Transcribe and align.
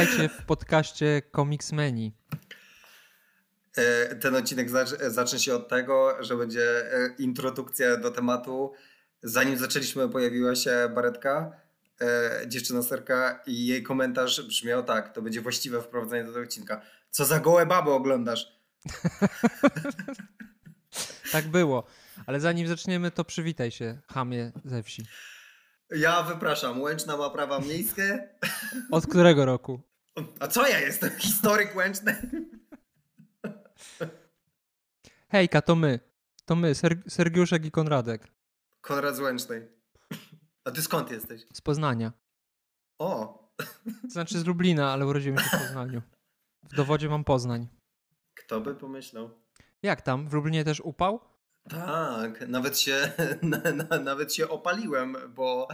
Witajcie 0.00 0.28
w 0.28 0.44
podcaście 0.46 1.22
Comicsmeni. 1.36 2.12
E, 3.76 4.16
ten 4.16 4.36
odcinek 4.36 4.68
zacznie 5.08 5.38
się 5.38 5.54
od 5.54 5.68
tego, 5.68 6.24
że 6.24 6.36
będzie 6.36 6.94
e, 6.94 7.14
introdukcja 7.18 7.96
do 7.96 8.10
tematu. 8.10 8.72
Zanim 9.22 9.58
zaczęliśmy, 9.58 10.08
pojawiła 10.08 10.54
się 10.54 10.90
Baretka, 10.94 11.52
e, 12.00 12.30
dziewczyna 12.46 12.82
serka 12.82 13.42
i 13.46 13.66
jej 13.66 13.82
komentarz 13.82 14.42
brzmiał 14.42 14.82
tak, 14.84 15.14
to 15.14 15.22
będzie 15.22 15.40
właściwe 15.40 15.82
wprowadzenie 15.82 16.24
do 16.24 16.32
tego 16.32 16.44
odcinka. 16.44 16.82
Co 17.10 17.24
za 17.24 17.40
gołe 17.40 17.66
baby 17.66 17.90
oglądasz? 17.90 18.60
tak 21.32 21.48
było. 21.48 21.86
Ale 22.26 22.40
zanim 22.40 22.68
zaczniemy, 22.68 23.10
to 23.10 23.24
przywitaj 23.24 23.70
się, 23.70 23.98
chamie 24.06 24.52
ze 24.64 24.82
wsi. 24.82 25.06
Ja 25.90 26.22
wypraszam, 26.22 26.80
Łęczna 26.80 27.16
ma 27.16 27.30
prawa 27.30 27.58
miejskie. 27.58 28.28
Od 28.90 29.06
którego 29.06 29.44
roku? 29.44 29.89
A 30.40 30.48
co 30.48 30.68
ja 30.68 30.80
jestem? 30.80 31.10
Historyk 31.18 31.76
Łęczny? 31.76 32.30
Hejka, 35.28 35.62
to 35.62 35.76
my. 35.76 36.00
To 36.44 36.56
my, 36.56 36.74
Ser 36.74 37.02
Sergiuszek 37.08 37.64
i 37.64 37.70
Konradek. 37.70 38.28
Konrad 38.80 39.16
z 39.16 39.20
Łęcznej. 39.20 39.68
A 40.64 40.70
ty 40.70 40.82
skąd 40.82 41.10
jesteś? 41.10 41.42
Z 41.52 41.60
Poznania. 41.60 42.12
O! 42.98 43.40
Znaczy 44.08 44.38
z 44.38 44.46
Lublina, 44.46 44.92
ale 44.92 45.06
urodziłem 45.06 45.38
się 45.38 45.44
w 45.56 45.60
Poznaniu. 45.60 46.02
W 46.62 46.74
dowodzie 46.74 47.08
mam 47.08 47.24
Poznań. 47.24 47.68
Kto 48.34 48.60
by 48.60 48.74
pomyślał? 48.74 49.30
Jak 49.82 50.02
tam? 50.02 50.28
W 50.28 50.32
Lublinie 50.32 50.64
też 50.64 50.80
upał? 50.80 51.20
Tak, 51.68 52.48
nawet 52.48 52.78
się, 52.78 53.12
na, 53.42 53.58
na, 53.72 53.98
nawet 53.98 54.34
się 54.34 54.48
opaliłem, 54.48 55.16
bo 55.34 55.68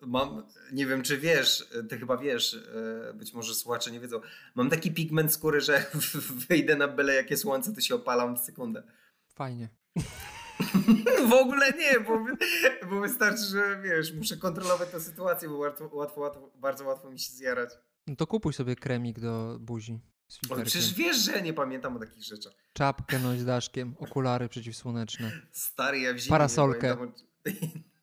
mam, 0.00 0.46
nie 0.72 0.86
wiem 0.86 1.02
czy 1.02 1.18
wiesz, 1.18 1.68
ty 1.88 1.98
chyba 1.98 2.16
wiesz, 2.16 2.54
e, 2.54 3.14
być 3.14 3.32
może 3.32 3.54
słuchacze 3.54 3.90
nie 3.90 4.00
wiedzą, 4.00 4.20
mam 4.54 4.70
taki 4.70 4.92
pigment 4.92 5.32
skóry, 5.32 5.60
że 5.60 5.86
wyjdę 6.48 6.76
na 6.76 6.88
byle 6.88 7.14
jakie 7.14 7.36
słońce, 7.36 7.74
to 7.74 7.80
się 7.80 7.94
opalam 7.94 8.36
w 8.36 8.38
sekundę. 8.38 8.82
Fajnie. 9.34 9.68
w 11.28 11.32
ogóle 11.32 11.72
nie, 11.72 12.00
bo, 12.00 12.26
bo 12.90 13.00
wystarczy, 13.00 13.42
że 13.42 13.80
wiesz, 13.82 14.12
muszę 14.12 14.36
kontrolować 14.36 14.90
tę 14.90 15.00
sytuację, 15.00 15.48
bo 15.48 15.56
łatwo, 15.56 15.90
łatwo, 15.92 16.20
łatwo, 16.20 16.50
bardzo 16.54 16.84
łatwo 16.84 17.10
mi 17.10 17.18
się 17.18 17.32
zjarać. 17.32 17.70
No 18.06 18.16
to 18.16 18.26
kupuj 18.26 18.52
sobie 18.52 18.76
kremik 18.76 19.20
do 19.20 19.58
buzi. 19.60 20.00
O, 20.50 20.56
przecież 20.56 20.94
wiesz, 20.94 21.16
że 21.16 21.32
ja 21.32 21.40
nie 21.40 21.52
pamiętam 21.52 21.96
o 21.96 21.98
takich 21.98 22.24
rzeczach. 22.24 22.52
Czapkę 22.72 23.18
noś 23.18 23.38
z 23.38 23.44
daszkiem, 23.44 23.94
okulary 23.98 24.48
przeciwsłoneczne. 24.48 25.32
Stary, 25.52 26.00
ja 26.00 26.14
w 26.14 26.18
zimie 26.18 26.30
Parasolkę. 26.30 26.92
O... 26.92 27.06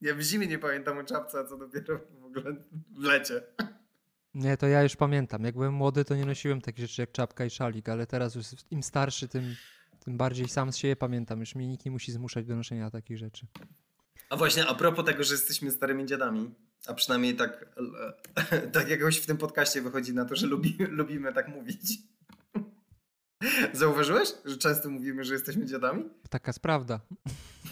Ja 0.00 0.14
w 0.14 0.20
zimie 0.20 0.46
nie 0.46 0.58
pamiętam 0.58 0.98
o 0.98 1.04
czapce, 1.04 1.38
a 1.38 1.44
co 1.44 1.56
dopiero 1.56 2.00
w 2.20 2.24
ogóle 2.24 2.56
w 2.90 3.02
lecie. 3.02 3.42
Nie, 4.34 4.56
to 4.56 4.66
ja 4.66 4.82
już 4.82 4.96
pamiętam. 4.96 5.44
Jak 5.44 5.54
byłem 5.54 5.74
młody, 5.74 6.04
to 6.04 6.16
nie 6.16 6.24
nosiłem 6.24 6.60
takich 6.60 6.86
rzeczy 6.86 7.02
jak 7.02 7.12
czapka 7.12 7.44
i 7.44 7.50
szalik, 7.50 7.88
ale 7.88 8.06
teraz 8.06 8.34
już 8.34 8.46
im 8.70 8.82
starszy, 8.82 9.28
tym, 9.28 9.54
tym 10.04 10.16
bardziej 10.16 10.48
sam 10.48 10.72
z 10.72 10.76
siebie 10.76 10.96
pamiętam. 10.96 11.40
Już 11.40 11.54
mnie 11.54 11.68
nikt 11.68 11.84
nie 11.84 11.90
musi 11.90 12.12
zmuszać 12.12 12.46
do 12.46 12.56
noszenia 12.56 12.90
takich 12.90 13.18
rzeczy. 13.18 13.46
A 14.30 14.36
właśnie, 14.36 14.66
a 14.66 14.74
propos 14.74 15.04
tego, 15.04 15.24
że 15.24 15.34
jesteśmy 15.34 15.70
starymi 15.70 16.06
dziadami, 16.06 16.54
a 16.86 16.94
przynajmniej 16.94 17.36
tak, 17.36 17.74
tak 18.72 18.88
jakoś 18.88 19.18
w 19.18 19.26
tym 19.26 19.36
podcaście 19.36 19.82
wychodzi 19.82 20.14
na 20.14 20.24
to, 20.24 20.36
że 20.36 20.46
lubi, 20.46 20.76
lubimy 20.78 21.32
tak 21.32 21.48
mówić. 21.48 21.98
Zauważyłeś, 23.72 24.28
że 24.44 24.56
często 24.56 24.90
mówimy, 24.90 25.24
że 25.24 25.34
jesteśmy 25.34 25.66
dziadami? 25.66 26.04
Taka 26.30 26.48
jest 26.48 26.60
prawda. 26.60 27.00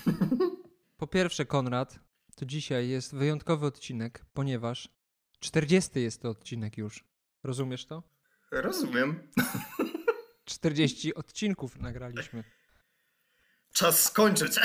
Po 0.97 1.06
pierwsze, 1.06 1.47
Konrad, 1.47 1.98
to 2.35 2.47
dzisiaj 2.47 2.89
jest 2.89 3.15
wyjątkowy 3.15 3.67
odcinek, 3.67 4.25
ponieważ 4.33 4.89
40 5.41 6.01
jest 6.01 6.23
to 6.23 6.29
odcinek 6.29 6.79
już. 6.79 7.05
Rozumiesz 7.42 7.86
to? 7.86 8.03
Rozumiem. 8.51 9.29
40 10.45 11.14
odcinków 11.14 11.79
nagraliśmy. 11.79 12.45
Czas 13.73 14.03
skończyć. 14.03 14.61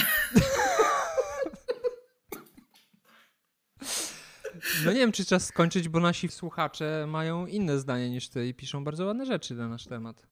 No 4.85 4.91
nie 4.91 4.99
wiem, 4.99 5.11
czy 5.11 5.25
czas 5.25 5.45
skończyć, 5.45 5.89
bo 5.89 5.99
nasi 5.99 6.27
słuchacze 6.29 7.05
mają 7.07 7.45
inne 7.45 7.79
zdanie 7.79 8.09
niż 8.09 8.29
ty 8.29 8.47
i 8.47 8.53
piszą 8.53 8.83
bardzo 8.83 9.05
ładne 9.05 9.25
rzeczy 9.25 9.55
na 9.55 9.67
nasz 9.67 9.85
temat. 9.85 10.27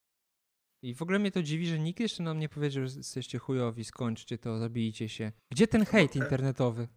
I 0.82 0.96
w 0.96 1.02
ogóle 1.02 1.20
mnie 1.20 1.32
to 1.32 1.44
dziwi, 1.44 1.68
że 1.68 1.80
nikt 1.80 2.00
jeszcze 2.00 2.24
nam 2.24 2.40
nie 2.40 2.50
powiedział, 2.50 2.88
że 2.88 2.98
jesteście 2.98 3.40
chujowi, 3.40 3.86
skończcie 3.86 4.38
to, 4.38 4.60
zabijcie 4.60 5.10
się. 5.10 5.32
Gdzie 5.52 5.68
ten 5.68 5.86
hejt 5.86 6.16
internetowy? 6.16 6.88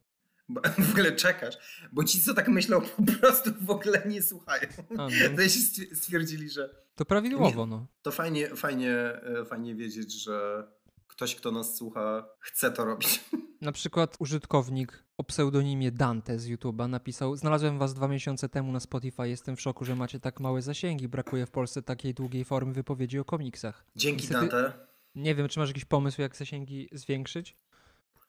w 0.88 0.90
ogóle 0.90 1.12
czekasz, 1.12 1.54
bo 1.92 2.04
ci, 2.04 2.20
co 2.20 2.34
tak 2.34 2.48
myślą, 2.48 2.80
po 3.06 3.12
prostu 3.20 3.50
w 3.60 3.70
ogóle 3.70 4.02
nie 4.06 4.22
słuchają. 4.22 4.68
A, 4.90 5.08
no. 5.36 5.48
Się 5.48 5.60
stwierdzili, 5.94 6.50
że... 6.50 6.74
To 6.94 7.04
prawidłowo, 7.04 7.66
no. 7.66 7.86
To 8.02 8.10
fajnie, 8.10 8.48
fajnie, 8.48 8.92
e, 9.40 9.44
fajnie 9.44 9.74
wiedzieć, 9.74 10.22
że 10.22 10.66
ktoś, 11.06 11.34
kto 11.34 11.50
nas 11.50 11.76
słucha, 11.76 12.28
chce 12.40 12.70
to 12.70 12.84
robić. 12.84 13.20
Na 13.60 13.72
przykład 13.72 14.16
użytkownik 14.18 15.04
o 15.16 15.24
pseudonimie 15.24 15.92
Dante 15.92 16.38
z 16.38 16.48
YouTube'a 16.48 16.88
napisał: 16.88 17.36
Znalazłem 17.36 17.78
was 17.78 17.94
dwa 17.94 18.08
miesiące 18.08 18.48
temu 18.48 18.72
na 18.72 18.80
Spotify. 18.80 19.28
Jestem 19.28 19.56
w 19.56 19.60
szoku, 19.60 19.84
że 19.84 19.96
macie 19.96 20.20
tak 20.20 20.40
małe 20.40 20.62
zasięgi. 20.62 21.08
Brakuje 21.08 21.46
w 21.46 21.50
Polsce 21.50 21.82
takiej 21.82 22.14
długiej 22.14 22.44
formy 22.44 22.72
wypowiedzi 22.72 23.18
o 23.18 23.24
komiksach. 23.24 23.84
Dzięki, 23.96 24.22
Niestety, 24.22 24.40
Dante. 24.40 24.72
Nie 25.14 25.34
wiem, 25.34 25.48
czy 25.48 25.58
masz 25.58 25.68
jakiś 25.68 25.84
pomysł, 25.84 26.20
jak 26.22 26.36
zasięgi 26.36 26.88
zwiększyć? 26.92 27.56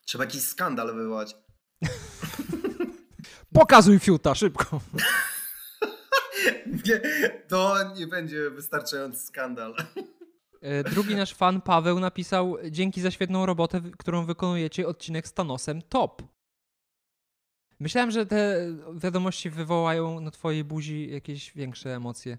Trzeba 0.05 0.23
jakiś 0.23 0.41
skandal 0.41 0.95
wywołać. 0.95 1.35
Pokazuj 3.53 3.99
fiuta, 3.99 4.35
szybko. 4.35 4.81
nie, 6.85 7.01
to 7.47 7.75
nie 7.95 8.07
będzie 8.07 8.49
wystarczający 8.49 9.25
skandal. 9.25 9.75
E, 10.61 10.83
drugi 10.83 11.15
nasz 11.15 11.33
fan 11.33 11.61
Paweł 11.61 11.99
napisał: 11.99 12.57
Dzięki 12.69 13.01
za 13.01 13.11
świetną 13.11 13.45
robotę, 13.45 13.81
którą 13.97 14.25
wykonujecie, 14.25 14.87
odcinek 14.87 15.27
z 15.27 15.33
Thanosem 15.33 15.81
top. 15.81 16.21
Myślałem, 17.79 18.11
że 18.11 18.25
te 18.25 18.67
wiadomości 18.95 19.49
wywołają 19.49 20.19
na 20.19 20.31
twojej 20.31 20.63
buzi 20.63 21.11
jakieś 21.11 21.53
większe 21.53 21.95
emocje. 21.95 22.37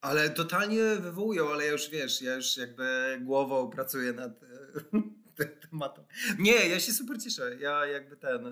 Ale 0.00 0.30
totalnie 0.30 0.82
wywołują, 1.00 1.52
ale 1.52 1.64
ja 1.64 1.72
już 1.72 1.90
wiesz, 1.90 2.22
ja 2.22 2.34
już 2.34 2.56
jakby 2.56 3.18
głową 3.20 3.70
pracuję 3.70 4.12
nad 4.12 4.42
e, 4.42 4.46
tym 5.36 5.48
tematem. 5.70 6.04
Nie, 6.38 6.68
ja 6.68 6.80
się 6.80 6.92
super 6.92 7.22
cieszę. 7.22 7.56
Ja 7.60 7.86
jakby 7.86 8.16
ten. 8.16 8.46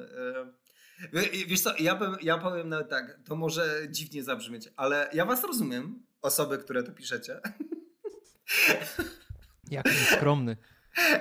Wiesz 1.46 1.60
co, 1.60 1.74
ja, 1.78 1.94
bym, 1.94 2.16
ja 2.22 2.38
powiem 2.38 2.68
nawet 2.68 2.88
tak, 2.88 3.18
to 3.24 3.36
może 3.36 3.80
dziwnie 3.88 4.24
zabrzmieć, 4.24 4.68
ale 4.76 5.10
ja 5.12 5.24
was 5.24 5.44
rozumiem, 5.44 6.02
osoby, 6.22 6.58
które 6.58 6.82
to 6.82 6.92
piszecie. 6.92 7.40
Jak 9.70 9.88
skromny. 9.88 10.56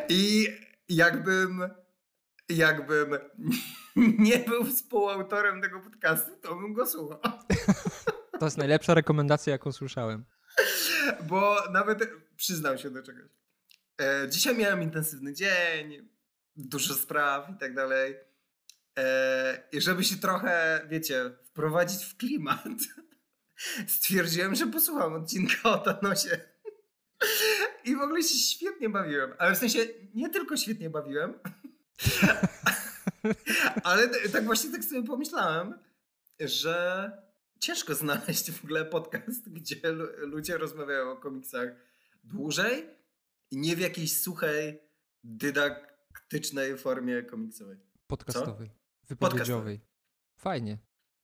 I 0.09 0.47
jakbym, 0.89 1.69
jakbym 2.49 3.17
nie 4.25 4.39
był 4.39 4.65
współautorem 4.65 5.61
tego 5.61 5.79
podcastu, 5.79 6.31
to 6.41 6.55
bym 6.55 6.73
go 6.73 6.87
słuchał. 6.87 7.19
To 8.39 8.45
jest 8.45 8.57
najlepsza 8.57 8.93
rekomendacja, 8.93 9.51
jaką 9.51 9.71
słyszałem. 9.71 10.25
Bo 11.23 11.57
nawet 11.71 12.09
przyznam 12.35 12.77
się 12.77 12.89
do 12.89 13.03
czegoś. 13.03 13.29
E, 14.01 14.29
dzisiaj 14.29 14.57
miałem 14.57 14.81
intensywny 14.81 15.33
dzień, 15.33 16.09
dużo 16.55 16.93
spraw 16.93 17.49
i 17.49 17.57
tak 17.57 17.75
dalej. 17.75 18.15
E, 18.99 19.63
I 19.71 19.81
żeby 19.81 20.03
się 20.03 20.15
trochę, 20.15 20.81
wiecie, 20.89 21.31
wprowadzić 21.43 22.05
w 22.05 22.17
klimat, 22.17 22.67
stwierdziłem, 23.97 24.55
że 24.55 24.67
posłucham 24.67 25.13
odcinka 25.13 25.55
o 25.63 25.77
Thanosie. 25.77 26.39
I 27.85 27.95
w 27.95 28.01
ogóle 28.01 28.23
się 28.23 28.35
świetnie 28.35 28.89
bawiłem. 28.89 29.33
Ale 29.37 29.55
w 29.55 29.57
sensie 29.57 29.79
nie 30.13 30.29
tylko 30.29 30.57
świetnie 30.57 30.89
bawiłem, 30.89 31.33
ale 33.83 34.07
tak 34.07 34.45
właśnie 34.45 34.71
tak 34.71 34.83
sobie 34.83 35.03
pomyślałem, 35.03 35.79
że 36.39 37.11
ciężko 37.59 37.95
znaleźć 37.95 38.51
w 38.51 38.63
ogóle 38.63 38.85
podcast, 38.85 39.49
gdzie 39.49 39.75
ludzie 40.17 40.57
rozmawiają 40.57 41.11
o 41.11 41.17
komiksach 41.17 41.69
dłużej 42.23 42.89
i 43.51 43.57
nie 43.57 43.75
w 43.75 43.79
jakiejś 43.79 44.21
suchej, 44.21 44.79
dydaktycznej 45.23 46.77
formie 46.77 47.23
komiksowej. 47.23 47.77
Podcastowej. 48.07 48.78
Co? 49.09 49.15
Wypowiedziowej. 49.15 49.81
Fajnie. 50.37 50.77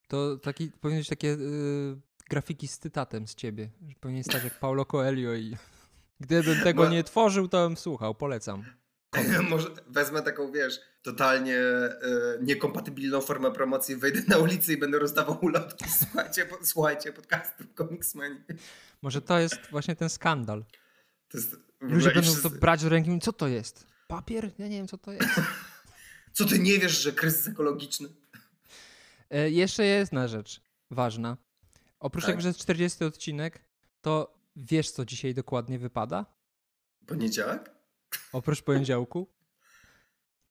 To 0.07 0.37
taki, 0.37 0.71
powinien 0.81 1.01
być 1.01 1.09
takie 1.09 1.27
y, 1.27 1.97
grafiki 2.29 2.67
z 2.67 2.79
cytatem 2.79 3.27
z 3.27 3.35
ciebie. 3.35 3.69
Powinien 3.99 4.23
stać 4.23 4.43
jak 4.43 4.59
Paulo 4.59 4.85
Coelho 4.85 5.33
i 5.33 5.57
Gdybym 6.19 6.59
tego 6.63 6.89
nie 6.89 7.03
tworzył, 7.03 7.47
to 7.47 7.67
bym 7.67 7.77
słuchał, 7.77 8.15
polecam. 8.15 8.63
Może 9.49 9.69
wezmę 9.87 10.21
taką, 10.21 10.51
wiesz, 10.51 10.79
totalnie 11.01 11.57
e, 11.57 11.93
niekompatybilną 12.41 13.21
formę 13.21 13.51
promocji, 13.51 13.95
wejdę 13.95 14.21
na 14.27 14.37
ulicę 14.37 14.73
i 14.73 14.77
będę 14.77 14.99
rozdawał 14.99 15.37
ulotki. 15.41 15.85
Słuchajcie, 15.99 16.45
po, 16.45 16.57
słuchajcie 16.63 17.13
podcastu 17.13 17.63
Comicsmani. 17.77 18.39
Może 19.01 19.21
to 19.21 19.39
jest 19.39 19.57
właśnie 19.71 19.95
ten 19.95 20.09
skandal. 20.09 20.65
Jest, 21.33 21.55
Ludzie 21.81 22.05
będą 22.05 22.21
wszyscy... 22.21 22.41
to 22.41 22.49
brać 22.49 22.83
do 22.83 22.89
ręki 22.89 23.19
co 23.19 23.33
to 23.33 23.47
jest? 23.47 23.87
Papier? 24.07 24.51
Ja 24.57 24.67
nie 24.67 24.77
wiem, 24.77 24.87
co 24.87 24.97
to 24.97 25.11
jest. 25.11 25.41
Co 26.35 26.45
ty 26.45 26.59
nie 26.59 26.79
wiesz, 26.79 27.01
że 27.01 27.11
kryzys 27.11 27.47
ekologiczny? 27.47 28.09
E, 29.29 29.49
jeszcze 29.49 29.85
jest 29.85 30.11
jedna 30.11 30.27
rzecz 30.27 30.61
ważna. 30.91 31.37
Oprócz 31.99 32.23
Tak. 32.23 32.31
tego, 32.31 32.41
że 32.41 32.47
jest 32.47 32.59
40 32.59 33.03
odcinek, 33.03 33.65
to 34.01 34.39
wiesz, 34.55 34.91
co 34.91 35.05
dzisiaj 35.05 35.33
dokładnie 35.33 35.79
wypada? 35.79 36.25
Poniedziałek? 37.07 37.71
Oprócz 38.33 38.61
poniedziałku? 38.61 39.27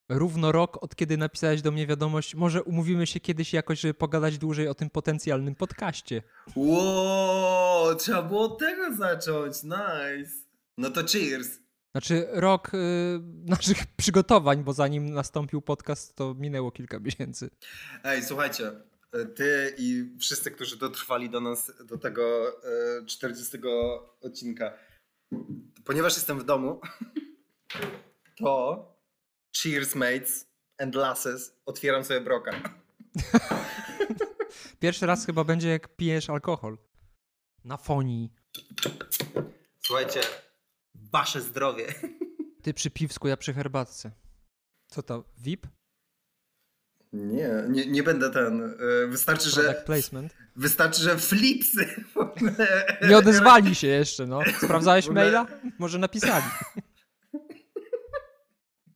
Równo 0.08 0.52
rok, 0.52 0.82
od 0.82 0.96
kiedy 0.96 1.16
napisałeś 1.16 1.62
do 1.62 1.70
mnie 1.70 1.86
wiadomość, 1.86 2.34
może 2.34 2.62
umówimy 2.62 3.06
się 3.06 3.20
kiedyś 3.20 3.52
jakoś, 3.52 3.80
żeby 3.80 3.94
pogadać 3.94 4.38
dłużej 4.38 4.68
o 4.68 4.74
tym 4.74 4.90
potencjalnym 4.90 5.54
podcaście. 5.54 6.22
Ło, 6.56 7.94
trzeba 7.98 8.22
było 8.22 8.40
od 8.42 8.58
tego 8.58 8.96
zacząć. 8.96 9.62
Nice. 9.62 10.32
No 10.78 10.90
to 10.90 11.04
cheers. 11.04 11.48
Znaczy 11.94 12.26
rok 12.32 12.74
y, 12.74 12.78
naszych 13.56 13.86
przygotowań, 13.96 14.64
bo 14.64 14.72
zanim 14.72 15.10
nastąpił 15.10 15.62
podcast, 15.62 16.16
to 16.16 16.34
minęło 16.34 16.70
kilka 16.70 16.98
miesięcy. 16.98 17.50
Ej, 18.04 18.22
słuchajcie, 18.22 18.72
e, 19.12 19.24
ty 19.24 19.74
i 19.78 20.16
wszyscy, 20.20 20.50
którzy 20.50 20.76
dotrwali 20.76 21.30
do 21.30 21.40
nas, 21.40 21.72
do 21.84 21.98
tego 21.98 22.52
e, 23.00 23.06
40 23.06 23.58
odcinka, 24.20 24.72
ponieważ 25.84 26.14
jestem 26.14 26.38
w 26.38 26.44
domu, 26.44 26.80
to 28.38 28.86
cheers 29.62 29.94
mates 29.94 30.46
and 30.78 30.94
lasses, 30.94 31.56
otwieram 31.66 32.04
sobie 32.04 32.20
broka. 32.20 32.52
Pierwszy 34.80 35.06
raz 35.06 35.26
chyba 35.26 35.44
będzie 35.44 35.68
jak 35.68 35.96
pijesz 35.96 36.30
alkohol. 36.30 36.78
Na 37.64 37.76
fonii. 37.76 38.32
Słuchajcie, 39.80 40.20
wasze 40.94 41.40
zdrowie. 41.40 41.86
Ty 42.62 42.74
przy 42.74 42.90
piwsku, 42.90 43.28
ja 43.28 43.36
przy 43.36 43.54
herbatce. 43.54 44.10
Co 44.88 45.02
to, 45.02 45.24
VIP? 45.38 45.66
Nie, 47.12 47.50
nie, 47.68 47.86
nie 47.86 48.02
będę 48.02 48.30
ten. 48.30 48.62
e, 48.62 49.06
Wystarczy, 49.06 49.50
Product 49.52 49.78
że. 49.78 49.84
placement? 49.86 50.34
Wystarczy, 50.56 51.02
że 51.02 51.18
flipsy. 51.18 52.04
Nie 53.08 53.16
odezwali 53.18 53.74
się 53.74 53.86
jeszcze, 53.86 54.26
no. 54.26 54.40
Sprawdzałeś 54.62 55.08
maila? 55.08 55.46
Może 55.78 55.98
napisali. 55.98 56.44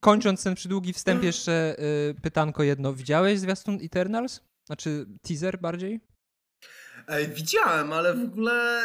Kończąc 0.00 0.42
ten 0.44 0.54
przydługi 0.54 0.92
wstęp, 0.92 1.22
jeszcze 1.22 1.76
y, 2.10 2.14
pytanko 2.22 2.62
jedno. 2.62 2.92
Widziałeś 2.94 3.38
zwiastun 3.40 3.78
Eternals? 3.82 4.40
Znaczy 4.66 5.06
teaser 5.22 5.60
bardziej? 5.60 6.00
Ej, 7.08 7.28
widziałem, 7.28 7.92
ale 7.92 8.14
w 8.14 8.20
ogóle 8.24 8.82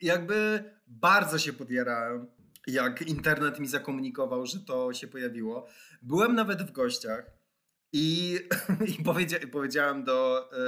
jakby 0.00 0.64
bardzo 0.86 1.38
się 1.38 1.52
podjarałem, 1.52 2.26
jak 2.66 3.02
internet 3.02 3.60
mi 3.60 3.66
zakomunikował, 3.66 4.46
że 4.46 4.60
to 4.60 4.92
się 4.92 5.08
pojawiło. 5.08 5.66
Byłem 6.02 6.34
nawet 6.34 6.62
w 6.62 6.72
gościach 6.72 7.30
i, 7.92 8.38
i 8.98 9.04
powiedzia, 9.04 9.38
powiedziałem 9.52 10.04
do 10.04 10.48
e, 10.52 10.58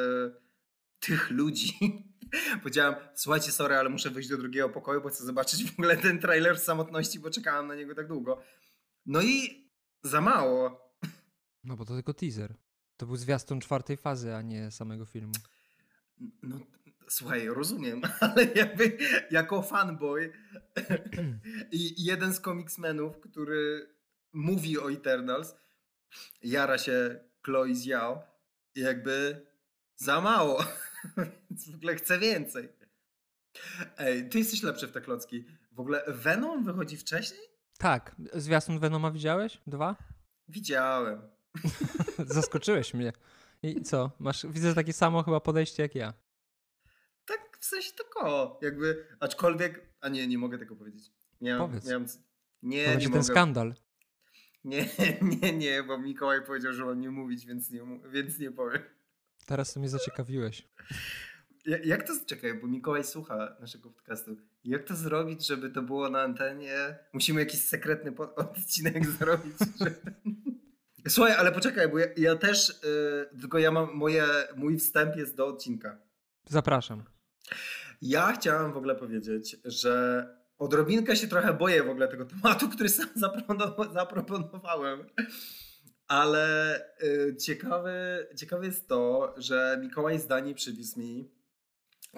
tych 1.01 1.31
ludzi, 1.31 1.73
powiedziałem, 2.63 2.95
słuchajcie, 3.15 3.53
sorry, 3.53 3.75
ale 3.75 3.89
muszę 3.89 4.11
wyjść 4.11 4.29
do 4.29 4.37
drugiego 4.37 4.69
pokoju, 4.69 5.03
bo 5.03 5.09
chcę 5.09 5.25
zobaczyć 5.25 5.71
w 5.71 5.73
ogóle 5.73 5.97
ten 5.97 6.19
trailer 6.19 6.57
w 6.57 6.65
samotności, 6.65 7.19
bo 7.19 7.31
czekałem 7.31 7.67
na 7.67 7.75
niego 7.75 7.95
tak 7.95 8.09
długo. 8.09 8.43
No 9.07 9.23
i 9.23 9.63
za 10.03 10.21
mało. 10.21 10.93
No 11.65 11.77
bo 11.77 11.85
to 11.85 11.95
tylko 11.95 12.15
teaser. 12.15 12.55
To 12.97 13.07
był 13.07 13.17
zwiastun 13.17 13.61
czwartej 13.61 13.97
fazy, 13.97 14.35
a 14.35 14.43
nie 14.43 14.71
samego 14.71 15.07
filmu. 15.07 15.33
No, 16.43 16.61
słuchaj, 17.13 17.47
rozumiem, 17.47 18.03
ale 18.21 18.45
jakby 18.45 18.99
jako 19.31 19.63
fanboy 19.63 20.33
i 21.73 22.05
jeden 22.05 22.35
z 22.35 22.41
komiksmenów, 22.41 23.21
który 23.21 23.95
mówi 24.33 24.79
o 24.79 24.93
Eternals, 24.93 25.55
jara 26.43 26.79
się 26.79 27.21
Chloe 27.45 27.75
Zhao, 27.75 28.23
jakby 28.75 29.47
za 29.97 30.21
mało, 30.21 30.65
więc 31.51 31.71
w 31.71 31.75
ogóle 31.75 31.95
chce 31.95 32.19
więcej. 32.19 32.69
Ej, 33.99 34.29
ty 34.29 34.39
jesteś 34.39 34.63
lepszy 34.63 34.87
w 34.87 34.93
te 34.93 35.01
klocki. 35.01 35.45
W 35.73 35.81
ogóle 35.81 36.05
Venom 36.09 36.65
wychodzi 36.65 36.97
wcześniej? 36.97 37.41
Tak. 37.79 38.17
Zwiastun 38.35 38.79
Venoma 38.79 39.11
widziałeś? 39.11 39.61
Dwa? 39.67 39.97
Widziałem. 40.49 41.23
Zaskoczyłeś 42.27 42.95
mnie. 42.95 43.13
I 43.63 43.83
co? 43.83 44.11
Masz, 44.19 44.47
widzę 44.47 44.75
takie 44.75 44.93
samo 44.93 45.23
chyba 45.23 45.41
podejście 45.41 45.83
jak 45.83 45.95
ja. 45.95 46.22
W 47.63 47.67
sensie 47.67 47.91
tylko, 47.97 48.59
jakby, 48.63 49.07
aczkolwiek, 49.21 49.81
a 50.01 50.09
nie, 50.09 50.27
nie 50.27 50.39
mogę 50.39 50.59
tego 50.59 50.77
powiedzieć. 50.77 51.11
Miałem, 51.41 51.69
Powiedz. 51.69 51.87
miałem, 51.89 52.07
nie, 52.63 52.85
To 52.85 52.91
nie 52.91 52.95
będzie 52.95 53.09
mogę. 53.09 53.19
ten 53.21 53.25
skandal. 53.25 53.75
Nie, 54.65 54.89
nie, 55.43 55.53
nie, 55.53 55.83
bo 55.83 55.99
Mikołaj 55.99 56.45
powiedział, 56.47 56.73
że 56.73 56.85
mam 56.85 57.01
nie 57.01 57.11
mówić, 57.11 57.47
więc 57.47 57.71
nie, 57.71 57.81
więc 58.13 58.39
nie 58.39 58.51
powiem. 58.51 58.83
Teraz 59.47 59.73
to 59.73 59.81
mnie 59.81 59.89
zaciekawiłeś. 59.89 60.69
Ja- 61.67 61.79
Jak 61.85 62.07
to, 62.07 62.13
czekaj, 62.27 62.55
bo 62.55 62.67
Mikołaj 62.67 63.05
słucha 63.05 63.57
naszego 63.61 63.91
podcastu. 63.91 64.37
Jak 64.65 64.85
to 64.85 64.95
zrobić, 64.97 65.47
żeby 65.47 65.71
to 65.71 65.83
było 65.83 66.11
na 66.11 66.23
antenie? 66.23 66.99
Musimy 67.13 67.41
jakiś 67.41 67.63
sekretny 67.63 68.13
odcinek 68.37 69.07
zrobić. 69.19 69.55
Że... 69.81 69.95
Słuchaj, 71.09 71.33
ale 71.35 71.53
poczekaj, 71.53 71.89
bo 71.89 71.99
ja, 71.99 72.07
ja 72.17 72.37
też, 72.37 72.69
yy, 73.33 73.41
tylko 73.41 73.59
ja 73.59 73.71
mam, 73.71 73.95
moje, 73.95 74.25
mój 74.57 74.79
wstęp 74.79 75.17
jest 75.17 75.37
do 75.37 75.47
odcinka. 75.47 75.99
Zapraszam. 76.49 77.03
Ja 78.03 78.33
chciałem 78.33 78.73
w 78.73 78.77
ogóle 78.77 78.95
powiedzieć, 78.95 79.57
że 79.65 80.27
odrobinkę 80.59 81.17
się 81.17 81.29
trochę 81.29 81.53
boję 81.55 81.83
w 81.83 81.91
ogóle 81.91 82.09
tego 82.09 82.25
tematu, 82.25 82.69
który 82.69 82.89
sam 82.89 83.09
zaproponowa- 83.25 83.93
zaproponowałem. 83.93 85.07
Ale 86.09 86.77
y, 87.03 87.37
ciekawe, 87.37 88.27
ciekawe 88.37 88.67
jest 88.67 88.89
to, 88.89 89.35
że 89.37 89.79
Mikołaj 89.81 90.19
Zdani 90.19 90.55
przywiózł 90.55 91.01
mi, 91.01 91.31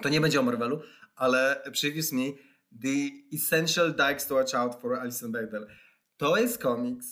to 0.01 0.09
nie 0.09 0.21
będzie 0.21 0.39
o 0.39 0.43
Marvelu, 0.43 0.81
ale 1.15 1.61
przywiózł 1.71 2.15
mi 2.15 2.37
The 2.81 3.35
Essential 3.35 3.95
Dykes 3.95 4.27
to 4.27 4.35
Watch 4.35 4.55
Out 4.55 4.75
for 4.81 4.93
Alison 4.93 5.31
Bechdel. 5.31 5.67
To 6.17 6.37
jest 6.37 6.57
komiks, 6.57 7.05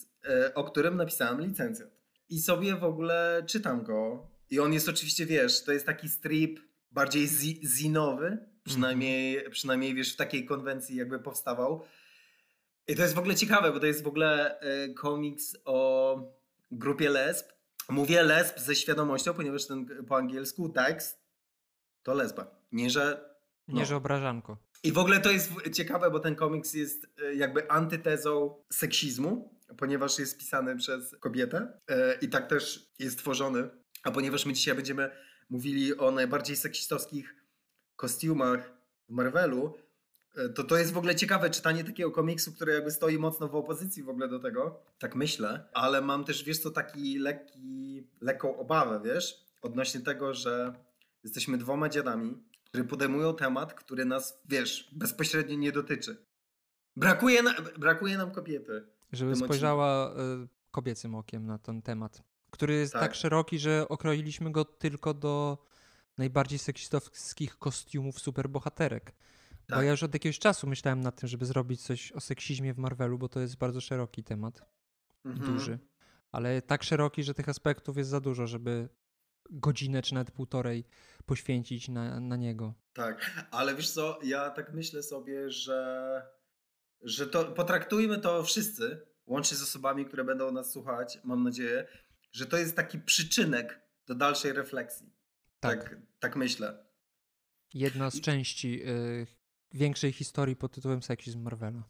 y, 0.47 0.53
o 0.53 0.63
którym 0.63 0.97
napisałem 0.97 1.41
licencjat. 1.41 1.89
I 2.29 2.39
sobie 2.41 2.75
w 2.75 2.83
ogóle 2.83 3.43
czytam 3.47 3.83
go. 3.83 4.27
I 4.49 4.59
on 4.59 4.73
jest 4.73 4.89
oczywiście, 4.89 5.25
wiesz, 5.25 5.63
to 5.63 5.71
jest 5.71 5.85
taki 5.85 6.09
strip 6.09 6.59
bardziej 6.93 7.27
zi- 7.27 7.61
zinowy, 7.67 8.37
przynajmniej, 8.63 9.49
przynajmniej 9.51 9.95
wiesz, 9.95 10.13
w 10.13 10.17
takiej 10.17 10.45
konwencji 10.45 10.95
jakby 10.95 11.19
powstawał. 11.19 11.83
I 12.87 12.95
to 12.95 13.01
jest 13.01 13.13
w 13.13 13.19
ogóle 13.19 13.35
ciekawe, 13.35 13.71
bo 13.71 13.79
to 13.79 13.85
jest 13.85 14.03
w 14.03 14.07
ogóle 14.07 14.59
e, 14.59 14.89
komiks 14.89 15.55
o 15.65 16.17
grupie 16.71 17.09
lesb. 17.09 17.45
Mówię 17.89 18.23
lesb 18.23 18.59
ze 18.59 18.75
świadomością, 18.75 19.33
ponieważ 19.33 19.67
ten 19.67 20.05
po 20.07 20.17
angielsku 20.17 20.69
Dykes 20.69 21.17
to 22.03 22.13
lesba. 22.13 22.55
Nie, 22.71 22.89
że... 22.89 23.33
Nie, 23.67 23.79
No. 23.79 23.85
że 23.85 23.95
obrażanko. 23.95 24.57
I 24.83 24.91
w 24.91 24.97
ogóle 24.97 25.19
to 25.19 25.31
jest 25.31 25.51
ciekawe, 25.73 26.11
bo 26.11 26.19
ten 26.19 26.35
komiks 26.35 26.73
jest 26.73 27.07
e, 27.23 27.35
jakby 27.35 27.71
antytezą 27.71 28.55
seksizmu, 28.73 29.53
ponieważ 29.77 30.19
jest 30.19 30.37
pisany 30.37 30.75
przez 30.77 31.15
kobietę 31.19 31.79
e, 31.87 32.13
i 32.21 32.29
tak 32.29 32.47
też 32.49 32.89
jest 32.99 33.17
tworzony. 33.17 33.69
A 34.03 34.11
ponieważ 34.11 34.45
my 34.45 34.53
dzisiaj 34.53 34.75
będziemy 34.75 35.11
mówili 35.53 35.97
o 35.97 36.11
najbardziej 36.11 36.55
seksistowskich 36.55 37.35
kostiumach 37.95 38.71
w 39.09 39.11
Marvelu, 39.11 39.73
e, 40.35 40.49
to 40.49 40.63
to 40.63 40.77
jest 40.77 40.93
w 40.93 40.97
ogóle 40.97 41.15
ciekawe 41.15 41.49
czytanie 41.49 41.83
takiego 41.83 42.11
komiksu, 42.11 42.53
który 42.53 42.73
jakby 42.73 42.91
stoi 42.91 43.17
mocno 43.17 43.47
w 43.47 43.55
opozycji 43.55 44.03
w 44.03 44.09
ogóle 44.09 44.27
do 44.27 44.39
tego. 44.39 44.79
Tak 44.99 45.15
myślę, 45.15 45.69
ale 45.73 46.01
mam 46.01 46.25
też, 46.25 46.43
wiesz 46.43 46.59
co, 46.59 46.71
taki 46.71 47.19
lekki, 47.19 48.03
lekką 48.21 48.57
obawę, 48.57 49.01
wiesz, 49.03 49.45
odnośnie 49.61 50.01
tego, 50.01 50.33
że 50.33 50.73
jesteśmy 51.23 51.57
dwoma 51.57 51.89
dziadami, 51.89 52.43
które 52.65 52.83
podejmują 52.83 53.35
temat, 53.35 53.73
który 53.73 54.05
nas, 54.05 54.41
wiesz, 54.45 54.89
bezpośrednio 54.91 55.55
nie 55.55 55.71
dotyczy. 55.71 56.25
Brakuje, 56.95 57.43
na, 57.43 57.53
brakuje 57.77 58.17
nam 58.17 58.31
kobiety. 58.31 58.87
Żeby 59.11 59.35
spojrzała 59.35 60.11
y, 60.11 60.47
kobiecym 60.71 61.15
okiem 61.15 61.45
na 61.45 61.57
ten 61.57 61.81
temat, 61.81 62.23
który 62.53 62.73
jest 62.73 62.93
tak. 62.93 63.01
Tak. 63.01 63.15
szeroki, 63.15 63.59
że 63.59 63.85
okroiliśmy 63.89 64.51
go 64.51 64.65
tylko 64.65 65.13
do 65.13 65.57
najbardziej 66.17 66.59
seksistowskich 66.59 67.57
kostiumów 67.57 68.19
superbohaterek. 68.19 69.13
Bo 69.69 69.75
Tak. 69.75 69.85
ja 69.85 69.91
już 69.91 70.03
od 70.03 70.13
jakiegoś 70.13 70.39
czasu 70.39 70.67
myślałem 70.67 71.01
nad 71.01 71.15
tym, 71.19 71.29
żeby 71.29 71.45
zrobić 71.45 71.81
coś 71.81 72.11
o 72.11 72.19
seksizmie 72.19 72.73
w 72.73 72.77
Marvelu, 72.77 73.17
bo 73.17 73.29
to 73.29 73.39
jest 73.39 73.57
bardzo 73.57 73.81
szeroki 73.81 74.23
temat, 74.23 74.65
Mhm. 75.25 75.53
duży. 75.53 75.79
Ale 76.31 76.61
tak 76.61 76.83
szeroki, 76.83 77.23
że 77.23 77.33
tych 77.33 77.49
aspektów 77.49 77.97
jest 77.97 78.09
za 78.09 78.19
dużo, 78.19 78.47
żeby 78.47 78.89
godzinę 79.49 80.01
czy 80.01 80.13
nawet 80.13 80.31
półtorej 80.31 80.83
poświęcić 81.25 81.89
na, 81.89 82.19
na 82.19 82.35
niego. 82.35 82.73
Tak, 82.93 83.47
ale 83.51 83.75
wiesz 83.75 83.89
co, 83.91 84.19
ja 84.23 84.49
tak 84.49 84.73
myślę 84.73 85.03
sobie, 85.03 85.49
że, 85.51 86.21
że 87.01 87.27
to 87.27 87.45
potraktujmy 87.45 88.19
to 88.19 88.43
wszyscy, 88.43 89.01
łącznie 89.25 89.57
z 89.57 89.63
osobami, 89.63 90.05
które 90.05 90.23
będą 90.23 90.51
nas 90.51 90.71
słuchać, 90.71 91.19
mam 91.23 91.43
nadzieję, 91.43 91.87
że 92.33 92.45
to 92.45 92.57
jest 92.57 92.75
taki 92.75 92.99
przyczynek 92.99 93.81
do 94.07 94.15
dalszej 94.15 94.53
refleksji. 94.53 95.13
Tak. 95.59 95.83
Tak, 95.83 95.97
tak 96.19 96.35
myślę. 96.35 96.85
Jedna 97.73 98.11
z 98.11 98.21
części 98.21 98.87
y, 98.87 99.27
większej 99.71 100.11
historii 100.11 100.55
pod 100.55 100.71
tytułem 100.71 101.01
Seksizm 101.01 101.41
Marvela. 101.41 101.83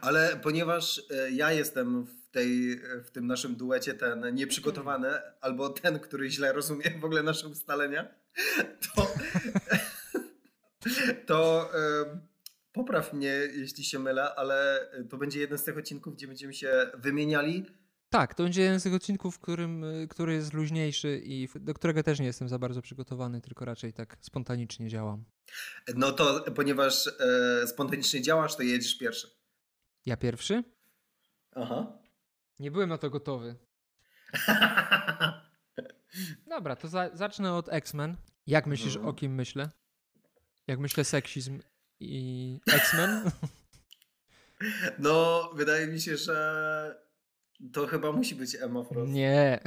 Ale 0.00 0.40
ponieważ 0.42 1.02
e, 1.10 1.30
ja 1.30 1.52
jestem 1.52 2.04
w, 2.04 2.30
tej, 2.30 2.80
w 3.04 3.10
tym 3.10 3.26
naszym 3.26 3.56
duecie 3.56 3.94
ten 3.94 4.34
nieprzygotowany, 4.34 5.08
albo 5.40 5.68
ten, 5.68 6.00
który 6.00 6.30
źle 6.30 6.52
rozumie 6.52 6.90
w 7.00 7.04
ogóle 7.04 7.22
nasze 7.22 7.48
ustalenia, 7.48 8.14
to, 8.94 9.06
To 11.26 11.70
e, 11.74 12.18
popraw 12.72 13.12
mnie, 13.12 13.32
jeśli 13.54 13.84
się 13.84 13.98
mylę, 13.98 14.34
ale 14.34 14.88
to 15.10 15.16
będzie 15.16 15.40
jeden 15.40 15.58
z 15.58 15.64
tych 15.64 15.78
odcinków, 15.78 16.14
gdzie 16.14 16.26
będziemy 16.26 16.54
się 16.54 16.90
wymieniali. 16.94 17.66
Tak, 18.12 18.34
to 18.34 18.42
będzie 18.42 18.62
jeden 18.62 18.80
z 18.80 18.82
tych 18.82 18.94
odcinków, 18.94 19.38
którym, 19.38 19.84
y, 19.84 20.08
który 20.08 20.34
jest 20.34 20.52
luźniejszy 20.52 21.20
i 21.24 21.48
do 21.60 21.74
którego 21.74 22.02
też 22.02 22.20
nie 22.20 22.26
jestem 22.26 22.48
za 22.48 22.58
bardzo 22.58 22.82
przygotowany, 22.82 23.40
tylko 23.40 23.64
raczej 23.64 23.92
tak 23.92 24.16
spontanicznie 24.20 24.88
działam. 24.88 25.24
No 25.94 26.12
to 26.12 26.44
ponieważ 26.56 27.06
e, 27.06 27.66
spontanicznie 27.66 28.22
działasz, 28.22 28.56
to 28.56 28.62
jedziesz 28.62 28.98
pierwszy. 28.98 29.30
Ja 30.06 30.16
pierwszy? 30.16 30.64
Aha. 31.56 31.98
Nie 32.58 32.70
byłem 32.70 32.88
na 32.88 32.98
to 32.98 33.10
gotowy. 33.10 33.56
Dobra, 36.46 36.76
to 36.76 36.88
za, 36.88 37.10
zacznę 37.14 37.54
od 37.54 37.68
X-Men. 37.68 38.16
Jak 38.46 38.66
myślisz, 38.66 38.96
Mhm. 38.96 39.08
o 39.10 39.12
kim 39.14 39.34
myślę? 39.34 39.70
Jak 40.66 40.78
myślę 40.78 41.04
seksizm 41.04 41.60
i 42.00 42.58
X-Men? 42.72 43.22
No, 44.98 45.50
wydaje 45.54 45.86
mi 45.86 46.00
się, 46.00 46.16
że 46.16 47.02
to 47.72 47.86
chyba 47.86 48.12
musi 48.12 48.34
być 48.34 48.54
Emma 48.54 48.84
Frost. 48.84 49.12
nie. 49.12 49.60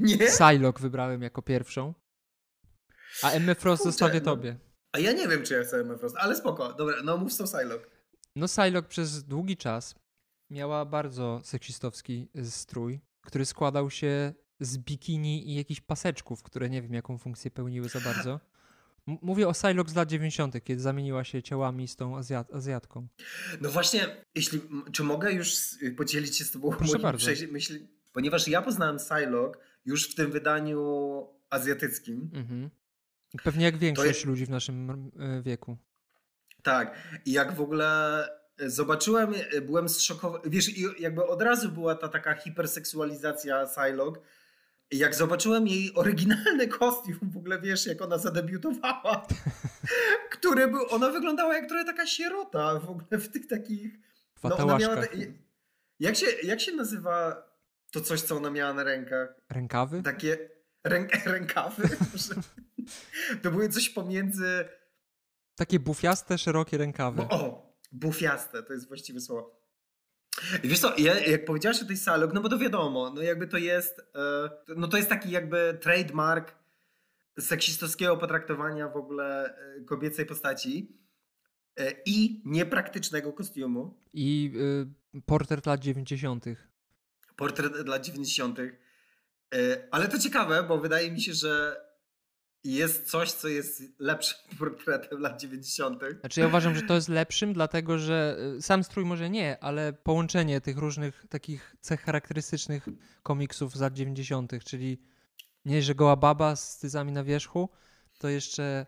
Nie? 0.00 0.16
Psylocke 0.16 0.82
wybrałem 0.82 1.22
jako 1.22 1.42
pierwszą. 1.42 1.94
A 3.22 3.30
Emma 3.30 3.54
Frost 3.54 3.82
Kurczę, 3.82 3.92
zostawię 3.92 4.18
no. 4.18 4.24
tobie. 4.24 4.56
A 4.92 4.98
ja 4.98 5.12
nie 5.12 5.28
wiem, 5.28 5.42
czy 5.42 5.54
ja 5.54 5.62
chcę 5.62 5.76
Emma 5.76 5.96
Frost, 5.96 6.16
ale 6.18 6.36
spoko. 6.36 6.72
Dobra, 6.72 6.96
no 7.04 7.16
mów 7.16 7.34
co 7.34 7.44
Psylocke. 7.44 7.90
No 8.36 8.46
Psylocke 8.46 8.88
przez 8.88 9.24
długi 9.24 9.56
czas 9.56 9.94
miała 10.50 10.84
bardzo 10.84 11.40
seksistowski 11.44 12.28
y, 12.36 12.50
strój, 12.50 13.00
który 13.20 13.44
składał 13.44 13.90
się 13.90 14.34
z 14.60 14.78
bikini 14.78 15.50
i 15.50 15.54
jakichś 15.54 15.80
paseczków, 15.80 16.42
które 16.42 16.70
nie 16.70 16.82
wiem 16.82 16.94
jaką 16.94 17.18
funkcję 17.18 17.50
pełniły 17.50 17.88
za 17.88 18.00
bardzo. 18.00 18.40
Mówię 19.06 19.48
o 19.48 19.52
Psylocke 19.52 19.92
z 19.92 19.94
lat 19.96 20.08
90., 20.08 20.64
kiedy 20.64 20.80
zamieniła 20.82 21.24
się 21.24 21.42
ciałami 21.42 21.88
z 21.88 21.96
tą 21.96 22.16
Azjat- 22.18 22.56
Azjatką. 22.56 23.08
No 23.60 23.70
właśnie, 23.70 24.16
jeśli, 24.34 24.60
czy 24.92 25.02
mogę 25.02 25.32
już 25.32 25.54
podzielić 25.96 26.38
się 26.38 26.44
z 26.44 26.50
tobą 26.50 26.70
Proszę 26.70 26.98
bardzo. 26.98 27.30
myśli? 27.52 27.88
Ponieważ 28.12 28.48
ja 28.48 28.62
poznałem 28.62 28.96
Psylocke 28.96 29.58
już 29.84 30.10
w 30.10 30.14
tym 30.14 30.30
wydaniu 30.30 31.26
azjatyckim. 31.50 32.30
Mhm. 32.34 32.70
Pewnie 33.44 33.64
jak 33.64 33.76
większość 33.78 34.08
jest- 34.08 34.24
ludzi 34.24 34.46
w 34.46 34.50
naszym 34.50 34.90
y, 35.38 35.42
wieku. 35.42 35.76
Tak. 36.62 36.94
I 37.26 37.32
jak 37.32 37.52
w 37.54 37.60
ogóle 37.60 38.24
e, 38.58 38.70
zobaczyłem, 38.70 39.34
e, 39.52 39.60
byłem 39.60 39.88
zszokowany. 39.88 40.50
Wiesz, 40.50 40.78
jakby 41.00 41.24
od 41.26 41.42
razu 41.42 41.68
była 41.72 41.94
ta 41.94 42.08
taka 42.08 42.34
hiperseksualizacja 42.34 43.66
Psylocke. 43.66 44.20
Jak 44.92 45.14
zobaczyłem 45.14 45.68
jej 45.68 45.94
oryginalny 45.94 46.68
kostium, 46.68 47.18
w 47.22 47.36
ogóle 47.36 47.60
wiesz, 47.60 47.86
jak 47.86 48.02
ona 48.02 48.18
zadebiutowała, 48.18 49.26
który 50.32 50.68
był, 50.68 50.86
ona 50.90 51.10
wyglądała 51.10 51.54
jak 51.54 51.68
trochę 51.68 51.84
taka 51.84 52.06
sierota 52.06 52.78
w 52.78 52.90
ogóle 52.90 53.18
w 53.18 53.28
tych 53.28 53.46
takich... 53.46 53.98
No, 54.44 54.56
ona 54.56 54.78
miała 54.78 54.96
jak, 56.00 56.16
się, 56.16 56.26
jak 56.42 56.60
się 56.60 56.72
nazywa 56.72 57.42
to 57.92 58.00
coś, 58.00 58.20
co 58.20 58.36
ona 58.36 58.50
miała 58.50 58.74
na 58.74 58.84
rękach? 58.84 59.34
Rękawy? 59.50 60.02
Takie 60.02 60.50
ręk, 60.84 61.10
rękawy? 61.26 61.88
To 63.42 63.50
były 63.50 63.68
coś 63.68 63.90
pomiędzy... 63.90 64.68
Takie 65.54 65.80
bufiaste, 65.80 66.38
szerokie 66.38 66.78
rękawy. 66.78 67.22
O, 67.22 67.72
bufiaste, 67.92 68.62
to 68.62 68.72
jest 68.72 68.88
właściwe 68.88 69.20
słowo. 69.20 69.61
Wiesz 70.64 70.78
co, 70.78 70.98
ja, 70.98 71.20
jak 71.20 71.44
powiedziałeś 71.44 71.82
o 71.82 71.84
tej 71.84 71.96
Salok, 71.96 72.32
no 72.32 72.40
bo 72.40 72.48
to 72.48 72.58
wiadomo, 72.58 73.12
no 73.14 73.22
jakby 73.22 73.46
to 73.46 73.58
jest, 73.58 74.00
e, 74.14 74.50
no 74.76 74.88
to 74.88 74.96
jest 74.96 75.08
taki 75.08 75.30
jakby 75.30 75.78
trademark 75.80 76.54
seksistowskiego 77.40 78.16
potraktowania 78.16 78.88
w 78.88 78.96
ogóle 78.96 79.56
e, 79.56 79.84
kobiecej 79.84 80.26
postaci 80.26 80.98
e, 81.76 81.92
i 82.06 82.42
niepraktycznego 82.44 83.32
kostiumu. 83.32 83.98
I 84.12 84.52
y, 85.14 85.22
portret 85.26 85.66
lat 85.66 85.80
90. 85.80 86.44
Portret 87.36 87.82
dla 87.82 87.98
90. 87.98 88.58
E, 88.58 88.68
Ale 89.90 90.08
to 90.08 90.18
ciekawe, 90.18 90.62
bo 90.62 90.78
wydaje 90.78 91.10
mi 91.10 91.20
się, 91.20 91.34
że 91.34 91.80
jest 92.64 93.10
coś, 93.10 93.32
co 93.32 93.48
jest 93.48 93.82
lepszym 93.98 94.38
portretem 94.58 95.20
lat 95.20 95.40
90. 95.40 96.00
Znaczy 96.20 96.40
ja 96.40 96.46
uważam, 96.46 96.74
że 96.74 96.82
to 96.82 96.94
jest 96.94 97.08
lepszym, 97.08 97.52
dlatego 97.52 97.98
że 97.98 98.36
y, 98.58 98.62
sam 98.62 98.84
strój 98.84 99.04
może 99.04 99.30
nie, 99.30 99.64
ale 99.64 99.92
połączenie 99.92 100.60
tych 100.60 100.78
różnych 100.78 101.26
takich 101.28 101.76
cech 101.80 102.00
charakterystycznych 102.00 102.88
komiksów 103.22 103.76
z 103.76 103.80
lat 103.80 103.92
90., 103.92 104.52
czyli 104.64 104.98
nie, 105.64 105.82
że 105.82 105.94
goła 105.94 106.16
baba 106.16 106.56
z 106.56 106.78
tyzami 106.78 107.12
na 107.12 107.24
wierzchu, 107.24 107.68
to 108.18 108.28
jeszcze 108.28 108.86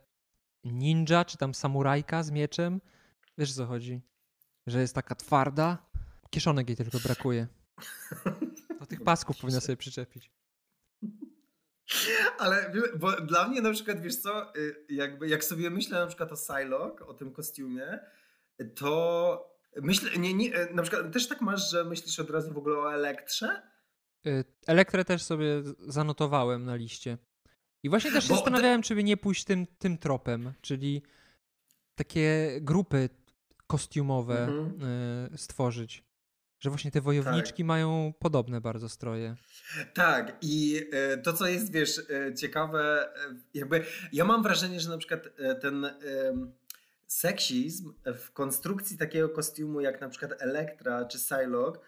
ninja, 0.64 1.24
czy 1.24 1.38
tam 1.38 1.54
samurajka 1.54 2.22
z 2.22 2.30
mieczem. 2.30 2.80
Wiesz 3.38 3.50
o 3.50 3.54
co 3.54 3.66
chodzi? 3.66 4.00
Że 4.66 4.80
jest 4.80 4.94
taka 4.94 5.14
twarda. 5.14 5.86
Kieszonek 6.30 6.68
jej 6.68 6.76
tylko 6.76 6.98
brakuje. 6.98 7.46
Do 8.80 8.86
tych 8.86 9.04
pasków 9.04 9.36
powinna 9.38 9.60
sobie 9.60 9.76
przyczepić. 9.76 10.33
Ale 12.38 12.72
bo 12.98 13.12
dla 13.12 13.48
mnie 13.48 13.60
na 13.62 13.72
przykład, 13.72 14.00
wiesz 14.00 14.16
co, 14.16 14.56
y, 14.56 14.86
jakby 14.88 15.28
jak 15.28 15.44
sobie 15.44 15.70
myślę 15.70 16.00
na 16.00 16.06
przykład 16.06 16.32
o 16.32 16.36
Psylocke, 16.36 17.06
o 17.06 17.14
tym 17.14 17.32
kostiumie, 17.32 17.98
to 18.74 19.54
myślę, 19.82 20.10
nie, 20.18 20.34
nie, 20.34 20.52
na 20.74 20.82
przykład 20.82 21.12
też 21.12 21.28
tak 21.28 21.40
masz, 21.40 21.70
że 21.70 21.84
myślisz 21.84 22.20
od 22.20 22.30
razu 22.30 22.52
w 22.52 22.58
ogóle 22.58 22.78
o 22.78 22.94
Elektrze? 22.94 23.62
Y, 24.26 24.44
Elektrę 24.66 25.04
też 25.04 25.22
sobie 25.22 25.62
zanotowałem 25.78 26.64
na 26.64 26.74
liście. 26.76 27.18
I 27.82 27.88
właśnie 27.88 28.12
też 28.12 28.24
się 28.24 28.28
Bo 28.28 28.34
te- 28.34 28.38
zastanawiałem, 28.44 28.82
czy 28.82 28.94
by 28.94 29.04
nie 29.04 29.16
pójść 29.16 29.44
tym, 29.44 29.66
tym 29.78 29.98
tropem, 29.98 30.52
czyli 30.60 31.02
takie 31.94 32.50
grupy 32.60 33.08
kostiumowe 33.66 34.44
Mhm. 34.44 34.82
y, 35.34 35.38
stworzyć. 35.38 36.04
Że 36.60 36.70
właśnie 36.70 36.90
te 36.90 37.00
wojowniczki 37.00 37.64
mają 37.64 38.12
podobne 38.18 38.60
bardzo 38.60 38.88
stroje. 38.88 39.36
Tak, 39.94 40.36
i 40.42 40.84
e, 40.92 41.18
to, 41.18 41.32
co 41.32 41.46
jest, 41.46 41.72
wiesz, 41.72 41.98
e, 41.98 42.34
ciekawe, 42.34 43.08
e, 43.16 43.34
jakby 43.54 43.84
ja 44.12 44.24
mam 44.24 44.42
wrażenie, 44.42 44.80
że 44.80 44.90
na 44.90 44.98
przykład 44.98 45.28
ten 45.60 45.86
seksizm 47.06 47.92
w 48.06 48.32
konstrukcji 48.32 48.98
takiego 48.98 49.28
kostiumu, 49.28 49.80
jak 49.80 50.00
na 50.00 50.08
przykład 50.08 50.42
Elektra 50.42 51.04
czy 51.04 51.18
Psylocke, 51.18 51.80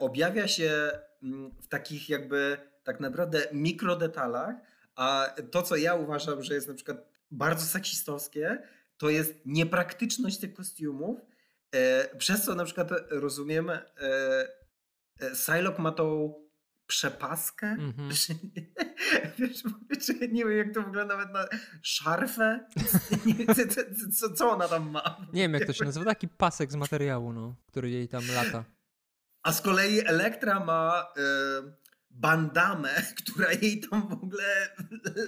objawia 0.00 0.48
się 0.48 0.90
mm, 1.22 1.50
w 1.60 1.68
takich 1.68 2.08
jakby 2.08 2.56
tak 2.84 3.00
naprawdę 3.00 3.46
mikrodetalach, 3.52 4.54
a 4.96 5.34
to, 5.50 5.62
co 5.62 5.76
ja 5.76 5.94
uważam, 5.94 6.42
że 6.42 6.54
jest 6.54 6.68
na 6.68 6.74
przykład 6.74 7.08
bardzo 7.30 7.64
seksistowskie, 7.64 8.58
to 8.98 9.10
jest 9.10 9.34
niepraktyczność 9.46 10.38
tych 10.38 10.54
kostiumów, 10.54 11.20
przez 12.18 12.42
co 12.44 12.54
na 12.54 12.64
przykład 12.64 12.88
rozumiem, 13.10 13.70
e, 13.70 13.80
e, 15.20 15.30
Psylocke 15.30 15.82
ma 15.82 15.92
tą 15.92 16.34
przepaskę, 16.86 17.66
Mhm. 17.66 18.12
że, 18.12 18.34
wiesz, 19.38 20.08
nie 20.32 20.44
wiem 20.44 20.56
jak 20.58 20.74
to 20.74 20.82
wygląda 20.82 21.16
nawet 21.16 21.32
na 21.32 21.48
szarfę, 21.82 22.66
co, 24.18 24.30
co- 24.30 24.50
ona 24.50 24.68
tam 24.68 24.90
ma. 24.90 25.26
Nie 25.32 25.42
wiem, 25.42 25.54
jak 25.54 25.64
to 25.66 25.72
się 25.72 25.84
nazywa. 25.84 26.04
Taki 26.06 26.28
pasek 26.28 26.72
z 26.72 26.76
materiału, 26.76 27.32
no, 27.32 27.54
który 27.66 27.90
jej 27.90 28.08
tam 28.08 28.22
lata. 28.34 28.64
A 29.42 29.52
z 29.52 29.60
kolei 29.60 30.00
Elektra 30.06 30.60
ma 30.64 31.06
e, 31.16 31.22
bandamę, 32.10 32.90
która 33.24 33.52
jej 33.52 33.80
tam 33.80 34.08
w 34.08 34.12
ogóle 34.12 34.68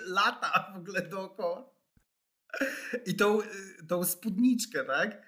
lata 0.07 0.73
w 0.75 0.77
ogóle 0.77 1.03
dookoła. 1.03 1.71
I 3.07 3.15
tą, 3.17 3.43
e, 3.43 3.47
tą 3.89 4.05
spódniczkę, 4.05 4.85
tak? 4.85 5.23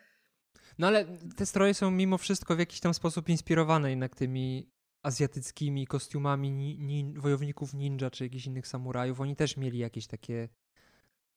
No 0.79 0.87
ale 0.87 1.19
te 1.37 1.47
stroje 1.47 1.75
są 1.75 1.91
mimo 1.91 2.19
wszystko 2.19 2.57
w 2.57 2.59
jakiś 2.59 2.81
tam 2.81 2.95
sposób 2.95 3.29
inspirowane 3.29 3.91
jednak 3.91 4.17
tymi 4.17 4.71
azjatyckimi 5.03 5.87
kostiumami 5.87 6.51
ni, 6.51 6.79
ni, 6.79 7.15
wojowników 7.19 7.75
ninja 7.75 8.11
czy 8.11 8.25
jakichś 8.25 8.47
innych 8.47 8.67
samurajów. 8.67 9.21
Oni 9.21 9.37
też 9.37 9.57
mieli 9.57 9.79
jakieś 9.79 10.07
takie 10.07 10.49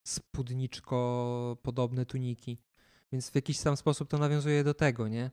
spódniczko 0.07 1.57
podobne 1.61 2.05
tuniki. 2.05 2.57
Więc 3.11 3.29
w 3.29 3.35
jakiś 3.35 3.59
tam 3.59 3.77
sposób 3.77 4.09
to 4.09 4.17
nawiązuje 4.17 4.63
do 4.63 4.73
tego, 4.73 5.07
nie? 5.07 5.31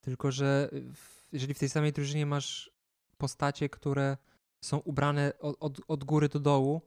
Tylko, 0.00 0.32
że 0.32 0.70
w, 0.94 1.28
jeżeli 1.32 1.54
w 1.54 1.58
tej 1.58 1.68
samej 1.68 1.92
drużynie 1.92 2.26
masz 2.26 2.70
postacie, 3.16 3.68
które 3.68 4.16
są 4.64 4.78
ubrane 4.78 5.32
od, 5.38 5.56
od, 5.60 5.80
od 5.88 6.04
góry 6.04 6.28
do 6.28 6.40
dołu, 6.40 6.82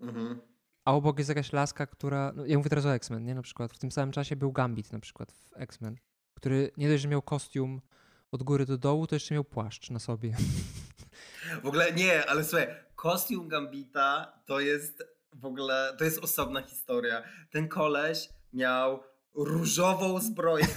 Mhm. 0.00 0.40
A 0.88 0.92
obok 0.92 1.18
jest 1.18 1.28
jakaś 1.28 1.52
laska, 1.52 1.86
która. 1.86 2.32
No, 2.36 2.46
ja 2.46 2.56
mówię 2.58 2.70
teraz 2.70 2.86
o 2.86 2.94
X-Men, 2.94 3.24
nie? 3.24 3.34
Na 3.34 3.42
przykład 3.42 3.72
w 3.72 3.78
tym 3.78 3.90
samym 3.90 4.12
czasie 4.12 4.36
był 4.36 4.52
Gambit 4.52 4.92
na 4.92 4.98
przykład 4.98 5.32
w 5.32 5.50
X-Men, 5.56 5.96
który 6.34 6.70
nie 6.76 6.88
dość, 6.88 7.02
że 7.02 7.08
miał 7.08 7.22
kostium 7.22 7.80
od 8.32 8.42
góry 8.42 8.66
do 8.66 8.78
dołu, 8.78 9.06
to 9.06 9.16
jeszcze 9.16 9.34
miał 9.34 9.44
płaszcz 9.44 9.90
na 9.90 9.98
sobie. 9.98 10.36
W 11.62 11.66
ogóle 11.66 11.92
nie, 11.92 12.26
ale 12.26 12.44
słuchaj, 12.44 12.68
kostium 12.96 13.48
Gambita 13.48 14.32
to 14.46 14.60
jest 14.60 15.02
w 15.32 15.44
ogóle, 15.44 15.94
to 15.98 16.04
jest 16.04 16.18
osobna 16.18 16.62
historia. 16.62 17.22
Ten 17.50 17.68
koleś 17.68 18.28
miał 18.52 19.02
różową 19.34 20.20
zbroję. 20.20 20.66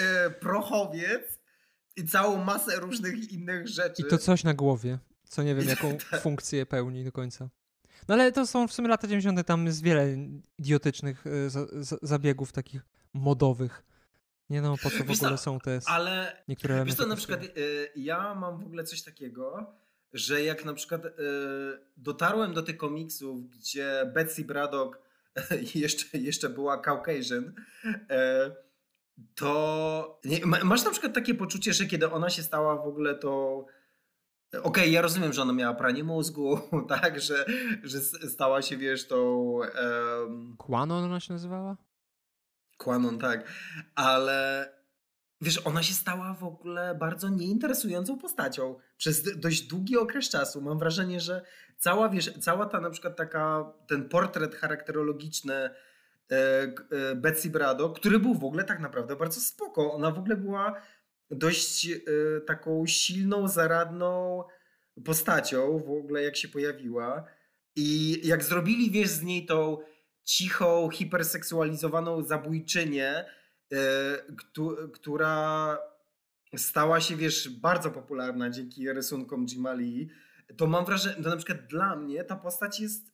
E, 0.00 0.30
Prochowiec 0.30 1.38
i 1.96 2.04
całą 2.04 2.44
masę 2.44 2.76
różnych 2.76 3.32
innych 3.32 3.68
rzeczy. 3.68 4.02
I 4.02 4.10
to 4.10 4.18
coś 4.18 4.44
na 4.44 4.54
głowie, 4.54 4.98
co 5.28 5.42
nie 5.42 5.54
wiem, 5.54 5.68
jaką 5.74 5.96
tak. 6.10 6.22
funkcję 6.22 6.66
pełni 6.66 7.04
do 7.04 7.12
końca. 7.12 7.48
No 8.08 8.14
ale 8.14 8.32
to 8.32 8.46
są 8.46 8.68
w 8.68 8.72
sumie 8.72 8.88
lata 8.88 9.08
90. 9.08 9.46
tam 9.46 9.66
jest 9.66 9.82
wiele 9.82 10.16
idiotycznych 10.58 11.26
y, 11.26 11.50
za, 11.50 11.66
za, 11.72 11.96
zabiegów 12.02 12.52
takich 12.52 12.82
modowych. 13.14 13.84
Nie 14.50 14.62
no, 14.62 14.76
po 14.82 14.90
co 14.90 15.04
w 15.04 15.10
ogóle 15.10 15.38
są 15.38 15.60
te 15.60 15.80
Ale 15.86 16.42
niektóre 16.48 16.74
elementy. 16.74 16.96
wiesz 16.96 17.04
co, 17.04 17.08
na 17.08 17.16
przykład 17.16 17.44
y, 17.44 17.90
ja 17.96 18.34
mam 18.34 18.58
w 18.58 18.66
ogóle 18.66 18.84
coś 18.84 19.02
takiego, 19.02 19.74
że 20.12 20.42
jak 20.42 20.64
na 20.64 20.74
przykład 20.74 21.06
y, 21.06 21.10
dotarłem 21.96 22.54
do 22.54 22.62
tych 22.62 22.76
komiksów, 22.76 23.50
gdzie 23.50 24.10
Betsy 24.14 24.44
Braddock 24.44 24.98
jeszcze, 25.74 26.18
jeszcze 26.18 26.48
była 26.48 26.78
Caucasian, 26.78 27.54
to 29.34 30.20
masz 30.64 30.84
na 30.84 30.90
przykład 30.90 31.14
takie 31.14 31.34
poczucie, 31.34 31.72
że 31.72 31.86
kiedy 31.86 32.10
ona 32.10 32.30
się 32.30 32.42
stała 32.42 32.76
w 32.76 32.86
ogóle 32.88 33.14
to 33.14 33.64
Okej, 34.62 34.92
ja 34.92 35.02
rozumiem, 35.02 35.32
że 35.32 35.42
ona 35.42 35.52
miała 35.52 35.74
pranie 35.74 36.04
mózgu, 36.04 36.60
tak, 37.00 37.20
że, 37.20 37.44
że 37.82 38.00
stała 38.00 38.62
się, 38.62 38.76
wiesz, 38.76 39.08
tą 39.08 39.58
em, 39.62 40.56
Quanon 40.58 41.04
ona 41.04 41.20
się 41.20 41.32
nazywała? 41.32 41.76
Quanon, 42.78 43.18
tak, 43.18 43.52
ale 43.94 44.68
wiesz, 45.40 45.66
ona 45.66 45.82
się 45.82 45.94
stała 45.94 46.34
w 46.34 46.44
ogóle 46.44 46.94
bardzo 46.94 47.28
nieinteresującą 47.28 48.18
postacią 48.18 48.76
przez 48.96 49.40
dość 49.40 49.62
długi 49.62 49.96
okres 49.96 50.28
czasu. 50.28 50.62
Mam 50.62 50.78
wrażenie, 50.78 51.20
że 51.20 51.42
cała, 51.78 52.08
wiesz, 52.08 52.38
cała 52.40 52.66
ta 52.66 52.80
na 52.80 52.90
przykład 52.90 53.16
taka, 53.16 53.72
ten 53.88 54.08
portret 54.08 54.54
charakterologiczny 54.54 55.54
e, 55.54 55.70
e, 56.30 57.14
Betsy 57.14 57.50
Braddock, 57.50 57.98
który 57.98 58.18
był 58.18 58.34
w 58.34 58.44
ogóle 58.44 58.64
tak 58.64 58.80
naprawdę 58.80 59.16
bardzo 59.16 59.40
spoko. 59.40 59.92
Ona 59.92 60.10
w 60.10 60.18
ogóle 60.18 60.36
była 60.36 60.80
dość 61.30 61.86
e, 61.86 62.00
taką 62.46 62.86
silną, 62.86 63.48
zaradną 63.48 64.44
postacią 65.04 65.78
w 65.78 65.90
ogóle 65.90 66.22
jak 66.22 66.36
się 66.36 66.48
pojawiła. 66.48 67.24
I 67.76 68.20
jak 68.28 68.44
zrobili, 68.44 68.90
wiesz, 68.90 69.08
z 69.08 69.22
niej 69.22 69.46
tą 69.46 69.78
cichą, 70.24 70.90
hiperseksualizowaną 70.90 72.22
zabójczynię, 72.22 73.24
e, 73.72 73.78
któ- 74.36 74.88
która 74.94 75.78
stała 76.56 77.00
się, 77.00 77.16
wiesz, 77.16 77.48
bardzo 77.48 77.90
popularna 77.90 78.50
dzięki 78.50 78.92
rysunkom 78.92 79.46
Jima 79.46 79.72
Lee, 79.72 80.08
to 80.56 80.66
mam 80.66 80.84
wrażenie, 80.84 81.22
to 81.22 81.30
na 81.30 81.36
przykład 81.36 81.66
dla 81.66 81.96
mnie 81.96 82.24
ta 82.24 82.36
postać 82.36 82.80
jest 82.80 83.12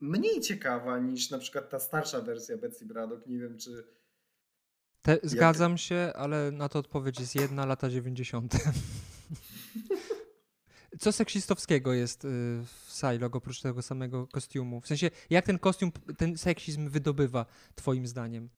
mniej 0.00 0.40
ciekawa 0.40 0.98
niż 0.98 1.30
na 1.30 1.38
przykład 1.38 1.70
ta 1.70 1.78
starsza 1.78 2.20
wersja 2.20 2.56
Betsy 2.56 2.86
Braddock. 2.86 3.26
Nie 3.26 3.38
wiem, 3.38 3.58
czy... 3.58 3.84
Te, 5.06 5.18
zgadzam 5.22 5.78
się, 5.78 6.12
ale 6.14 6.50
na 6.50 6.68
to 6.68 6.78
odpowiedź 6.78 7.20
jest 7.20 7.34
jedna, 7.34 7.66
lata 7.66 7.88
90. 7.88 8.54
Co 11.00 11.12
seksistowskiego 11.12 11.92
jest 11.92 12.24
y, 12.24 12.28
w 12.64 12.86
Psylog 12.88 13.36
oprócz 13.36 13.60
tego 13.60 13.82
samego 13.82 14.26
kostiumu? 14.26 14.80
W 14.80 14.86
sensie, 14.86 15.10
jak 15.30 15.46
ten 15.46 15.58
kostium, 15.58 15.92
ten 16.18 16.38
seksizm 16.38 16.88
wydobywa, 16.88 17.46
twoim 17.74 18.06
zdaniem? 18.06 18.50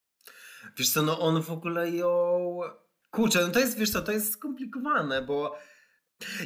Wiesz 0.77 0.89
co, 0.89 1.01
no 1.01 1.19
on 1.19 1.43
w 1.43 1.51
ogóle 1.51 1.91
ją... 1.91 2.59
Kurczę, 3.11 3.41
no 3.41 3.51
to 3.51 3.59
jest, 3.59 3.77
wiesz 3.77 3.91
co, 3.91 4.01
to 4.01 4.11
jest 4.11 4.31
skomplikowane, 4.31 5.21
bo 5.21 5.57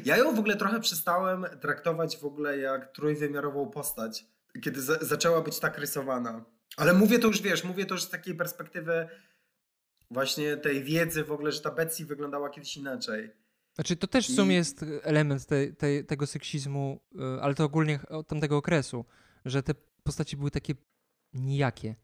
ja 0.06 0.18
ją 0.18 0.36
w 0.36 0.40
ogóle 0.40 0.56
trochę 0.56 0.80
przestałem 0.80 1.46
traktować 1.62 2.18
w 2.18 2.26
ogóle 2.26 2.58
jak 2.58 2.94
trójwymiarową 2.94 3.70
postać, 3.70 4.26
kiedy 4.64 4.82
za 4.82 4.98
zaczęła 5.02 5.42
być 5.42 5.60
tak 5.60 5.78
rysowana. 5.78 6.46
Ale 6.78 6.94
mówię 6.94 7.20
to 7.20 7.28
już, 7.28 7.42
wiesz, 7.42 7.64
mówię 7.64 7.86
to 7.86 7.94
już 7.94 8.04
z 8.04 8.10
takiej 8.10 8.36
perspektywy 8.36 9.10
właśnie 10.14 10.58
tej 10.58 10.84
wiedzy 10.84 11.24
w 11.24 11.32
ogóle, 11.32 11.52
że 11.52 11.62
ta 11.62 11.72
Betsy 11.72 12.06
wyglądała 12.06 12.50
kiedyś 12.50 12.78
inaczej. 12.78 13.32
Znaczy, 13.76 13.96
to 13.96 14.08
też 14.08 14.28
w 14.30 14.36
sumie 14.36 14.52
I- 14.54 14.58
jest 14.58 14.86
element 15.04 15.46
tej, 15.46 15.76
tej, 15.76 16.06
tego 16.06 16.28
seksizmu, 16.28 17.00
y, 17.38 17.42
ale 17.42 17.56
to 17.56 17.64
ogólnie 17.64 18.00
od 18.10 18.28
tamtego 18.28 18.58
okresu, 18.58 19.06
że 19.46 19.64
te 19.64 19.74
postaci 20.04 20.38
były 20.38 20.52
takie 20.52 20.74
nijakie. 21.34 21.96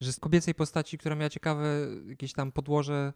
Że 0.00 0.12
z 0.12 0.20
kobiecej 0.20 0.54
postaci, 0.54 0.98
która 0.98 1.14
miała 1.14 1.30
ciekawe 1.30 1.86
jakieś 2.06 2.32
tam 2.32 2.52
podłoże 2.52 3.12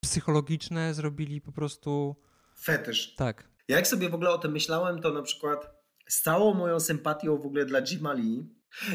psychologiczne, 0.00 0.94
zrobili 0.94 1.40
po 1.40 1.52
prostu 1.52 2.16
Fetysz. 2.62 3.14
tak. 3.14 3.48
Ja 3.68 3.76
jak 3.76 3.86
sobie 3.86 4.08
w 4.08 4.14
ogóle 4.14 4.30
o 4.30 4.38
tym 4.38 4.52
myślałem, 4.52 5.00
to 5.00 5.12
na 5.12 5.22
przykład 5.22 5.70
z 6.08 6.22
całą 6.22 6.54
moją 6.54 6.80
sympatią 6.80 7.36
w 7.38 7.46
ogóle 7.46 7.64
dla 7.66 7.82
Jima 7.82 8.12
Lee, 8.12 8.48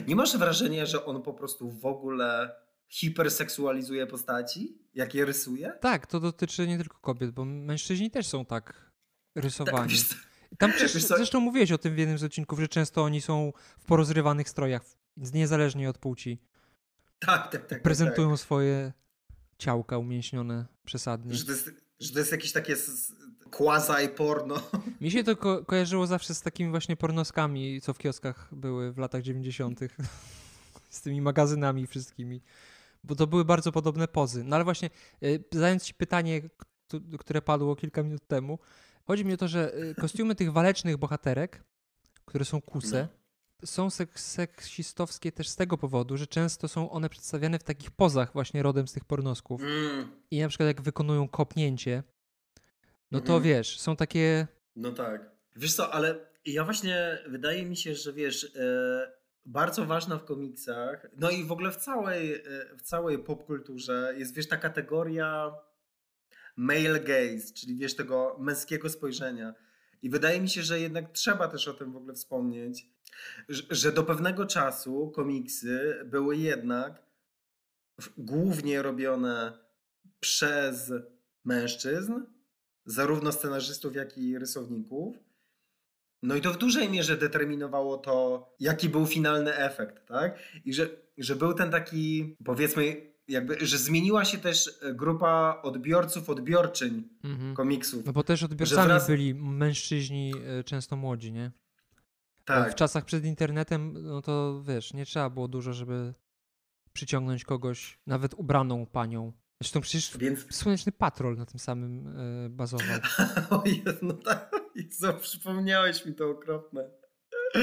nie 0.08 0.16
masz 0.16 0.38
wrażenia, 0.38 0.86
że 0.86 1.06
on 1.06 1.22
po 1.22 1.34
prostu 1.34 1.70
w 1.72 1.86
ogóle 1.86 2.56
hiperseksualizuje 2.90 4.08
postaci, 4.08 4.78
jak 4.96 5.16
je 5.16 5.26
rysuje? 5.26 5.72
Tak, 5.82 6.08
to 6.08 6.20
dotyczy 6.20 6.68
nie 6.68 6.78
tylko 6.78 6.98
kobiet, 7.00 7.32
bo 7.32 7.46
mężczyźni 7.46 8.12
też 8.12 8.28
są 8.28 8.46
tak 8.46 8.66
Tak, 9.34 9.44
rysowani. 9.44 9.98
co, 9.98 10.16
Tam 10.58 10.72
przecież, 10.74 11.04
zresztą 11.04 11.40
mówiłeś 11.40 11.72
o 11.72 11.78
tym 11.78 11.96
w 11.96 11.98
jednym 11.98 12.18
z 12.18 12.24
odcinków, 12.24 12.60
że 12.60 12.68
często 12.68 13.04
oni 13.04 13.22
są 13.22 13.54
w 13.80 13.86
porozrywanych 13.86 14.50
strojach, 14.50 14.82
niezależnie 15.18 15.90
od 15.90 15.98
płci. 15.98 16.40
tak, 17.20 17.42
tak, 17.44 17.52
tak, 17.52 17.66
tak. 17.70 17.82
Prezentują 17.82 18.38
swoje 18.38 18.94
ciałka 19.58 19.98
umięśnione 19.98 20.66
przesadnie. 20.86 21.32
Tak. 21.32 21.38
Że 21.40 21.46
to 21.46 21.52
jest, 21.52 21.72
że 22.00 22.14
to 22.14 22.20
jest 22.20 22.32
jakieś 22.32 22.52
takie 22.52 22.74
s- 22.74 23.14
quasi 23.52 24.10
porno. 24.10 24.56
Mi 25.02 25.12
się 25.12 25.24
to 25.24 25.36
ko- 25.38 25.66
kojarzyło 25.66 26.08
zawsze 26.08 26.36
z 26.36 26.42
takimi 26.42 26.70
właśnie 26.72 26.96
pornoskami, 26.96 27.82
co 27.82 27.94
w 27.94 27.98
kioskach 27.98 28.48
były 28.52 28.92
w 28.94 28.98
latach 28.98 29.22
90. 29.22 29.80
z 30.90 31.02
tymi 31.02 31.22
magazynami 31.22 31.88
wszystkimi. 31.88 32.42
Bo 33.04 33.16
to 33.16 33.28
były 33.28 33.46
bardzo 33.46 33.72
podobne 33.72 34.08
pozy. 34.08 34.44
No 34.44 34.56
ale 34.56 34.66
właśnie, 34.66 34.90
y, 35.24 35.44
zadając 35.52 35.84
ci 35.84 35.94
pytanie, 35.94 36.42
które 37.20 37.42
padło 37.42 37.76
kilka 37.76 38.04
minut 38.04 38.28
temu, 38.28 38.60
chodzi 39.08 39.26
mi 39.26 39.34
o 39.34 39.38
to, 39.38 39.48
że 39.48 39.76
y, 39.78 39.96
kostiumy 39.96 40.36
tych 40.36 40.52
walecznych 40.52 40.98
bohaterek, 40.98 41.64
które 42.26 42.46
są 42.46 42.62
kuse, 42.62 43.08
są 43.66 43.88
sek- 43.88 44.20
seksistowskie 44.20 45.32
też 45.32 45.50
z 45.50 45.56
tego 45.56 45.78
powodu, 45.78 46.18
że 46.18 46.28
często 46.28 46.68
są 46.68 46.90
one 46.92 47.10
przedstawiane 47.10 47.60
w 47.60 47.64
takich 47.64 47.92
pozach 47.92 48.34
właśnie 48.34 48.64
rodem 48.64 48.88
z 48.88 48.94
tych 48.94 49.06
pornosków. 49.06 49.62
Mm, 49.62 50.12
I 50.32 50.40
na 50.42 50.48
przykład 50.50 50.68
jak 50.68 50.82
wykonują 50.82 51.28
kopnięcie, 51.28 52.04
no 53.12 53.20
to 53.20 53.34
Mhm. 53.36 53.44
wiesz, 53.44 53.80
są 53.80 53.96
takie 53.96 54.48
no 54.76 54.92
tak. 54.92 55.32
Wiesz 55.56 55.74
co, 55.76 55.94
ale 55.94 56.16
ja 56.46 56.64
właśnie, 56.64 57.18
wydaje 57.28 57.66
mi 57.66 57.78
się, 57.78 57.96
że 57.96 58.14
wiesz, 58.14 58.44
e, 58.56 59.12
bardzo 59.46 59.86
ważna 59.86 60.18
w 60.18 60.26
komiksach, 60.26 61.08
no 61.18 61.30
i 61.30 61.44
w 61.44 61.52
ogóle 61.52 61.72
w 61.72 61.78
całej, 61.78 62.34
e, 62.34 62.42
w 62.78 62.82
całej 62.82 63.20
popkulturze 63.20 64.14
jest, 64.18 64.36
wiesz, 64.36 64.48
ta 64.48 64.58
kategoria 64.58 65.52
male 66.56 67.00
gaze, 67.00 67.54
czyli 67.54 67.78
wiesz, 67.78 67.96
tego 67.96 68.38
męskiego 68.40 68.90
spojrzenia. 68.90 69.54
I 70.02 70.10
wydaje 70.10 70.42
mi 70.42 70.50
się, 70.50 70.64
że 70.64 70.80
jednak 70.80 71.12
trzeba 71.12 71.48
też 71.48 71.68
o 71.68 71.74
tym 71.74 71.92
w 71.92 71.98
ogóle 71.98 72.14
wspomnieć, 72.14 72.90
że, 73.50 73.92
do 73.92 74.04
pewnego 74.04 74.46
czasu 74.46 75.12
komiksy 75.12 76.02
były 76.06 76.38
jednak 76.38 77.04
głównie 78.18 78.82
robione 78.82 79.58
przez 80.20 80.92
mężczyzn, 81.46 82.14
zarówno 82.86 83.32
scenarzystów, 83.32 83.96
jak 83.96 84.18
i 84.18 84.40
rysowników. 84.40 85.29
No 86.24 86.36
i 86.36 86.42
to 86.42 86.54
w 86.54 86.58
dużej 86.58 86.90
mierze 86.90 87.18
determinowało 87.18 87.98
to, 87.98 88.48
jaki 88.60 88.90
był 88.90 89.06
finalny 89.06 89.56
efekt, 89.56 90.06
tak? 90.08 90.40
I 90.66 90.74
że, 90.74 90.90
że 91.18 91.36
był 91.36 91.54
ten 91.54 91.72
taki, 91.72 92.36
powiedzmy, 92.46 92.96
jakby, 93.28 93.58
że 93.66 93.78
zmieniła 93.78 94.26
się 94.26 94.38
też 94.38 94.80
e, 94.82 94.94
grupa 94.94 95.60
odbiorców, 95.64 96.30
odbiorczyń 96.30 97.10
Mhm. 97.24 97.56
komiksów. 97.56 98.06
No 98.06 98.14
bo 98.14 98.24
też 98.24 98.44
odbiorcami 98.44 98.88
wraz- 98.88 99.08
byli 99.08 99.36
mężczyźni 99.36 100.34
e, 100.60 100.64
często 100.64 100.96
młodzi, 100.96 101.32
nie? 101.32 101.52
Tak. 102.46 102.72
W 102.72 102.76
czasach 102.76 103.06
przed 103.06 103.26
internetem, 103.26 103.94
no 104.04 104.22
to 104.22 104.64
wiesz, 104.68 104.94
nie 104.94 105.06
trzeba 105.06 105.30
było 105.30 105.48
dużo, 105.48 105.74
żeby 105.74 106.14
przyciągnąć 106.94 107.44
kogoś, 107.44 108.00
nawet 108.08 108.34
ubraną 108.34 108.86
panią. 108.86 109.34
Zresztą 109.62 109.82
przecież 109.82 110.18
Więc 110.18 110.56
Słoneczny 110.56 110.92
Patrol 110.92 111.38
na 111.38 111.46
tym 111.46 111.60
samym 111.60 112.08
e, 112.08 112.50
bazował. 112.50 112.88
O 113.50 113.64
Jezu, 113.66 113.98
no 114.02 114.14
tak, 114.14 114.52
Jezu, 114.76 115.14
przypomniałeś 115.22 116.06
mi 116.06 116.14
to 116.16 116.30
okropne. 116.30 116.90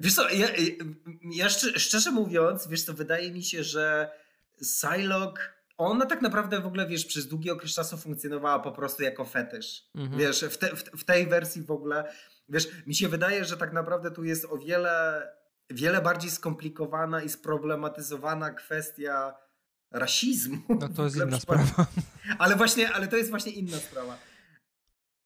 Wiesz 0.00 0.14
co, 0.14 0.30
ja, 0.30 0.48
ja 1.32 1.48
szczerze, 1.48 1.78
szczerze 1.78 2.10
mówiąc, 2.10 2.68
wiesz 2.68 2.82
co, 2.82 2.94
wydaje 2.94 3.32
mi 3.32 3.42
się, 3.42 3.64
że 3.64 4.10
Psylocke, 4.60 5.42
ona 5.78 6.06
tak 6.06 6.22
naprawdę 6.22 6.60
w 6.60 6.66
ogóle, 6.66 6.86
wiesz, 6.86 7.04
przez 7.04 7.26
długi 7.26 7.50
okres 7.50 7.74
czasu 7.74 7.96
funkcjonowała 7.96 8.58
po 8.58 8.72
prostu 8.72 9.02
jako 9.02 9.24
fetysz. 9.24 9.84
Mhm. 9.94 10.20
Wiesz, 10.20 10.44
w, 10.44 10.58
te, 10.58 10.76
w, 10.76 10.82
w 10.82 11.04
tej 11.04 11.26
wersji 11.26 11.62
w 11.62 11.70
ogóle, 11.70 12.12
wiesz, 12.48 12.68
mi 12.86 12.94
się 12.94 13.08
wydaje, 13.08 13.44
że 13.44 13.56
tak 13.56 13.72
naprawdę 13.72 14.10
tu 14.10 14.24
jest 14.24 14.44
o 14.44 14.58
wiele, 14.58 15.26
wiele 15.70 16.02
bardziej 16.02 16.30
skomplikowana 16.30 17.22
i 17.22 17.28
sproblematyzowana 17.28 18.50
kwestia 18.50 19.34
rasizmu. 19.90 20.58
No 20.68 20.88
to 20.88 21.04
jest 21.04 21.16
inna 21.26 21.40
sprawa. 21.40 21.86
ale 22.38 22.56
właśnie, 22.56 22.92
ale 22.92 23.08
to 23.08 23.16
jest 23.16 23.30
właśnie 23.30 23.52
inna 23.52 23.76
sprawa. 23.76 24.18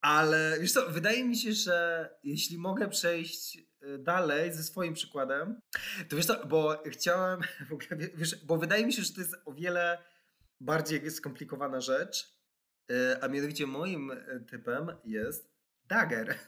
Ale 0.02 0.56
wiesz 0.60 0.72
co, 0.72 0.90
wydaje 0.90 1.24
mi 1.24 1.36
się, 1.36 1.52
że 1.52 2.08
jeśli 2.22 2.58
mogę 2.58 2.88
przejść 2.88 3.58
y, 3.58 3.98
dalej 3.98 4.52
ze 4.52 4.62
swoim 4.62 4.94
przykładem, 4.94 5.60
to 6.08 6.16
wiesz 6.16 6.26
co, 6.26 6.46
bo 6.46 6.82
chciałem, 6.86 7.40
w 7.70 7.72
ogóle, 7.72 7.96
wie- 7.96 8.16
wiesz, 8.16 8.44
bo 8.44 8.58
wydaje 8.58 8.86
mi 8.86 8.92
się, 8.92 9.02
że 9.02 9.12
to 9.12 9.20
jest 9.20 9.34
o 9.44 9.52
wiele 9.52 9.98
bardziej 10.60 11.10
skomplikowana 11.10 11.80
rzecz, 11.80 12.36
y, 12.90 13.22
a 13.22 13.28
mianowicie 13.28 13.66
moim 13.66 14.10
y, 14.10 14.44
typem 14.50 14.86
jest 15.04 15.52
Dagger. 15.88 16.38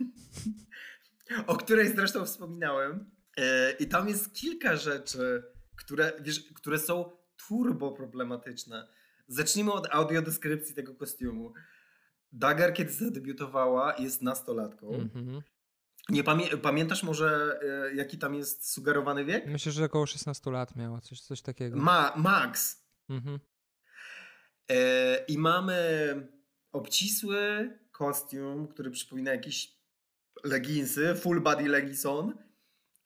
o 1.46 1.56
której 1.56 1.88
zresztą 1.96 2.24
wspominałem. 2.24 3.10
I 3.78 3.86
tam 3.86 4.08
jest 4.08 4.34
kilka 4.34 4.76
rzeczy, 4.76 5.42
które, 5.76 6.12
wiesz, 6.20 6.52
które 6.54 6.78
są 6.78 7.16
turbo 7.48 7.92
problematyczne. 7.92 8.88
Zacznijmy 9.28 9.72
od 9.72 9.86
audiodeskrypcji 9.90 10.74
tego 10.74 10.94
kostiumu. 10.94 11.52
Dagger, 12.34 12.74
kiedy 12.74 12.92
zadebiutowała, 12.92 13.94
jest 13.98 14.22
nastolatką. 14.22 14.94
Mhm. 14.94 15.42
Nie 16.08 16.24
pamię 16.24 16.46
pamiętasz 16.46 17.02
może, 17.02 17.60
e, 17.90 17.94
jaki 17.94 18.18
tam 18.18 18.34
jest 18.34 18.72
sugerowany 18.72 19.24
wiek? 19.24 19.46
Myślę, 19.46 19.72
że 19.72 19.84
około 19.84 20.06
16 20.06 20.50
lat 20.50 20.76
miała, 20.76 21.00
coś, 21.00 21.20
coś 21.20 21.42
takiego. 21.42 21.76
Ma 21.76 22.12
Max. 22.16 22.84
Mhm. 23.08 23.40
E, 24.70 25.24
I 25.28 25.38
mamy 25.38 25.88
obcisły 26.72 27.70
kostium, 27.92 28.68
który 28.68 28.90
przypomina 28.90 29.30
jakieś 29.30 29.78
leginsy, 30.44 31.14
full 31.14 31.40
body 31.40 31.68
legison, 31.68 32.34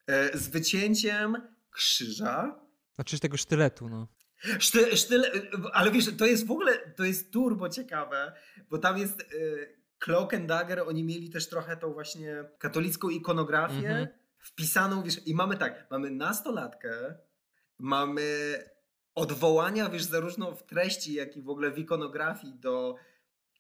e, 0.06 0.38
z 0.38 0.48
wycięciem 0.48 1.36
krzyża. 1.70 2.60
Znaczy 2.94 3.18
tego 3.18 3.36
sztyletu, 3.36 3.88
no. 3.88 4.08
Szty, 4.58 4.96
sztyl, 4.96 5.24
ale 5.72 5.90
wiesz, 5.90 6.16
to 6.16 6.26
jest 6.26 6.46
w 6.46 6.50
ogóle, 6.50 6.78
to 6.78 7.04
jest 7.04 7.32
turbo 7.32 7.68
ciekawe, 7.68 8.32
bo 8.70 8.78
tam 8.78 8.98
jest 8.98 9.20
y, 9.20 9.78
Cloak 9.98 10.34
and 10.34 10.46
Dagger, 10.46 10.80
oni 10.80 11.04
mieli 11.04 11.30
też 11.30 11.48
trochę 11.48 11.76
tą 11.76 11.92
właśnie 11.92 12.44
katolicką 12.58 13.08
ikonografię 13.08 13.88
Mhm. 13.88 14.08
wpisaną, 14.38 15.02
wiesz, 15.02 15.26
i 15.26 15.34
mamy 15.34 15.56
tak, 15.56 15.86
mamy 15.90 16.10
nastolatkę, 16.10 17.14
mamy 17.78 18.24
odwołania, 19.14 19.88
wiesz, 19.88 20.02
zarówno 20.02 20.54
w 20.54 20.66
treści, 20.66 21.12
jak 21.14 21.36
i 21.36 21.42
w 21.42 21.48
ogóle 21.48 21.70
w 21.70 21.78
ikonografii 21.78 22.54
do, 22.54 22.94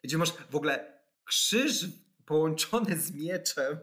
gdzie 0.02 0.18
masz 0.18 0.32
w 0.50 0.56
ogóle 0.56 1.00
krzyż 1.24 1.86
połączony 2.26 2.96
z 2.96 3.12
mieczem, 3.12 3.78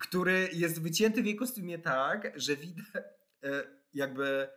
który 0.00 0.48
jest 0.52 0.82
wycięty 0.82 1.22
w 1.22 1.26
jej 1.26 1.36
kostiumie 1.36 1.78
tak, 1.78 2.32
że 2.40 2.56
widać 2.56 3.04
e, 3.42 3.64
jakby 3.94 4.48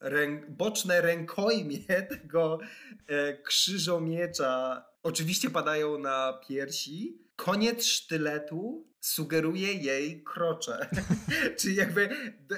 rę, 0.00 0.26
boczne 0.48 1.00
rękojmie 1.00 1.78
tego 2.18 2.58
e, 3.06 3.42
krzyżomiecza 3.42 4.84
oczywiście 5.02 5.50
padają 5.50 5.98
na 5.98 6.40
piersi. 6.48 7.18
Koniec 7.36 7.84
sztyletu 7.86 8.86
sugeruje 9.00 9.72
jej 9.72 10.24
krocze. 10.24 10.88
Czyli 11.58 11.76
jakby 11.76 12.08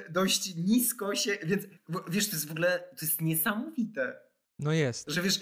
dość 0.09 0.55
nisko 0.55 1.15
się, 1.15 1.37
więc 1.43 1.63
wiesz, 2.09 2.29
to 2.29 2.35
jest 2.35 2.47
w 2.47 2.51
ogóle, 2.51 2.79
to 2.99 3.05
jest 3.05 3.21
niesamowite, 3.21 4.19
No 4.59 4.71
jest. 4.73 5.09
że 5.09 5.21
wiesz, 5.21 5.39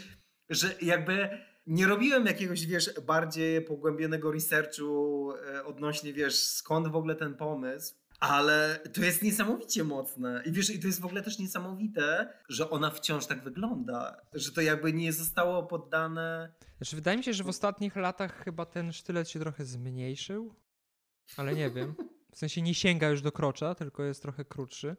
że 0.49 0.75
jakby 0.81 1.29
nie 1.67 1.87
robiłem 1.87 2.25
jakiegoś, 2.25 2.65
wiesz, 2.65 2.89
bardziej 3.05 3.61
pogłębionego 3.61 4.31
researchu 4.31 5.33
e, 5.33 5.65
odnośnie, 5.65 6.13
wiesz, 6.13 6.35
skąd 6.35 6.87
w 6.87 6.95
ogóle 6.95 7.15
ten 7.15 7.35
pomysł, 7.35 7.95
ale 8.21 8.79
to 8.93 9.01
jest 9.01 9.23
niesamowicie 9.23 9.83
mocne. 9.83 10.43
I 10.45 10.51
wiesz, 10.51 10.69
i 10.69 10.79
to 10.79 10.87
jest 10.87 11.01
w 11.01 11.05
ogóle 11.05 11.21
też 11.21 11.39
niesamowite, 11.39 12.33
że 12.49 12.69
ona 12.69 12.91
wciąż 12.91 13.25
tak 13.25 13.43
wygląda, 13.43 14.21
że 14.33 14.51
to 14.51 14.61
jakby 14.61 14.93
nie 14.93 15.13
zostało 15.13 15.63
poddane 15.63 16.53
Znaczy, 16.77 16.95
wydaje 16.95 17.17
mi 17.17 17.23
się, 17.23 17.33
że 17.33 17.43
w 17.43 17.47
ostatnich 17.49 17.95
latach 17.95 18.43
chyba 18.43 18.65
ten 18.65 18.93
sztylet 18.93 19.29
się 19.29 19.39
trochę 19.39 19.65
zmniejszył, 19.65 20.55
ale 21.37 21.53
nie 21.53 21.71
wiem. 21.71 21.95
W 22.33 22.37
sensie 22.37 22.61
nie 22.61 22.73
sięga 22.73 23.09
już 23.09 23.21
do 23.21 23.31
krocza, 23.31 23.75
tylko 23.75 24.03
jest 24.03 24.21
trochę 24.21 24.45
krótszy. 24.45 24.95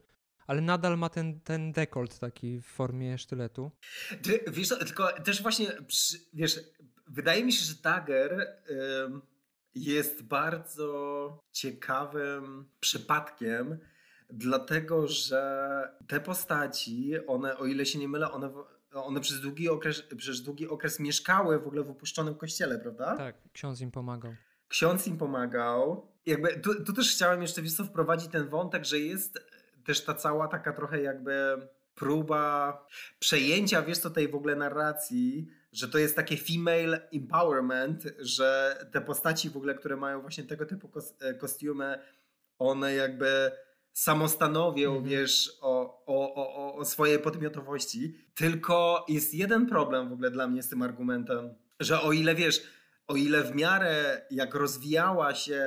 Ale 0.46 0.60
nadal 0.60 0.98
ma 0.98 1.08
ten, 1.08 1.40
ten 1.40 1.72
dekolt 1.72 2.18
taki 2.18 2.60
w 2.60 2.66
formie 2.66 3.18
sztyletu. 3.18 3.70
Ty, 4.22 4.44
wiesz, 4.52 4.68
tylko 4.68 5.12
też 5.12 5.42
właśnie, 5.42 5.66
wiesz, 6.32 6.60
wydaje 7.08 7.44
mi 7.44 7.52
się, 7.52 7.64
że 7.64 7.74
Dagger 7.82 8.46
ym, 9.04 9.22
jest 9.74 10.22
bardzo 10.22 11.38
ciekawym 11.52 12.64
przypadkiem, 12.80 13.78
dlatego 14.30 15.08
że 15.08 15.92
te 16.08 16.20
postaci, 16.20 17.26
one, 17.26 17.58
o 17.58 17.66
ile 17.66 17.86
się 17.86 17.98
nie 17.98 18.08
mylę, 18.08 18.32
one, 18.32 18.50
one 18.94 19.20
przez, 19.20 19.40
długi 19.40 19.68
okres, 19.68 20.02
przez 20.16 20.42
długi 20.42 20.68
okres 20.68 21.00
mieszkały 21.00 21.58
w 21.58 21.66
ogóle 21.66 21.82
w 21.82 21.90
opuszczonym 21.90 22.34
kościele, 22.34 22.78
prawda? 22.78 23.16
Tak, 23.16 23.36
ksiądz 23.52 23.80
im 23.80 23.90
pomagał. 23.90 24.34
Ksiądz 24.68 25.06
im 25.06 25.18
pomagał. 25.18 26.06
Jakby, 26.26 26.60
tu, 26.60 26.84
tu 26.84 26.92
też 26.92 27.14
chciałem 27.14 27.42
jeszcze 27.42 27.62
wiesz 27.62 27.74
co, 27.74 27.84
wprowadzić 27.84 28.30
ten 28.30 28.48
wątek, 28.48 28.84
że 28.84 28.98
jest 28.98 29.38
też 29.84 30.04
ta 30.04 30.14
cała 30.14 30.48
taka 30.48 30.72
trochę 30.72 31.02
jakby 31.02 31.68
próba 31.94 32.86
przejęcia, 33.18 33.82
wiesz 33.82 33.98
co, 33.98 34.10
tej 34.10 34.28
w 34.28 34.34
ogóle 34.34 34.56
narracji, 34.56 35.48
że 35.72 35.88
to 35.88 35.98
jest 35.98 36.16
takie 36.16 36.36
female 36.36 37.08
empowerment, 37.12 38.04
że 38.18 38.76
te 38.92 39.00
postaci 39.00 39.50
w 39.50 39.56
ogóle, 39.56 39.74
które 39.74 39.96
mają 39.96 40.20
właśnie 40.20 40.44
tego 40.44 40.66
typu 40.66 40.90
e, 41.20 41.34
kostiumy, 41.34 41.98
one 42.58 42.94
jakby 42.94 43.50
samostanowią, 43.92 44.88
Mhm. 44.96 45.04
wiesz, 45.10 45.58
o, 45.60 46.04
o, 46.06 46.34
o, 46.34 46.54
o- 46.56 46.74
o 46.74 46.84
swojej 46.84 47.18
podmiotowości. 47.18 48.14
Tylko 48.34 49.04
jest 49.08 49.34
jeden 49.34 49.66
problem 49.66 50.08
w 50.08 50.12
ogóle 50.12 50.30
dla 50.30 50.48
mnie 50.48 50.62
z 50.62 50.68
tym 50.68 50.82
argumentem, 50.82 51.54
że 51.80 52.00
o 52.00 52.12
ile 52.12 52.34
wiesz, 52.34 52.62
o 53.08 53.16
ile 53.16 53.42
w 53.44 53.54
miarę 53.54 54.22
jak 54.30 54.54
rozwijała 54.54 55.34
się, 55.34 55.66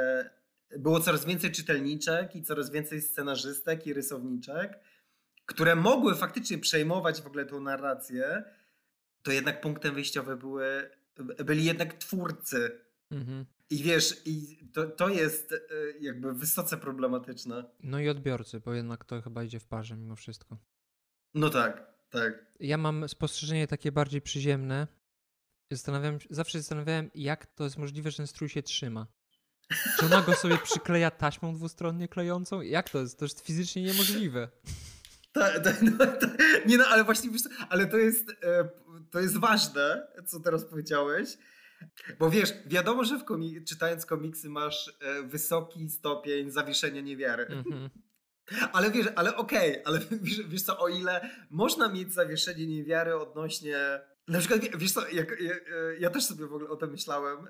było 0.77 0.99
coraz 0.99 1.25
więcej 1.25 1.51
czytelniczek 1.51 2.35
i 2.35 2.41
coraz 2.43 2.71
więcej 2.71 3.01
scenarzystek 3.01 3.87
i 3.87 3.93
rysowniczek, 3.93 4.79
które 5.45 5.75
mogły 5.75 6.15
faktycznie 6.15 6.57
przejmować 6.57 7.21
w 7.21 7.27
ogóle 7.27 7.45
tą 7.45 7.61
narrację, 7.61 8.43
to 9.25 9.31
jednak 9.31 9.61
punktem 9.61 9.95
wyjściowym 9.95 10.39
były, 10.39 10.89
byli 11.45 11.65
jednak 11.65 11.93
twórcy. 11.93 12.81
Mhm. 13.11 13.45
I 13.69 13.83
wiesz, 13.83 14.21
i 14.25 14.57
to, 14.73 14.87
to 14.87 15.09
jest 15.09 15.51
e, 15.51 15.57
jakby 15.99 16.33
wysoce 16.33 16.77
problematyczne. 16.77 17.65
No 17.83 17.99
i 17.99 18.09
odbiorcy, 18.09 18.59
bo 18.59 18.73
jednak 18.73 19.05
to 19.05 19.21
chyba 19.21 19.43
idzie 19.43 19.59
w 19.59 19.65
parze 19.65 19.97
mimo 19.97 20.15
wszystko. 20.15 20.57
No 21.33 21.49
tak, 21.49 21.93
tak. 22.09 22.45
Ja 22.59 22.77
mam 22.77 23.09
spostrzeżenie 23.09 23.67
takie 23.67 23.91
bardziej 23.91 24.21
przyziemne. 24.21 24.87
Zastanawiam, 25.71 26.17
zawsze 26.29 26.59
zastanawiałem, 26.59 27.11
jak 27.15 27.45
to 27.45 27.63
jest 27.63 27.77
możliwe, 27.77 28.11
że 28.11 28.17
ten 28.17 28.27
strój 28.27 28.49
się 28.49 28.63
trzyma. 28.63 29.07
Czy 29.99 30.05
ona 30.05 30.21
go 30.21 30.33
sobie 30.33 30.57
przykleja 30.57 31.11
taśmą 31.11 31.55
dwustronnie 31.55 32.07
klejącą? 32.07 32.61
Jak 32.61 32.89
to 32.89 33.01
jest? 33.01 33.19
To 33.19 33.25
jest 33.25 33.45
fizycznie 33.45 33.83
niemożliwe. 33.83 34.49
Ta, 35.31 35.59
ta, 35.59 35.73
no, 35.81 36.05
ta, 36.05 36.27
nie 36.65 36.77
no, 36.77 36.85
ale 36.87 37.03
właśnie 37.03 37.29
ale 37.69 37.85
to 37.85 37.97
jest, 37.97 38.29
e, 38.29 38.69
to 39.15 39.21
jest 39.21 39.37
ważne, 39.37 40.07
co 40.25 40.39
teraz 40.39 40.65
powiedziałeś, 40.65 41.37
bo 42.19 42.29
wiesz, 42.29 42.53
wiadomo, 42.65 43.03
że 43.03 43.19
czytając 43.67 44.05
komiksy 44.05 44.49
masz 44.49 44.97
e, 45.01 45.23
wysoki 45.23 45.89
stopień 45.89 46.51
zawieszenia 46.51 47.01
niewiary. 47.01 47.45
Mhm. 47.45 47.89
Ale 48.71 48.91
wiesz, 48.91 49.07
ale 49.15 49.35
okej, 49.35 49.81
ale 49.85 49.99
wiesz, 50.21 50.41
wiesz 50.47 50.61
co, 50.61 50.79
o 50.79 50.87
ile 50.87 51.29
można 51.49 51.89
mieć 51.89 52.13
zawieszenie 52.13 52.67
niewiary 52.67 53.15
odnośnie. 53.15 53.77
Na 54.27 54.39
przykład, 54.39 54.61
wie- 54.61 54.77
wiesz 54.77 54.91
co, 54.91 55.09
jak, 55.09 55.41
ja, 55.41 55.53
ja 55.99 56.09
też 56.09 56.25
sobie 56.25 56.47
w 56.47 56.53
ogóle 56.53 56.69
o 56.69 56.75
tym 56.75 56.91
myślałem, 56.91 57.47
e, 57.47 57.49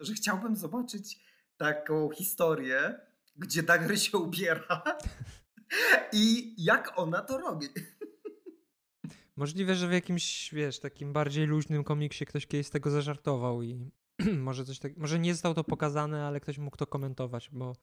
że 0.00 0.12
chciałbym 0.12 0.56
zobaczyć 0.56 1.18
taką 1.56 2.10
historię, 2.10 3.00
gdzie 3.36 3.62
Dagger 3.62 4.00
się 4.00 4.18
ubiera 4.18 4.82
i 6.12 6.54
jak 6.64 6.92
ona 6.96 7.22
to 7.22 7.38
robi. 7.38 7.68
Możliwe, 9.36 9.74
że 9.74 9.88
w 9.88 9.92
jakimś, 9.92 10.50
wiesz, 10.54 10.78
takim 10.80 11.12
bardziej 11.12 11.46
luźnym 11.46 11.84
komiksie 11.84 12.26
ktoś 12.26 12.46
kiedyś 12.46 12.66
z 12.66 12.70
tego 12.70 12.90
zażartował 12.90 13.62
i 13.62 13.90
może 14.38 14.64
coś 14.64 14.78
tak, 14.78 14.96
może 14.96 15.18
nie 15.18 15.34
zostało 15.34 15.54
to 15.54 15.64
pokazane, 15.64 16.24
ale 16.26 16.40
ktoś 16.40 16.58
mógł 16.58 16.76
to 16.76 16.86
komentować, 16.86 17.50
bo 17.52 17.76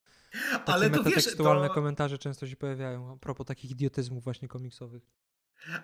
takie 0.51 0.73
Ale 0.73 0.89
to 0.89 0.95
wiesz, 1.03 1.05
metatekstualne 1.05 1.67
to, 1.67 1.73
komentarze 1.73 2.17
często 2.17 2.47
się 2.47 2.55
pojawiają 2.55 3.11
a 3.13 3.17
propos 3.17 3.47
takich 3.47 3.71
idiotyzmów 3.71 4.23
właśnie 4.23 4.47
komiksowych. 4.47 5.03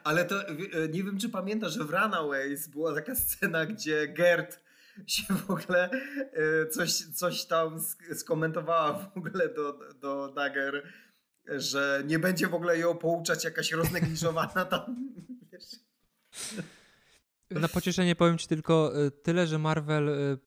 ale 0.04 0.26
to 0.26 0.48
e, 0.48 0.54
nie 0.92 1.04
wiem, 1.04 1.18
czy 1.20 1.30
pamiętasz, 1.30 1.74
że 1.74 1.84
w 1.84 1.90
Runaways 1.90 2.68
była 2.68 2.96
taka 2.96 3.16
scena, 3.16 3.66
gdzie 3.66 4.08
Gert 4.08 4.60
się 5.08 5.34
w 5.34 5.52
ogóle 5.52 5.90
e, 5.92 6.68
coś, 6.68 6.92
coś 6.94 7.46
tam 7.46 7.78
sk- 7.80 8.16
skomentowała 8.16 8.94
w 8.94 9.18
ogóle 9.18 9.50
do, 9.54 9.80
do 9.94 10.32
Dagger, 10.36 10.84
że 11.46 12.04
nie 12.06 12.20
będzie 12.20 12.48
w 12.48 12.54
ogóle 12.54 12.78
ją 12.80 12.96
pouczać 12.98 13.44
jakaś 13.44 13.72
roznegliżowana 13.72 14.66
tam. 14.66 15.16
Na 17.52 17.68
pocieszenie 17.68 18.16
powiem 18.16 18.38
ci 18.38 18.48
tylko 18.48 19.06
y, 19.06 19.12
tyle, 19.12 19.48
że 19.48 19.60
Marvel 19.60 20.10
y, 20.10 20.38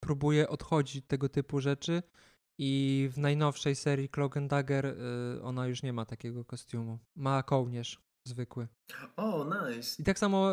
próbuje 0.00 0.48
odchodzić 0.48 1.04
od 1.04 1.08
tego 1.08 1.28
typu 1.28 1.60
rzeczy 1.60 2.02
i 2.58 3.08
w 3.12 3.18
najnowszej 3.18 3.74
serii 3.76 4.08
Cloak 4.08 4.36
and 4.36 4.50
Dagger 4.50 4.86
y, 4.86 4.96
ona 5.42 5.66
już 5.66 5.82
nie 5.82 5.92
ma 5.92 6.04
takiego 6.04 6.44
kostiumu. 6.44 6.98
Ma 7.16 7.42
kołnierz 7.42 8.00
zwykły. 8.24 8.68
O, 9.16 9.44
nice. 9.44 10.02
I 10.02 10.04
tak 10.04 10.18
samo 10.18 10.50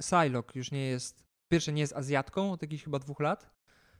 Psylocke 0.00 0.58
już 0.58 0.70
nie 0.70 0.86
jest, 0.86 1.24
pierwsze 1.48 1.72
nie 1.72 1.80
jest 1.80 1.96
Azjatką 1.96 2.52
od 2.52 2.62
jakichś 2.62 2.84
chyba 2.84 2.98
dwóch 2.98 3.20
lat, 3.20 3.50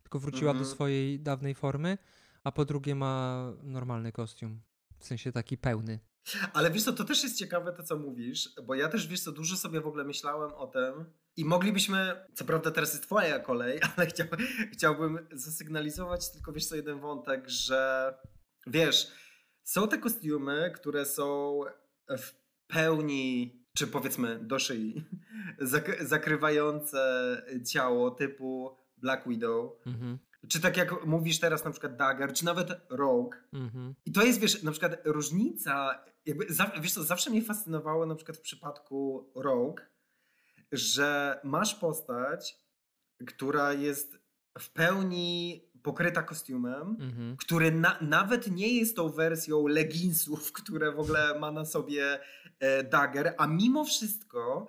tylko 0.03 0.19
wróciła 0.19 0.53
do 0.53 0.59
Mhm. 0.59 0.75
swojej 0.75 1.21
dawnej 1.21 1.55
formy, 1.55 1.99
a 2.45 2.53
po 2.53 2.65
drugie 2.65 2.95
ma 2.95 3.45
normalny 3.63 4.13
kostium. 4.13 4.61
W 4.99 5.05
sensie 5.05 5.33
taki 5.33 5.59
pełny. 5.59 5.99
Ale 6.53 6.71
wiesz 6.71 6.85
co, 6.85 6.93
to 6.93 7.05
też 7.05 7.23
jest 7.23 7.39
ciekawe 7.39 7.73
to, 7.73 7.83
co 7.83 7.97
mówisz, 7.99 8.49
bo 8.67 8.75
ja 8.75 8.89
też, 8.89 9.07
wiesz 9.07 9.21
co, 9.21 9.33
dużo 9.33 9.57
sobie 9.57 9.81
w 9.81 9.87
ogóle 9.87 10.05
myślałem 10.05 10.53
o 10.53 10.67
tym 10.67 11.05
I 11.37 11.45
moglibyśmy, 11.45 12.27
co 12.35 12.45
prawda 12.45 12.71
teraz 12.71 12.93
jest 12.93 13.05
twoja 13.05 13.39
kolej, 13.39 13.81
ale 13.97 14.07
chciał, 14.07 14.27
chciałbym 14.73 15.27
zasygnalizować 15.33 16.33
tylko 16.33 16.53
wiesz 16.53 16.67
co 16.67 16.77
jeden 16.77 17.01
wątek, 17.01 17.49
że 17.49 18.15
wiesz, 18.67 19.13
są 19.63 19.89
te 19.89 19.99
kostiumy, 19.99 20.73
które 20.75 21.05
są 21.07 21.61
w 22.19 22.35
pełni, 22.67 23.61
czy 23.77 23.87
powiedzmy 23.87 24.39
do 24.39 24.59
szyi, 24.59 25.05
zak- 25.73 26.05
zakrywające 26.05 27.03
ciało 27.73 28.11
typu 28.11 28.77
Black 28.97 29.29
Widow. 29.29 29.73
Mhm. 29.87 30.19
Czy 30.49 30.61
tak 30.61 30.77
jak 30.77 31.07
mówisz 31.07 31.41
teraz 31.41 31.65
na 31.65 31.71
przykład 31.71 31.97
Dagger, 31.97 32.33
czy 32.33 32.45
nawet 32.45 32.81
Rogue. 32.91 33.31
Mhm. 33.53 33.95
I 34.07 34.13
to 34.13 34.23
jest, 34.25 34.41
wiesz, 34.41 34.63
na 34.63 34.71
przykład 34.71 34.97
różnica, 35.05 36.05
jakby, 36.27 36.47
wiesz 36.81 36.93
co, 36.93 37.05
zawsze 37.05 37.31
mnie 37.31 37.43
fascynowało 37.43 38.07
na 38.07 38.15
przykład 38.15 38.37
w 38.39 38.41
przypadku 38.41 39.31
Rogue, 39.35 39.77
że 40.73 41.41
masz 41.45 41.75
postać, 41.75 42.59
która 43.27 43.73
jest 43.73 44.19
w 44.59 44.71
pełni 44.73 45.65
pokryta 45.83 46.23
kostiumem, 46.23 46.97
Mhm. 47.01 47.37
który 47.37 47.73
na, 47.73 47.99
nawet 48.01 48.51
nie 48.51 48.69
jest 48.69 48.97
tą 48.97 49.09
wersją 49.09 49.67
leginsów, 49.67 50.53
które 50.63 50.93
w 50.93 51.01
ogóle 51.01 51.39
ma 51.39 51.51
na 51.53 51.65
sobie 51.65 52.21
e, 52.59 52.85
Dagger, 52.85 53.35
a 53.39 53.47
mimo 53.47 53.85
wszystko 53.85 54.67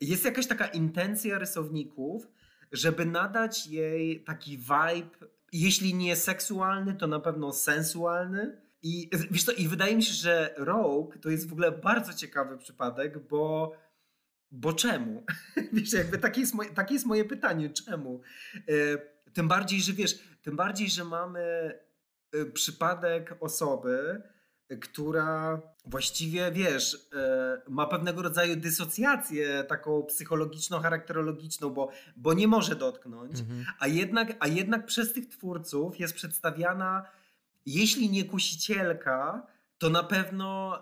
jest 0.00 0.24
jakaś 0.24 0.46
taka 0.46 0.66
intencja 0.66 1.38
rysowników, 1.38 2.28
żeby 2.72 3.06
nadać 3.06 3.66
jej 3.66 4.24
taki 4.24 4.58
vibe, 4.58 5.26
jeśli 5.52 5.94
nie 5.94 6.16
seksualny, 6.16 6.94
to 6.94 7.06
na 7.06 7.20
pewno 7.20 7.52
sensualny. 7.52 8.64
I 8.82 9.10
wiesz 9.30 9.44
co, 9.44 9.52
i 9.52 9.68
wydaje 9.68 9.96
mi 9.96 10.02
się, 10.02 10.12
że 10.12 10.54
Rogue 10.56 11.12
to 11.22 11.30
jest 11.30 11.48
w 11.48 11.52
ogóle 11.52 11.72
bardzo 11.72 12.14
ciekawy 12.14 12.58
przypadek, 12.58 13.28
bo 13.28 13.72
bo 14.50 14.72
czemu? 14.72 15.24
wiesz, 15.72 15.92
jakby 15.92 16.18
takie 16.18 16.40
jest, 16.40 16.54
moje, 16.54 16.70
takie 16.70 16.94
jest 16.94 17.06
moje 17.06 17.24
pytanie, 17.24 17.70
czemu? 17.70 18.20
E, 18.54 18.62
tym 19.32 19.48
bardziej, 19.48 19.80
że 19.80 19.92
wiesz, 19.92 20.18
tym 20.42 20.56
bardziej, 20.56 20.90
że 20.90 21.04
mamy 21.04 21.40
e, 22.32 22.44
przypadek 22.44 23.34
osoby, 23.40 24.22
która 24.80 25.60
właściwie, 25.86 26.52
wiesz, 26.52 27.08
e, 27.12 27.62
ma 27.68 27.86
pewnego 27.86 28.22
rodzaju 28.22 28.56
dysocjację 28.56 29.64
taką 29.68 30.02
psychologiczno-charakterologiczną, 30.02 31.70
bo, 31.74 31.90
bo 32.16 32.34
nie 32.34 32.48
może 32.48 32.76
dotknąć, 32.76 33.40
Mhm. 33.40 33.64
a 33.80 33.86
jednak, 33.86 34.36
a 34.40 34.46
jednak 34.48 34.86
przez 34.86 35.12
tych 35.12 35.28
twórców 35.28 36.00
jest 36.00 36.14
przedstawiana, 36.14 37.06
jeśli 37.66 38.10
nie 38.10 38.24
kusicielka, 38.24 39.46
to 39.78 39.90
na 39.90 40.02
pewno. 40.02 40.78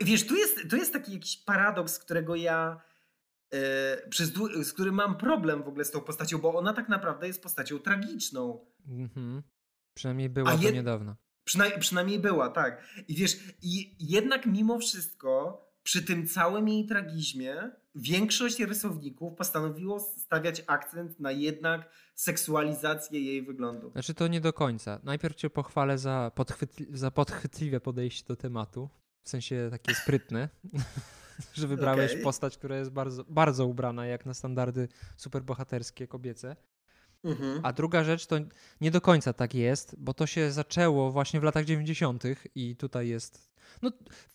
Wiesz, 0.00 0.26
tu 0.26 0.36
jest, 0.36 0.70
tu 0.70 0.76
jest 0.76 0.92
taki 0.92 1.12
jakiś 1.12 1.36
paradoks, 1.36 1.98
którego 1.98 2.36
ja. 2.36 2.80
e, 3.52 4.08
przez, 4.08 4.32
z 4.62 4.72
którym 4.72 4.94
mam 4.94 5.16
problem 5.16 5.62
w 5.62 5.68
ogóle 5.68 5.84
z 5.84 5.90
tą 5.90 6.00
postacią, 6.00 6.38
bo 6.38 6.54
ona 6.54 6.72
tak 6.72 6.88
naprawdę 6.88 7.26
jest 7.26 7.42
postacią 7.42 7.78
tragiczną. 7.78 8.66
Mhm. 8.88 9.42
Przynajmniej 9.94 10.28
była 10.28 10.50
A 10.50 10.52
to 10.56 10.58
jed- 10.62 10.72
niedawno. 10.74 11.16
Przynaj- 11.50 11.78
przynajmniej 11.78 12.18
była, 12.18 12.48
tak. 12.48 12.84
I 13.08 13.14
wiesz, 13.14 13.36
i 13.62 13.96
jednak 14.00 14.46
mimo 14.46 14.78
wszystko, 14.78 15.60
przy 15.82 16.02
tym 16.02 16.26
całym 16.26 16.68
jej 16.68 16.86
tragizmie, 16.86 17.70
większość 17.94 18.60
rysowników 18.60 19.34
postanowiło 19.38 20.00
stawiać 20.00 20.62
akcent 20.66 21.20
na 21.20 21.32
jednak 21.32 21.90
seksualizację 22.14 23.20
jej 23.20 23.42
wyglądu. 23.42 23.90
Znaczy 23.90 24.14
to 24.14 24.28
nie 24.28 24.40
do 24.40 24.52
końca. 24.52 25.00
Najpierw 25.02 25.36
cię 25.36 25.50
pochwalę 25.50 25.98
za, 25.98 26.30
podchwytli- 26.36 26.86
za 26.96 27.10
podchwytliwe 27.10 27.80
podejście 27.80 28.24
do 28.28 28.36
tematu. 28.36 28.90
W 29.22 29.28
sensie 29.28 29.68
takie 29.70 29.94
sprytne, 29.94 30.48
że 31.54 31.66
wybrałeś 31.66 32.10
Okej. 32.10 32.24
postać, 32.24 32.58
która 32.58 32.76
jest 32.76 32.90
bardzo, 32.90 33.24
bardzo 33.28 33.66
ubrana 33.66 34.06
jak 34.06 34.26
na 34.26 34.34
standardy 34.34 34.88
superbohaterskie 35.16 36.08
kobiece. 36.08 36.56
Mhm. 37.24 37.60
A 37.62 37.72
druga 37.72 38.04
rzecz 38.04 38.26
to 38.26 38.36
nie 38.80 38.90
do 38.90 39.00
końca 39.00 39.32
tak 39.32 39.54
jest, 39.54 39.94
bo 39.98 40.14
to 40.14 40.26
się 40.26 40.52
zaczęło 40.52 41.10
właśnie 41.10 41.40
w 41.40 41.42
latach 41.42 41.64
90. 41.64 42.24
i 42.54 42.76
tutaj 42.76 43.08
jest. 43.08 43.50
No, 43.82 43.90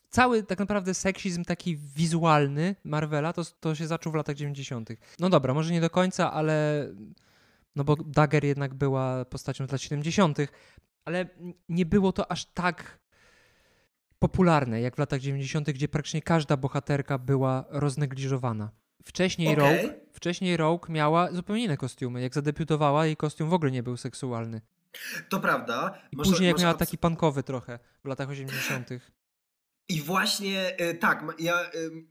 cały 0.09 0.43
tak 0.43 0.59
naprawdę 0.59 0.93
seksizm 0.93 1.43
taki 1.43 1.77
wizualny 1.77 2.75
Marvela 2.83 3.33
to, 3.33 3.43
to 3.59 3.75
się 3.75 3.87
zaczął 3.87 4.11
w 4.11 4.15
latach 4.15 4.35
90. 4.35 4.89
No 5.19 5.29
dobra, 5.29 5.53
może 5.53 5.73
nie 5.73 5.81
do 5.81 5.89
końca, 5.89 6.33
ale. 6.33 6.87
No 7.75 7.83
bo 7.83 7.95
Dagger 7.95 8.45
jednak 8.45 8.73
była 8.73 9.25
postacią 9.25 9.67
z 9.67 9.71
lat 9.71 9.81
70., 9.81 10.37
ale 11.05 11.25
nie 11.69 11.85
było 11.85 12.11
to 12.11 12.31
aż 12.31 12.45
tak 12.45 12.99
popularne 14.19 14.81
jak 14.81 14.95
w 14.95 14.99
latach 14.99 15.19
90., 15.19 15.71
gdzie 15.71 15.87
praktycznie 15.87 16.21
każda 16.21 16.57
bohaterka 16.57 17.17
była 17.17 17.65
roznegliżowana. 17.69 18.71
Wcześniej 19.05 19.53
Okej. 19.53 19.81
Rogue, 19.81 19.93
wcześniej 20.13 20.57
Rogue 20.57 20.85
miała 20.89 21.31
zupełnie 21.31 21.63
inne 21.63 21.77
kostiumy. 21.77 22.21
Jak 22.21 22.33
zadebiutowała, 22.33 23.05
jej 23.05 23.17
kostium 23.17 23.49
w 23.49 23.53
ogóle 23.53 23.71
nie 23.71 23.83
był 23.83 23.97
seksualny. 23.97 24.61
To 25.29 25.39
prawda. 25.39 26.01
I 26.11 26.17
później 26.17 26.47
jak 26.49 26.59
miała 26.59 26.73
taki 26.73 26.97
pankowy 26.97 27.43
trochę 27.43 27.79
w 28.03 28.07
latach 28.07 28.29
80. 28.29 28.89
I 29.89 30.01
właśnie 30.01 30.77
e, 30.77 30.93
tak, 30.93 31.25
ja 31.39 31.69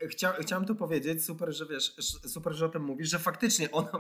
chcia, 0.09 0.33
chciałem 0.33 0.65
tu 0.65 0.75
powiedzieć, 0.75 1.25
super, 1.25 1.53
że 1.55 1.67
wiesz, 1.67 1.95
sz- 1.99 2.33
super, 2.33 2.53
że 2.53 2.67
o 2.67 2.69
tym 2.69 2.83
mówisz, 2.85 3.11
że 3.11 3.19
faktycznie 3.19 3.71
ona 3.71 3.91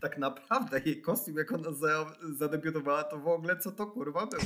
tak 0.00 0.18
naprawdę, 0.18 0.80
jej 0.84 1.02
kostium, 1.02 1.36
jak 1.36 1.52
ona 1.52 1.72
za, 1.72 2.06
zadebiutowała, 2.32 3.04
to 3.04 3.18
w 3.18 3.28
ogóle 3.28 3.56
co 3.56 3.72
to 3.72 3.86
kurwa 3.86 4.26
było? 4.26 4.42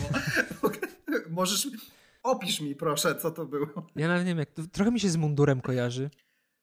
Możesz, 1.30 1.68
opisz 2.22 2.60
mi 2.60 2.74
proszę, 2.74 3.14
co 3.14 3.30
to 3.30 3.46
było. 3.46 3.66
Ja 3.96 4.08
nawet 4.08 4.24
nie 4.24 4.30
wiem, 4.30 4.38
jak, 4.38 4.50
to 4.50 4.62
trochę 4.72 4.90
mi 4.90 5.00
się 5.00 5.08
z 5.10 5.16
mundurem 5.16 5.60
kojarzy. 5.60 6.10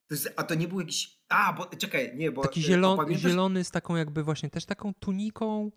To 0.07 0.13
jest, 0.15 0.33
a 0.35 0.43
to 0.43 0.55
nie 0.55 0.67
był 0.67 0.79
jakiś, 0.79 1.19
a, 1.29 1.53
bo 1.53 1.65
czekaj, 1.65 2.11
nie, 2.15 2.31
bo... 2.31 2.41
Taki 2.41 2.59
e, 2.59 2.63
zielon, 2.63 2.97
pamiętasz- 2.97 3.17
zielony 3.29 3.63
z 3.63 3.71
taką 3.71 3.95
jakby 3.95 4.23
właśnie 4.23 4.49
też 4.49 4.65
taką 4.65 4.93
tuniką. 4.93 5.71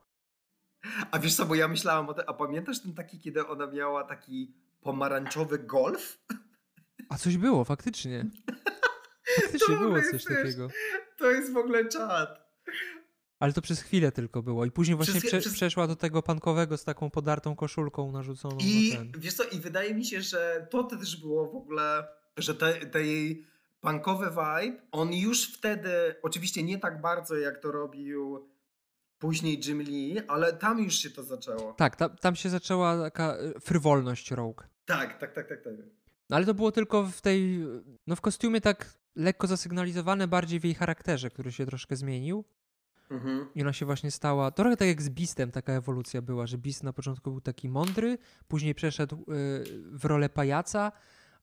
A 1.11 1.19
wiesz 1.19 1.35
co, 1.35 1.47
bo 1.47 1.55
ja 1.55 1.69
myślałam 1.69 2.09
o 2.09 2.15
tym, 2.15 2.25
a 2.27 2.33
pamiętasz 2.33 2.81
ten 2.83 2.95
taki, 2.95 3.19
kiedy 3.21 3.47
ona 3.47 3.67
miała 3.67 4.05
taki 4.05 4.55
pomarańczowy 4.81 5.59
golf? 5.59 6.19
A 7.09 7.19
coś 7.19 7.37
było, 7.37 7.65
faktycznie. 7.65 8.27
Faktycznie 9.43 9.77
w 9.77 9.79
było 9.79 9.97
coś 10.11 10.25
takiego. 10.25 10.69
To 11.19 11.31
jest 11.31 11.53
w 11.53 11.57
ogóle 11.57 11.89
czad. 11.89 12.49
Ale 13.41 13.53
to 13.53 13.63
przez 13.63 13.81
chwilę 13.83 14.13
tylko 14.13 14.43
było. 14.43 14.65
I 14.65 14.71
później 14.71 14.97
właśnie 14.97 15.21
Przez- 15.21 15.31
prze, 15.31 15.41
przez- 15.41 15.53
przeszła 15.55 15.87
do 15.87 15.97
tego 15.97 16.23
pankowego 16.23 16.77
z 16.77 16.85
taką 16.85 17.11
podartą 17.11 17.57
koszulką 17.57 18.13
narzuconą 18.13 18.57
I 18.61 18.99
wiesz 19.19 19.35
co, 19.35 19.45
i 19.45 19.61
wydaje 19.61 19.95
mi 19.95 20.05
się, 20.05 20.23
że 20.23 20.67
to 20.71 20.85
też 20.85 21.17
było 21.21 21.51
w 21.51 21.57
ogóle, 21.57 22.09
że 22.37 22.55
te, 22.55 22.75
te 22.87 23.03
jej 23.07 23.47
punkowy 23.81 24.31
vibe, 24.31 24.83
on 24.93 25.13
już 25.13 25.55
wtedy, 25.59 25.91
oczywiście 26.23 26.63
nie 26.63 26.79
tak 26.79 27.01
bardzo 27.01 27.37
jak 27.37 27.59
to 27.59 27.73
robił 27.73 28.49
później 29.19 29.61
Jim 29.67 29.83
Lee, 29.83 30.21
ale 30.29 30.53
tam 30.53 30.79
już 30.79 30.95
się 30.95 31.11
to 31.11 31.23
zaczęło. 31.23 31.73
Tak, 31.73 31.97
tam, 31.97 32.17
tam 32.17 32.37
się 32.37 32.49
zaczęła 32.49 33.03
taka 33.03 33.37
e, 33.37 33.61
frywolność 33.61 34.31
Rogue. 34.31 34.63
Tak, 34.85 35.19
tak, 35.19 35.33
tak, 35.33 35.49
tak. 35.49 35.63
tak. 35.63 35.75
No 36.31 36.37
ale 36.37 36.47
to 36.47 36.55
było 36.55 36.73
tylko 36.73 37.05
w 37.07 37.21
tej, 37.21 37.67
no 38.07 38.17
w 38.17 38.21
kostiumie 38.21 38.61
tak 38.61 38.99
lekko 39.17 39.47
zasygnalizowane 39.47 40.29
bardziej 40.29 40.61
w 40.61 40.65
jej 40.65 40.75
charakterze, 40.75 41.31
który 41.31 41.53
się 41.53 41.67
troszkę 41.67 41.97
zmienił. 41.97 42.45
Mhm. 43.11 43.49
I 43.55 43.63
ona 43.63 43.73
się 43.73 43.87
właśnie 43.87 44.11
stała, 44.11 44.51
trochę 44.51 44.77
tak 44.77 44.89
jak 44.89 45.03
z 45.03 45.09
Beastem 45.09 45.51
taka 45.51 45.73
ewolucja 45.73 46.23
była, 46.23 46.47
że 46.47 46.59
Beast 46.59 46.83
na 46.83 46.93
początku 46.93 47.31
był 47.31 47.41
taki 47.41 47.69
mądry, 47.69 48.19
później 48.49 48.75
przeszedł 48.75 49.17
y, 49.17 49.25
w 49.93 50.05
rolę 50.05 50.29
pajaca, 50.29 50.93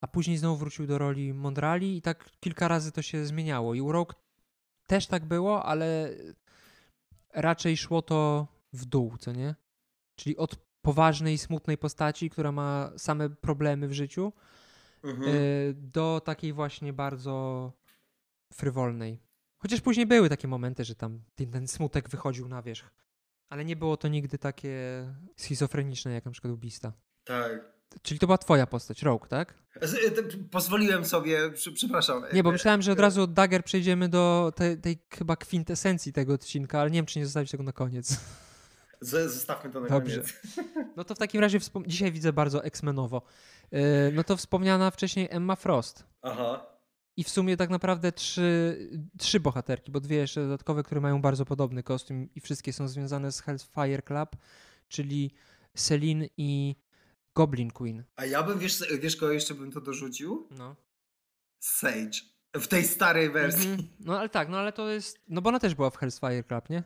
a 0.01 0.08
później 0.08 0.38
znowu 0.38 0.58
wrócił 0.58 0.88
do 0.88 0.97
roli 0.97 1.34
mądrali 1.34 1.97
i 1.97 2.01
tak 2.01 2.29
kilka 2.39 2.67
razy 2.67 2.91
to 2.91 3.01
się 3.01 3.25
zmieniało. 3.25 3.73
I 3.73 3.81
u 3.81 3.91
Rogue 3.91 4.13
też 4.88 5.08
tak 5.08 5.25
było, 5.25 5.65
ale 5.65 6.10
raczej 7.34 7.77
szło 7.77 8.01
to 8.01 8.47
w 8.73 8.86
dół, 8.86 9.17
co 9.17 9.31
nie? 9.31 9.55
Czyli 10.15 10.38
od 10.38 10.55
poważnej, 10.81 11.38
smutnej 11.38 11.77
postaci, 11.77 12.29
która 12.29 12.51
ma 12.51 12.91
same 12.97 13.29
problemy 13.29 13.88
w 13.88 13.93
życiu, 13.93 14.34
Mhm. 15.03 15.36
y, 15.36 15.73
do 15.77 16.21
takiej 16.25 16.53
właśnie 16.53 16.93
bardzo 16.93 17.71
frywolnej. 18.53 19.19
Chociaż 19.58 19.81
później 19.81 20.05
były 20.05 20.29
takie 20.29 20.47
momenty, 20.47 20.84
że 20.84 20.95
tam 20.95 21.21
ten, 21.36 21.51
ten 21.51 21.67
smutek 21.67 22.10
wychodził 22.10 22.47
na 22.47 22.62
wierzch. 22.62 22.91
Ale 23.49 23.65
nie 23.65 23.75
było 23.75 23.97
to 23.97 24.08
nigdy 24.08 24.38
takie 24.38 24.79
schizofreniczne, 25.38 26.12
jak 26.13 26.25
na 26.25 26.31
przykład 26.31 26.53
u 26.53 26.58
Beasta. 26.58 26.93
Tak. 27.23 27.74
Czyli 28.01 28.19
to 28.19 28.27
była 28.27 28.38
twoja 28.38 28.67
postać, 28.67 29.01
Rogue, 29.01 29.25
tak? 29.27 29.53
Te- 30.15 30.38
Pozwoliłem 30.51 31.05
sobie, 31.05 31.39
przepraszam. 31.73 32.23
Nie, 32.34 32.43
bo 32.43 32.51
myślałem, 32.51 32.81
że 32.81 32.91
od 32.91 32.99
razu 32.99 33.21
od 33.21 33.34
Dagger 33.34 33.63
przejdziemy 33.63 34.10
do 34.10 34.53
tej, 34.55 34.77
tej 34.77 34.97
chyba 35.17 35.36
kwintesencji 35.36 36.13
tego 36.13 36.34
odcinka, 36.34 36.79
ale 36.81 36.91
nie 36.91 36.97
wiem, 36.97 37.05
czy 37.05 37.19
nie 37.19 37.25
zostawić 37.25 37.51
tego 37.51 37.63
na 37.63 37.71
koniec. 37.71 38.19
Zostawmy 39.01 39.71
to 39.71 39.79
na 39.81 39.88
Dobrze. 39.88 40.15
koniec. 40.21 40.34
No 40.95 41.03
to 41.03 41.15
w 41.15 41.17
takim 41.17 41.41
razie 41.41 41.60
dzisiaj 41.88 42.12
widzę 42.12 42.34
bardzo 42.34 42.63
X-Menowo. 42.63 43.21
Yy, 43.71 43.79
no 44.13 44.23
to 44.23 44.38
wspomniana 44.38 44.91
wcześniej 44.91 45.27
Emma 45.31 45.55
Frost. 45.55 46.03
Aha. 46.21 46.65
I 47.17 47.23
w 47.23 47.29
sumie 47.29 47.58
tak 47.58 47.69
naprawdę 47.69 48.12
trzy, 48.12 48.77
trzy 49.17 49.39
bohaterki, 49.39 49.91
bo 49.91 49.99
dwie 49.99 50.17
jeszcze 50.17 50.41
dodatkowe, 50.41 50.84
które 50.84 51.01
mają 51.01 51.21
bardzo 51.21 51.45
podobny 51.45 51.84
kostium 51.84 52.27
i 52.36 52.41
wszystkie 52.41 52.73
są 52.73 52.88
związane 52.88 53.31
z 53.31 53.41
Hellfire 53.41 54.01
Club, 54.01 54.29
czyli 54.88 55.31
Celine 55.73 56.25
i 56.38 56.75
Goblin 57.36 57.71
Queen. 57.71 58.04
A 58.15 58.26
ja 58.26 58.43
bym, 58.43 58.60
wiesz, 58.60 58.84
wiesz 59.00 59.15
kogo 59.15 59.32
jeszcze 59.32 59.54
bym 59.54 59.71
to 59.71 59.82
dorzucił? 59.82 60.48
No. 60.52 60.76
Sage. 61.60 62.19
W 62.54 62.67
tej 62.67 62.84
starej 62.84 63.32
wersji. 63.32 63.69
Mhm. 63.69 63.88
No 64.00 64.19
ale 64.19 64.30
tak, 64.30 64.50
no 64.50 64.58
ale 64.58 64.71
to 64.74 64.89
jest. 64.89 65.19
No 65.28 65.41
bo 65.41 65.50
ona 65.50 65.60
też 65.60 65.76
była 65.76 65.89
w 65.89 65.98
Hellfire 65.98 66.43
Club, 66.43 66.69
nie? 66.69 66.84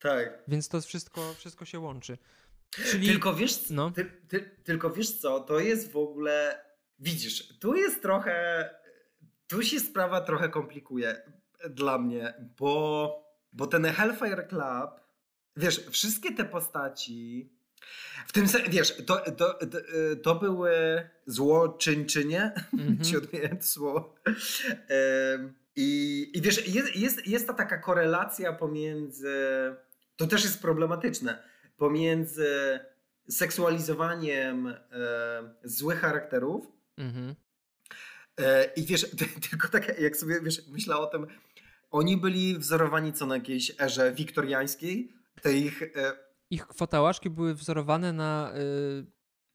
Tak. 0.00 0.42
Więc 0.48 0.68
to 0.68 0.80
wszystko, 0.80 1.34
wszystko 1.34 1.64
się 1.64 1.80
łączy. 1.80 2.18
Czyli... 2.70 3.08
Tylko 3.08 3.34
wiesz, 3.34 3.70
No. 3.70 3.90
ty, 3.90 4.04
ty, 4.28 4.40
tylko 4.64 4.90
wiesz 4.90 5.18
co, 5.20 5.40
to 5.40 5.60
jest 5.60 5.92
w 5.92 5.96
ogóle. 5.96 6.64
Widzisz, 6.98 7.58
tu 7.58 7.74
jest 7.74 8.02
trochę. 8.02 8.68
Tu 9.46 9.62
się 9.62 9.80
sprawa 9.80 10.20
trochę 10.20 10.48
komplikuje 10.48 11.22
dla 11.70 11.98
mnie, 11.98 12.34
bo, 12.58 13.24
bo 13.52 13.66
ten 13.66 13.84
Hellfire 13.84 14.48
Club, 14.48 15.00
wiesz, 15.56 15.86
wszystkie 15.90 16.34
te 16.34 16.44
postaci. 16.44 17.50
W 18.26 18.32
tym 18.32 18.48
sensie, 18.48 18.70
wiesz, 18.70 18.96
to, 19.06 19.16
to, 19.30 19.54
to, 19.54 19.78
to 20.22 20.34
były 20.34 20.70
złoczyńczynie, 21.26 22.52
Mhm. 22.72 23.00
ci 23.04 23.16
odmieniłem 23.16 23.58
to 23.58 23.64
słowo. 23.64 24.14
I, 25.76 26.30
I 26.34 26.40
wiesz, 26.42 26.68
jest, 26.68 26.96
jest, 26.96 27.26
jest 27.26 27.46
ta 27.46 27.54
taka 27.54 27.78
korelacja 27.78 28.52
pomiędzy, 28.52 29.34
to 30.16 30.26
też 30.26 30.44
jest 30.44 30.62
problematyczne, 30.62 31.42
pomiędzy 31.76 32.80
seksualizowaniem 33.28 34.66
e, 34.66 34.76
złych 35.64 36.00
charakterów 36.00 36.66
Mhm. 36.98 37.34
e, 38.40 38.64
i 38.76 38.84
wiesz, 38.86 39.10
ty, 39.10 39.24
tylko 39.50 39.68
tak 39.68 39.98
jak 40.00 40.16
sobie 40.16 40.40
wiesz, 40.40 40.62
myślę 40.68 40.96
o 40.96 41.06
tym, 41.06 41.26
oni 41.90 42.16
byli 42.16 42.58
wzorowani 42.58 43.12
co 43.12 43.26
na 43.26 43.34
jakiejś 43.34 43.72
erze 43.80 44.12
wiktoriańskiej, 44.12 45.12
te 45.42 45.52
ich 45.52 45.82
e, 45.82 46.12
Ich 46.50 46.66
kwotałaszki 46.66 47.30
były 47.30 47.54
wzorowane 47.54 48.12
na. 48.12 48.52
Y... 48.56 49.06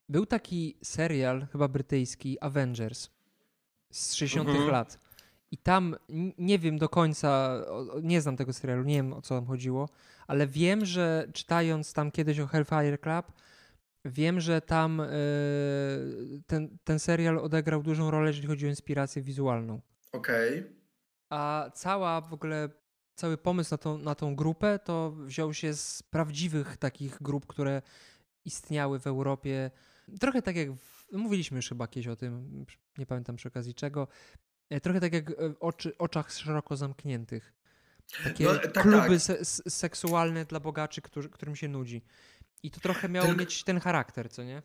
Był 0.09 0.25
taki 0.25 0.77
serial, 0.83 1.47
chyba 1.51 1.67
brytyjski, 1.67 2.37
Avengers 2.41 3.09
z 3.91 4.13
60 4.13 4.49
Mhm. 4.49 4.69
lat. 4.71 4.99
I 5.51 5.57
tam 5.57 5.95
nie 6.37 6.59
wiem 6.59 6.77
do 6.77 6.89
końca, 6.89 7.61
nie 8.03 8.21
znam 8.21 8.37
tego 8.37 8.53
serialu, 8.53 8.83
nie 8.83 8.95
wiem 8.95 9.13
o 9.13 9.21
co 9.21 9.35
tam 9.35 9.45
chodziło, 9.45 9.89
ale 10.27 10.47
wiem, 10.47 10.85
że 10.85 11.27
czytając 11.33 11.93
tam 11.93 12.11
kiedyś 12.11 12.39
o 12.39 12.47
Hellfire 12.47 12.97
Club, 12.97 13.31
wiem, 14.05 14.39
że 14.39 14.61
tam 14.61 14.99
y, 14.99 15.05
ten, 16.47 16.77
ten 16.83 16.99
serial 16.99 17.37
odegrał 17.39 17.83
dużą 17.83 18.11
rolę, 18.11 18.27
jeżeli 18.27 18.47
chodzi 18.47 18.65
o 18.65 18.69
inspirację 18.69 19.21
wizualną. 19.21 19.81
okej. 20.11 20.63
A 21.29 21.71
cała 21.73 22.21
w 22.21 22.33
ogóle, 22.33 22.69
cały 23.15 23.37
pomysł 23.37 23.73
na 23.73 23.77
tą, 23.77 23.97
na 23.97 24.15
tą 24.15 24.35
grupę 24.35 24.79
to 24.79 25.11
wziął 25.11 25.53
się 25.53 25.73
z 25.73 26.03
prawdziwych 26.03 26.77
takich 26.77 27.21
grup, 27.21 27.45
które 27.45 27.81
istniały 28.45 28.99
w 28.99 29.07
Europie. 29.07 29.71
Trochę 30.19 30.41
tak 30.41 30.55
jak, 30.55 30.73
w, 30.73 31.11
mówiliśmy 31.11 31.55
już 31.57 31.69
chyba 31.69 31.87
kiedyś 31.87 32.07
o 32.07 32.15
tym, 32.15 32.65
nie 32.97 33.05
pamiętam 33.05 33.35
przy 33.35 33.47
okazji 33.47 33.73
czego, 33.73 34.07
e, 34.69 34.81
trochę 34.81 35.01
tak 35.01 35.13
jak 35.13 35.29
e, 35.29 35.33
w 35.49 35.55
oczy, 35.59 35.97
oczach 35.97 36.31
szeroko 36.31 36.75
zamkniętych. 36.75 37.53
Takie 38.23 38.43
No, 38.43 38.55
tak, 38.55 38.83
kluby 38.83 39.09
tak. 39.09 39.21
Se, 39.21 39.45
seksualne 39.69 40.45
dla 40.45 40.59
bogaczy, 40.59 41.01
którzy, 41.01 41.29
którym 41.29 41.55
się 41.55 41.67
nudzi. 41.67 42.01
I 42.63 42.71
to 42.71 42.79
trochę 42.79 43.09
miało 43.09 43.27
Tylko- 43.27 43.39
mieć 43.39 43.63
ten 43.63 43.79
charakter, 43.79 44.31
co 44.31 44.43
nie? 44.43 44.61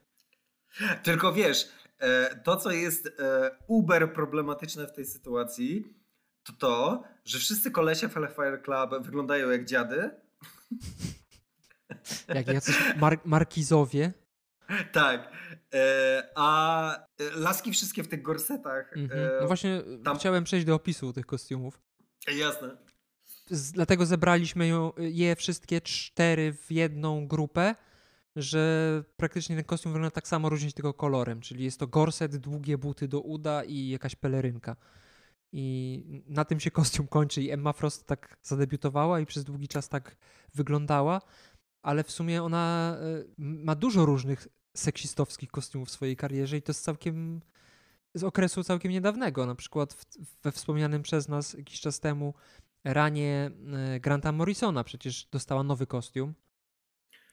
Tylko 1.03 1.33
wiesz, 1.33 1.69
e, 1.99 2.37
to 2.37 2.57
co 2.57 2.71
jest 2.71 3.07
e, 3.07 3.51
uber 3.67 4.13
problematyczne 4.13 4.87
w 4.87 4.93
tej 4.93 5.05
sytuacji, 5.05 6.00
to 6.43 6.53
to, 6.53 7.03
że 7.25 7.39
wszyscy 7.39 7.71
kolesie 7.71 8.09
w 8.09 8.15
Hellfire 8.15 8.63
Club 8.65 9.03
wyglądają 9.05 9.51
jak 9.51 9.65
dziady. 9.65 10.11
Jak 12.35 12.47
jacyś 12.47 12.77
mar- 12.97 13.21
markizowie. 13.25 14.13
Tak. 14.93 15.33
E, 15.75 16.29
a 16.35 16.95
e, 16.97 17.01
laski 17.35 17.73
wszystkie 17.73 18.03
w 18.03 18.09
tych 18.09 18.23
gorsetach. 18.23 18.97
Mhm. 18.97 19.21
E, 19.21 19.41
No 19.41 19.47
właśnie 19.47 19.83
tam- 20.05 20.19
chciałem 20.19 20.45
przejść 20.45 20.67
do 20.67 20.75
opisu 20.75 21.13
tych 21.13 21.27
kostiumów. 21.27 21.81
Jasne. 22.37 22.77
z, 23.51 23.73
dlatego 23.73 24.07
zebraliśmy 24.07 24.71
je 24.99 25.37
wszystkie 25.37 25.81
cztery 25.81 26.53
w 26.53 26.73
jedną 26.73 27.27
grupę, 27.29 27.75
że 28.37 29.03
praktycznie 29.17 29.57
ten 29.57 29.65
kostium 29.65 29.93
wygląda 29.93 30.15
tak 30.15 30.29
samo, 30.29 30.49
różni 30.49 30.69
się 30.69 30.75
tylko 30.75 30.95
kolorem, 30.95 31.41
czyli 31.41 31.65
jest 31.65 31.79
to 31.81 31.87
gorset, 31.87 32.37
długie 32.37 32.79
buty 32.79 33.09
do 33.09 33.21
uda 33.21 33.65
i 33.65 33.89
jakaś 33.89 34.17
pelerynka. 34.17 34.77
I 35.53 36.23
na 36.27 36.45
tym 36.45 36.61
się 36.61 36.71
kostium 36.71 37.07
kończy 37.07 37.43
i 37.43 37.51
Emma 37.51 37.73
Frost 37.73 38.07
tak 38.07 38.39
zadebiutowała 38.43 39.21
i 39.21 39.27
przez 39.27 39.45
długi 39.45 39.69
czas 39.69 39.89
tak 39.89 40.17
wyglądała, 40.55 41.21
ale 41.83 42.05
w 42.05 42.11
sumie 42.11 42.43
ona 42.43 42.97
y, 43.19 43.35
ma 43.39 43.75
dużo 43.75 44.07
różnych 44.07 44.49
seksistowskich 44.77 45.51
kostiumów 45.51 45.89
w 45.89 45.93
swojej 45.93 46.17
karierze 46.17 46.57
i 46.57 46.63
to 46.63 46.71
jest 46.71 46.85
całkiem 46.85 47.41
z 48.15 48.25
okresu 48.25 48.65
całkiem 48.65 48.93
niedawnego. 48.93 49.47
Na 49.47 49.55
przykład 49.55 50.07
we 50.43 50.53
wspomnianym 50.53 51.03
przez 51.03 51.29
nas 51.29 51.55
jakiś 51.55 51.81
czas 51.81 52.01
temu 52.01 52.35
ranie 52.85 53.51
e, 53.73 54.01
Granta 54.01 54.33
Morrisona 54.33 54.85
przecież 54.85 55.29
dostała 55.33 55.63
nowy 55.63 55.87
kostium, 55.87 56.35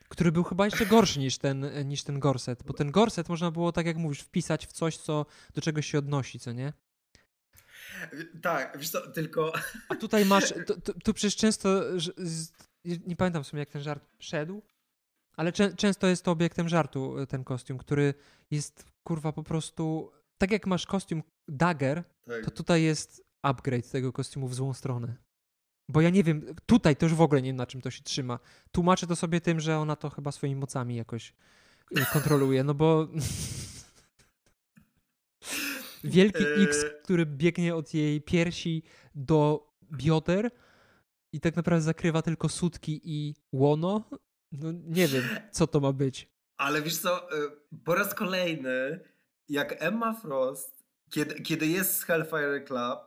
który 0.10 0.32
był 0.32 0.43
chyba 0.43 0.65
jeszcze 0.65 0.86
gorszy 0.86 1.19
niż 1.19 1.38
ten, 1.38 1.63
e, 1.63 1.86
niż 1.86 2.03
ten 2.03 2.19
gorset, 2.19 2.63
bo 2.63 2.73
ten 2.73 2.91
gorset 2.91 3.30
można 3.30 3.51
było, 3.51 3.71
tak 3.71 3.86
jak 3.86 3.97
mówisz, 3.97 4.19
wpisać 4.19 4.67
w 4.67 4.71
coś, 4.71 4.97
co 4.97 5.25
do 5.53 5.62
czegoś 5.62 5.86
się 5.88 5.97
odnosi, 5.97 6.39
co 6.39 6.51
nie? 6.51 6.73
Tak, 8.41 8.78
wiesz 8.78 8.89
co, 8.89 9.12
tylko 9.12 9.54
A 9.89 9.95
tutaj 9.95 10.26
masz, 10.26 10.54
tu, 10.67 10.82
tu, 10.82 10.93
tu 10.93 11.13
przecież 11.13 11.36
często, 11.36 11.84
nie 13.08 13.15
pamiętam 13.15 13.43
w 13.43 13.47
sumie 13.47 13.60
jak 13.60 13.69
ten 13.69 13.82
żart 13.82 14.04
szedł, 14.19 14.62
ale 15.38 15.52
czę, 15.52 15.76
często 15.76 16.08
jest 16.08 16.23
to 16.23 16.32
obiektem 16.32 16.69
żartu 16.69 17.19
e, 17.19 17.28
ten 17.28 17.43
kostium, 17.43 17.78
który 17.78 18.13
jest 18.52 18.86
kurwa 19.04 19.32
po 19.32 19.43
prostu, 19.43 20.12
tak 20.38 20.52
jak 20.52 20.67
masz 20.67 20.86
kostium 20.86 21.23
Dagger, 21.47 22.04
tak. 22.26 22.45
to 22.45 22.52
tutaj 22.52 22.84
jest 22.84 23.23
upgrade 23.41 23.91
tego 23.91 24.13
kostiumu 24.13 24.47
w 24.47 24.56
złą 24.56 24.73
stronę. 24.73 25.15
Bo 25.89 26.02
ja 26.02 26.10
nie 26.10 26.23
wiem, 26.23 26.56
tutaj 26.65 26.95
to 26.95 27.06
już 27.06 27.15
w 27.15 27.21
ogóle 27.21 27.41
nie 27.41 27.50
wiem 27.50 27.56
na 27.56 27.65
czym 27.65 27.82
to 27.82 27.91
się 27.91 28.04
trzyma. 28.04 28.39
Tłumaczę 28.71 29.08
to 29.08 29.15
sobie 29.15 29.41
tym, 29.41 29.60
że 29.60 29.80
ona 29.80 29.95
to 29.95 30.10
chyba 30.10 30.32
swoimi 30.32 30.56
mocami 30.56 30.95
jakoś 30.95 31.34
y, 31.97 32.06
kontroluje, 32.13 32.63
no 32.63 32.73
bo 32.73 33.08
wielki 36.08 36.43
Eee. 36.43 36.63
X, 36.63 36.86
który 37.04 37.26
biegnie 37.26 37.76
od 37.76 37.93
jej 37.93 38.22
piersi 38.22 38.84
do 39.15 39.67
bioder 39.91 40.52
i 41.34 41.39
tak 41.39 41.56
naprawdę 41.56 41.82
zakrywa 41.82 42.22
tylko 42.22 42.50
sutki 42.50 43.02
i 43.04 43.36
łono, 43.52 44.10
no 44.52 44.72
nie 44.72 45.08
wiem, 45.08 45.24
co 45.52 45.67
to 45.67 45.80
ma 45.80 45.93
być. 45.93 46.30
Ale 46.58 46.82
wiesz 46.82 46.98
co, 46.98 47.38
y, 47.38 47.52
po 47.84 47.96
raz 47.96 48.15
kolejny, 48.15 49.00
jak 49.50 49.76
Emma 49.84 50.13
Frost, 50.13 50.84
kiedy, 51.10 51.41
kiedy 51.41 51.67
jest 51.67 51.98
z 51.98 52.04
Hellfire 52.04 52.63
Club, 52.65 53.00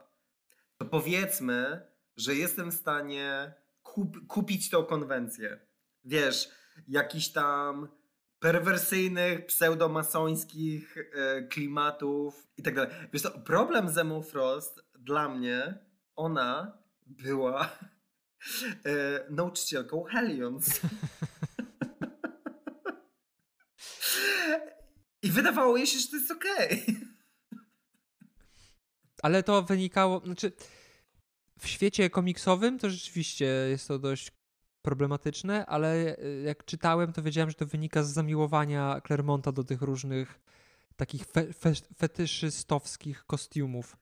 to 0.77 0.85
powiedzmy, 0.85 1.81
że 2.17 2.35
jestem 2.35 2.71
w 2.71 2.75
stanie 2.75 3.53
kup, 3.83 4.27
kupić 4.27 4.69
tą 4.69 4.83
konwencję. 4.83 5.59
Wiesz, 6.03 6.49
jakichś 6.87 7.27
tam 7.27 7.87
perwersyjnych, 8.41 9.45
pseudomasońskich 9.45 10.97
e, 10.97 11.41
klimatów 11.41 12.47
i 12.57 12.63
tak 12.63 12.75
dalej. 12.75 12.91
Wiesz 13.13 13.21
co, 13.21 13.31
problem 13.31 13.89
z 13.89 13.97
Emmą 13.97 14.23
Frost 14.23 14.81
dla 14.99 15.29
mnie, 15.29 15.79
ona 16.15 16.77
była 17.05 17.65
e, 18.85 19.25
nauczycielką 19.29 20.03
Hellions. 20.03 20.81
I 25.23 25.31
wydawało 25.31 25.77
jej 25.77 25.87
się, 25.87 25.99
że 25.99 26.07
to 26.07 26.15
jest 26.15 26.31
okej. 26.31 26.85
Ale 29.23 29.43
to 29.43 29.61
wynikało, 29.61 30.21
znaczy 30.25 30.51
w 31.59 31.67
świecie 31.67 32.09
komiksowym 32.09 32.79
to 32.79 32.89
rzeczywiście 32.89 33.45
jest 33.45 33.87
to 33.87 33.99
dość 33.99 34.31
problematyczne, 34.81 35.65
ale 35.65 36.17
y, 36.19 36.43
jak 36.45 36.65
czytałem, 36.65 37.13
to 37.13 37.21
wiedziałem, 37.21 37.49
że 37.49 37.55
to 37.55 37.65
wynika 37.65 38.03
z 38.03 38.13
zamiłowania 38.13 39.01
Clermonta 39.07 39.51
do 39.51 39.63
tych 39.63 39.81
różnych 39.81 40.39
takich 40.95 41.25
fe, 41.25 41.53
fe, 41.53 41.73
fetyszystowskich 41.97 43.25
kostiumów. 43.25 43.97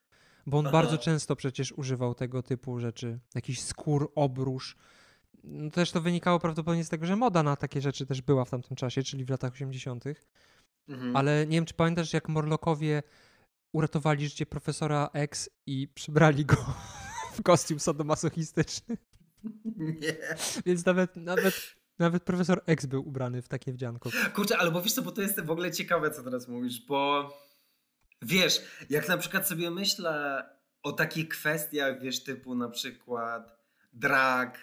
Bo 0.45 0.58
on 0.58 0.68
Aha. 0.68 0.72
bardzo 0.72 0.97
często 0.97 1.36
przecież 1.36 1.72
używał 1.72 2.16
tego 2.16 2.43
typu 2.43 2.80
rzeczy. 2.80 3.20
Jakiś 3.36 3.62
skór, 3.62 4.12
obrusz. 4.16 4.78
No 5.43 5.72
też 5.72 5.91
to 5.91 6.01
wynikało 6.01 6.39
prawdopodobnie 6.39 6.84
z 6.84 6.89
tego, 6.89 7.06
że 7.06 7.16
moda 7.16 7.43
na 7.43 7.56
takie 7.56 7.82
rzeczy 7.82 8.06
też 8.06 8.22
była 8.22 8.45
w 8.45 8.49
tamtym 8.49 8.78
czasie, 8.78 9.03
czyli 9.03 9.26
w 9.26 9.30
latach 9.30 9.53
80. 9.53 10.03
Mhm. 10.88 11.16
Ale 11.16 11.47
nie 11.47 11.58
wiem, 11.58 11.66
czy 11.66 11.74
pamiętasz, 11.74 12.14
jak 12.14 12.30
Morlockowie 12.30 13.03
uratowali 13.74 14.30
życie 14.30 14.45
profesora 14.45 15.10
X 15.14 15.49
i 15.66 15.88
przybrali 15.88 16.45
go 16.45 16.56
w 17.36 17.43
kostium 17.43 17.80
sadomasochistyczny. 17.80 18.97
Nie. 19.78 20.16
Więc 20.66 20.86
nawet, 20.86 21.16
nawet, 21.16 21.76
nawet 22.00 22.24
profesor 22.24 22.62
X 22.68 22.86
był 22.86 23.08
ubrany 23.08 23.42
w 23.42 23.48
takie 23.48 23.74
wdzianko. 23.74 24.10
Kurczę, 24.34 24.58
ale 24.58 24.72
bo 24.72 24.82
wiesz 24.82 24.94
co, 24.94 25.02
bo 25.02 25.12
to 25.12 25.22
jest 25.22 25.42
w 25.42 25.52
ogóle 25.52 25.72
ciekawe, 25.72 26.12
co 26.12 26.24
teraz 26.24 26.48
mówisz, 26.48 26.86
bo 26.86 27.30
wiesz, 28.22 28.62
jak 28.90 29.08
na 29.08 29.18
przykład 29.18 29.48
sobie 29.48 29.72
myślę 29.72 30.44
o 30.84 30.92
takich 30.92 31.30
kwestiach, 31.30 32.02
wiesz, 32.02 32.24
typu 32.24 32.56
na 32.56 32.70
przykład 32.70 33.60
drag 33.94 34.58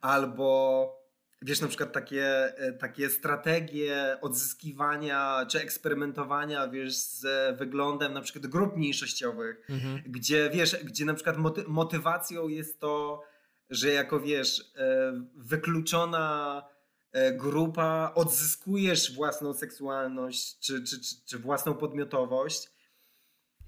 albo 0.00 1.02
wiesz, 1.42 1.60
na 1.60 1.68
przykład 1.68 1.92
takie, 1.92 2.56
e, 2.58 2.72
takie 2.72 3.10
strategie 3.10 4.18
odzyskiwania 4.20 5.46
czy 5.48 5.60
eksperymentowania, 5.60 6.68
wiesz, 6.68 6.96
z 6.96 7.26
wyglądem 7.58 8.12
na 8.12 8.20
przykład 8.20 8.46
grup 8.46 8.76
mniejszościowych, 8.76 9.66
mhm. 9.70 10.02
gdzie, 10.06 10.50
wiesz, 10.50 10.84
gdzie 10.84 11.04
na 11.04 11.14
przykład 11.14 11.36
moty 11.36 11.64
motywacją 11.68 12.48
jest 12.48 12.80
to, 12.80 13.22
że 13.72 13.92
jako, 13.92 14.20
wiesz, 14.20 14.72
e, 14.76 15.12
wykluczona 15.36 16.62
e, 17.12 17.32
grupa 17.32 18.12
odzyskujesz 18.14 19.14
własną 19.14 19.54
seksualność 19.54 20.58
czy, 20.58 20.84
czy, 20.84 21.00
czy, 21.00 21.24
czy 21.26 21.38
własną 21.38 21.74
podmiotowość. 21.74 22.70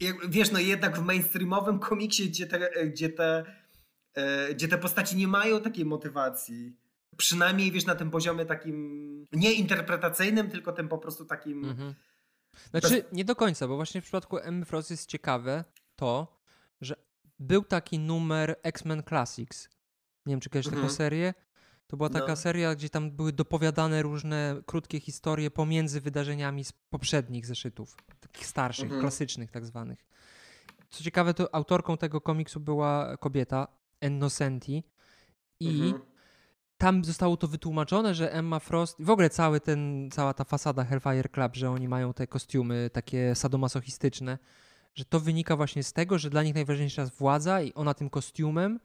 I, 0.01 0.13
wiesz, 0.29 0.51
no 0.51 0.59
jednak 0.59 0.99
w 0.99 1.03
mainstreamowym 1.03 1.79
komiksie, 1.79 2.29
gdzie 2.29 2.47
te, 2.47 2.87
gdzie 2.87 3.09
te, 3.09 3.45
gdzie 4.51 4.69
te 4.69 4.79
postaci 4.79 5.17
nie 5.17 5.29
mają 5.29 5.61
takiej 5.61 5.85
motywacji, 5.85 6.77
Przynajmniej 7.17 7.73
wiesz 7.73 7.87
na 7.87 7.95
tym 7.95 8.11
poziomie 8.11 8.47
takim 8.47 9.27
nie 9.33 9.53
interpretacyjnym, 9.53 10.51
tylko 10.51 10.73
tym 10.73 10.89
po 10.89 10.99
prostu 10.99 11.25
takim. 11.25 11.65
Mhm. 11.65 11.95
Znaczy, 12.71 13.05
nie 13.13 13.25
do 13.25 13.37
końca, 13.37 13.69
bo 13.69 13.77
właśnie 13.77 14.01
w 14.01 14.05
przypadku 14.05 14.39
M. 14.39 14.65
Frost 14.65 14.91
jest 14.91 15.09
ciekawe 15.09 15.65
to, 15.97 16.41
że 16.81 16.97
był 17.39 17.65
taki 17.65 17.99
numer 17.99 18.57
X-Men 18.63 19.03
Classics. 19.03 19.69
Nie 20.27 20.33
wiem, 20.33 20.41
czy 20.41 20.51
kojarzysz 20.51 20.73
mhm. 20.73 20.83
taką 20.83 20.97
serię. 20.97 21.35
To 21.87 21.97
była 21.97 22.09
taka 22.09 22.29
no. 22.29 22.37
seria, 22.37 22.75
gdzie 22.75 22.91
tam 22.91 23.11
były 23.11 23.33
dopowiadane 23.33 24.03
różne 24.03 24.63
krótkie 24.67 25.01
historie 25.01 25.51
pomiędzy 25.51 26.01
wydarzeniami 26.01 26.65
z 26.65 26.73
poprzednich 26.73 27.47
zeszytów, 27.47 27.97
takich 28.21 28.47
starszych, 28.47 28.85
mhm. 28.85 29.01
klasycznych 29.01 29.51
tak 29.51 29.67
zwanych. 29.67 30.05
Co 30.91 31.05
ciekawe, 31.05 31.35
to 31.35 31.55
autorką 31.55 31.97
tego 31.97 32.21
komiksu 32.21 32.61
była 32.61 33.17
kobieta, 33.17 33.69
Ennocenti. 34.01 34.85
I 35.61 35.69
mhm 35.69 36.15
tam 36.79 37.05
zostało 37.05 37.37
to 37.37 37.49
wytłumaczone, 37.49 38.15
że 38.15 38.33
Emma 38.33 38.59
Frost, 38.59 38.97
w 39.01 39.11
ogóle 39.11 39.31
cały 39.31 39.61
ten, 39.61 40.11
cała 40.13 40.35
ta 40.35 40.45
fasada 40.45 40.85
Hellfire 40.85 41.29
Club, 41.29 41.57
że 41.57 41.71
oni 41.71 41.89
mają 41.89 42.15
te 42.15 42.27
kostiumy 42.27 42.91
takie 42.93 43.35
sadomasochistyczne, 43.35 44.39
że 44.95 45.05
to 45.05 45.21
wynika 45.21 45.57
właśnie 45.57 45.83
z 45.83 45.93
tego, 45.93 46.19
że 46.19 46.31
dla 46.31 46.43
nich 46.43 46.55
najważniejsza 46.55 47.03
jest 47.03 47.15
władza 47.15 47.63
i 47.63 47.75
ona 47.75 47.95
tym 47.95 48.11
kostiumem 48.11 48.81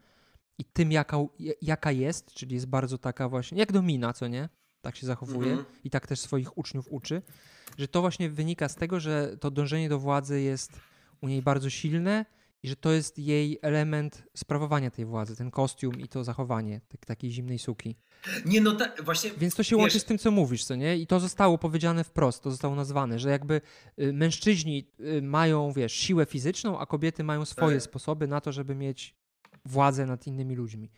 i 0.60 0.66
tym, 0.66 0.91
jaka, 0.91 1.18
jaka 1.62 1.91
jest, 1.91 2.34
czyli 2.34 2.53
jest 2.55 2.66
bardzo 2.66 2.97
taka 2.97 3.30
właśnie, 3.30 3.57
jak 3.57 3.72
domina, 3.72 4.14
co 4.14 4.28
nie? 4.28 4.49
Tak 4.82 4.95
się 4.95 5.07
zachowuje 5.07 5.55
-hmm. 5.55 5.64
i 5.84 5.89
tak 5.89 6.07
też 6.07 6.20
swoich 6.20 6.57
uczniów 6.57 6.88
uczy, 6.89 7.22
że 7.78 7.88
to 7.88 8.01
właśnie 8.01 8.30
wynika 8.30 8.70
z 8.70 8.76
tego, 8.76 8.99
że 8.99 9.38
to 9.39 9.51
dążenie 9.51 9.89
do 9.89 9.99
władzy 9.99 10.41
jest 10.41 10.72
u 11.22 11.28
niej 11.28 11.41
bardzo 11.41 11.70
silne 11.70 12.26
i 12.64 12.70
że 12.70 12.76
to 12.76 12.91
jest 12.91 13.20
jej 13.20 13.60
element 13.62 14.24
sprawowania 14.38 14.91
tej 14.91 15.05
władzy, 15.05 15.36
ten 15.36 15.51
kostium 15.51 15.99
i 15.99 16.07
to 16.07 16.24
zachowanie 16.24 16.82
tak, 16.89 17.05
takiej 17.05 17.32
zimnej 17.32 17.60
suki. 17.60 17.95
Nie, 18.45 18.62
no 18.62 18.76
tak, 18.76 19.03
właśnie. 19.03 19.32
Więc 19.38 19.55
to 19.55 19.64
się 19.64 19.76
wiesz... 19.76 19.82
łączy 19.82 19.99
z 19.99 20.05
tym, 20.05 20.18
co 20.18 20.32
mówisz, 20.32 20.64
co 20.64 20.76
nie? 20.76 20.97
I 20.97 21.07
to 21.07 21.20
zostało 21.20 21.57
powiedziane 21.57 22.03
wprost, 22.03 22.43
to 22.43 22.51
zostało 22.51 22.76
nazwane, 22.76 23.20
że 23.20 23.30
jakby 23.30 23.62
y, 23.99 24.14
mężczyźni 24.14 24.88
y, 24.99 25.22
mają, 25.22 25.74
wiesz, 25.74 25.93
siłę 25.93 26.26
fizyczną, 26.26 26.80
a 26.80 26.86
kobiety 26.86 27.24
mają 27.24 27.45
swoje 27.45 27.76
tak. 27.76 27.84
sposoby 27.84 28.28
na 28.28 28.41
to, 28.41 28.51
żeby 28.51 28.76
mieć 28.76 29.18
władzę 29.70 30.05
nad 30.05 30.28
innymi 30.28 30.55
ludźmi. 30.55 30.91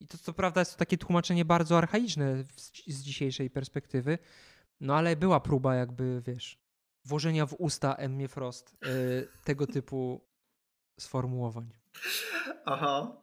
I 0.00 0.06
to 0.06 0.18
co 0.18 0.32
prawda 0.32 0.60
jest 0.60 0.72
to 0.72 0.78
takie 0.78 0.98
tłumaczenie 0.98 1.44
bardzo 1.44 1.78
archaiczne 1.78 2.44
z, 2.86 3.02
dzisiejszej 3.02 3.50
perspektywy, 3.50 4.18
no 4.80 4.96
ale 4.96 5.16
była 5.16 5.40
próba 5.40 5.74
jakby, 5.74 6.22
wiesz, 6.26 6.58
włożenia 7.04 7.46
w 7.46 7.54
usta 7.58 7.94
Emmie 7.94 8.28
Frost 8.28 8.76
y, 8.86 9.28
tego 9.44 9.66
typu 9.66 10.20
sformułowań. 11.00 11.70
Aha. 12.64 13.16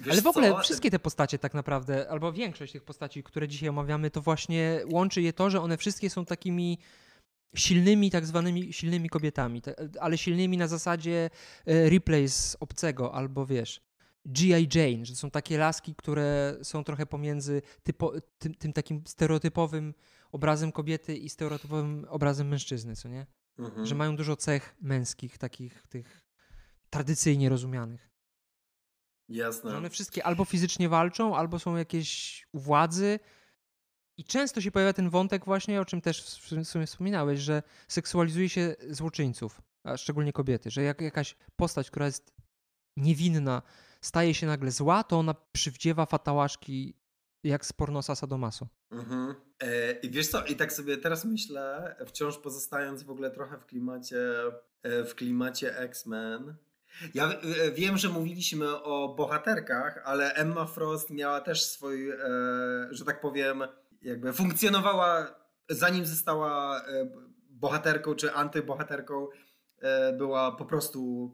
Wiesz 0.00 0.12
Ale 0.12 0.22
w 0.22 0.26
ogóle 0.26 0.50
co? 0.50 0.58
wszystkie 0.58 0.90
te 0.90 0.98
postacie 0.98 1.38
tak 1.38 1.54
naprawdę, 1.54 2.08
albo 2.10 2.32
większość 2.32 2.72
tych 2.72 2.84
postaci, 2.84 3.22
które 3.22 3.48
dzisiaj 3.48 3.68
omawiamy, 3.68 4.10
to 4.10 4.20
właśnie 4.20 4.80
łączy 4.92 5.22
je 5.22 5.32
to, 5.32 5.50
że 5.50 5.60
one 5.60 5.76
wszystkie 5.76 6.10
są 6.10 6.24
takimi 6.24 6.78
silnymi, 7.56 8.10
tak 8.10 8.26
zwanymi 8.26 8.72
silnymi 8.72 9.08
kobietami, 9.08 9.62
ale 10.00 10.18
silnymi 10.18 10.56
na 10.56 10.68
zasadzie 10.68 11.30
e, 11.66 11.90
replay 11.90 12.28
z 12.28 12.56
obcego, 12.60 13.14
albo 13.14 13.46
wiesz, 13.46 13.80
G.I. 14.24 14.68
Jane, 14.74 15.04
że 15.04 15.16
są 15.16 15.30
takie 15.30 15.58
laski, 15.58 15.94
które 15.94 16.56
są 16.62 16.84
trochę 16.84 17.06
pomiędzy 17.06 17.62
typo, 17.82 18.12
tym, 18.38 18.54
tym, 18.54 18.72
takim 18.72 19.02
stereotypowym 19.06 19.94
obrazem 20.32 20.72
kobiety 20.72 21.16
i 21.16 21.28
stereotypowym 21.28 22.06
obrazem 22.08 22.48
mężczyzny, 22.48 22.96
co 22.96 23.08
nie? 23.08 23.26
Mhm. 23.58 23.86
Że 23.86 23.94
mają 23.94 24.16
dużo 24.16 24.36
cech 24.36 24.74
męskich, 24.80 25.38
takich 25.38 25.82
tych 25.88 26.26
tradycyjnie 26.90 27.48
rozumianych. 27.48 28.12
Jasne. 29.28 29.76
one 29.76 29.90
wszystkie 29.90 30.24
albo 30.24 30.44
fizycznie 30.44 30.88
walczą, 30.88 31.36
albo 31.36 31.58
są 31.58 31.76
jakieś 31.76 32.42
u 32.52 32.58
władzy. 32.58 33.18
I 34.16 34.24
często 34.24 34.60
się 34.60 34.70
pojawia 34.70 34.92
ten 34.92 35.10
wątek 35.10 35.44
właśnie, 35.44 35.80
o 35.80 35.84
czym 35.84 36.00
też 36.00 36.40
w 36.40 36.64
sumie 36.64 36.86
wspominałeś, 36.86 37.40
że 37.40 37.62
seksualizuje 37.88 38.48
się 38.48 38.76
złoczyńców, 38.88 39.62
a 39.84 39.96
szczególnie 39.96 40.32
kobiety, 40.32 40.70
że 40.70 40.82
jak 40.82 41.00
jakaś 41.00 41.36
postać, 41.56 41.90
która 41.90 42.06
jest 42.06 42.34
niewinna, 42.96 43.62
staje 44.02 44.34
się 44.34 44.46
nagle 44.46 44.70
zła, 44.70 45.04
to 45.04 45.18
ona 45.18 45.34
przywdziewa 45.52 46.06
fatałaszki 46.06 46.94
jak 47.44 47.66
z 47.66 47.72
pornosa 47.72 48.14
Sadomaso. 48.14 48.68
Mhm. 48.90 49.34
E, 49.60 49.92
I 49.92 50.10
wiesz 50.10 50.28
co, 50.28 50.44
i 50.44 50.56
tak 50.56 50.72
sobie 50.72 50.96
teraz 50.96 51.24
myślę, 51.24 51.96
wciąż 52.06 52.38
pozostając 52.38 53.02
w 53.02 53.10
ogóle 53.10 53.30
trochę 53.30 53.58
w 53.58 53.66
klimacie, 53.66 54.18
e, 54.82 55.04
w 55.04 55.14
klimacie 55.14 55.78
X-Men, 55.78 56.54
ja 57.14 57.32
e, 57.32 57.70
wiem, 57.70 57.98
że 57.98 58.08
mówiliśmy 58.08 58.82
o 58.82 59.14
bohaterkach, 59.14 60.02
ale 60.04 60.34
Emma 60.34 60.66
Frost 60.66 61.10
miała 61.10 61.40
też 61.40 61.64
swój, 61.64 62.12
że 62.90 63.04
tak 63.04 63.20
powiem, 63.20 63.62
jakby 64.02 64.32
funkcjonowała 64.32 65.34
zanim 65.70 66.06
została 66.06 66.82
bohaterką 67.50 68.14
czy 68.14 68.32
antybohaterką, 68.32 69.28
była 70.18 70.52
po 70.52 70.64
prostu 70.64 71.32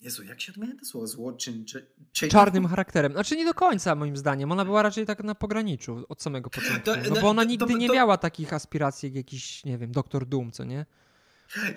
Jezu, 0.00 0.24
jak 0.24 0.40
się 0.40 0.52
odmienia 0.52 0.74
to 0.80 0.84
słowo? 0.84 1.06
Złoczyn? 1.06 1.64
Czy, 1.64 1.86
czy... 2.12 2.28
Czarnym 2.28 2.66
charakterem. 2.66 3.12
Znaczy 3.12 3.36
nie 3.36 3.44
do 3.44 3.54
końca 3.54 3.94
moim 3.94 4.16
zdaniem. 4.16 4.52
Ona 4.52 4.64
była 4.64 4.82
raczej 4.82 5.06
tak 5.06 5.24
na 5.24 5.34
pograniczu 5.34 6.04
od 6.08 6.22
samego 6.22 6.50
początku. 6.50 6.84
To, 6.84 6.96
no 7.14 7.20
bo 7.20 7.28
ona 7.28 7.44
nigdy 7.44 7.66
to, 7.66 7.72
to, 7.72 7.78
nie 7.78 7.88
miała 7.88 8.16
takich 8.16 8.52
aspiracji 8.52 9.06
jak 9.06 9.16
jakiś, 9.16 9.64
nie 9.64 9.78
wiem, 9.78 9.92
Doktor 9.92 10.26
Doom, 10.26 10.52
co 10.52 10.64
nie? 10.64 10.86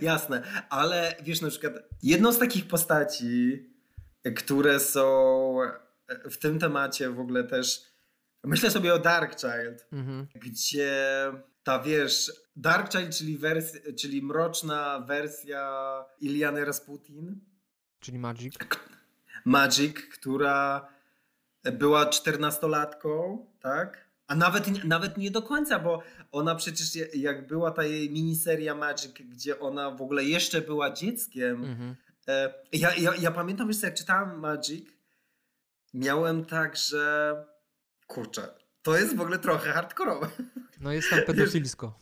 Jasne, 0.01 0.43
ale 0.70 1.15
wiesz, 1.24 1.41
na 1.41 1.49
przykład 1.49 1.74
jedną 2.03 2.32
z 2.32 2.39
takich 2.39 2.67
postaci, 2.67 3.65
które 4.36 4.80
są 4.80 5.57
w 6.32 6.38
tym 6.38 6.59
temacie 6.59 7.09
w 7.09 7.20
ogóle 7.20 7.43
też. 7.43 7.82
Myślę 8.43 8.72
sobie 8.72 8.93
o 8.93 8.99
Dark 8.99 9.39
Child, 9.39 9.88
mhm. 9.91 10.28
gdzie 10.36 10.91
ta 11.63 11.80
wiesz, 11.80 12.32
Dark 12.55 12.91
Child, 12.91 13.15
czyli, 13.15 13.39
czyli 13.97 14.22
mroczna 14.22 14.99
wersja 15.07 16.05
Iliany 16.22 16.65
Rasputin. 16.65 17.49
Czyli 18.00 18.20
Magic. 18.20 18.56
Magic, 19.45 19.95
która 20.14 20.88
była 21.64 22.06
czternastolatką, 22.06 23.45
tak? 23.60 24.10
A 24.28 24.36
nawet, 24.36 24.84
nawet 24.84 25.18
nie 25.18 25.32
do 25.32 25.41
końca, 25.41 25.80
bo 25.80 26.04
ona 26.32 26.56
przecież 26.56 26.95
jak 27.14 27.47
była 27.47 27.72
ta 27.72 27.84
jej 27.84 28.10
miniseria 28.10 28.76
Magic, 28.76 29.12
gdzie 29.14 29.60
ona 29.60 29.91
w 29.91 30.02
ogóle 30.02 30.24
jeszcze 30.24 30.62
była 30.62 30.93
dzieckiem. 30.93 31.66
Mhm. 31.66 31.95
E, 32.28 32.54
ja, 32.72 32.95
ja, 32.95 33.16
ja 33.16 33.32
pamiętam, 33.32 33.74
że 33.74 33.88
jak 33.88 33.95
czytałem 33.95 34.39
Magic, 34.39 34.89
miałem 35.93 36.45
tak, 36.45 36.78
że 36.78 37.36
kurczę, 38.08 38.47
to 38.82 38.97
jest 38.97 39.16
w 39.16 39.22
ogóle 39.22 39.39
trochę 39.39 39.72
hardkorowe. 39.72 40.30
No 40.82 40.91
jest 40.91 41.10
tam 41.10 41.20
pedofilsko. 41.26 42.00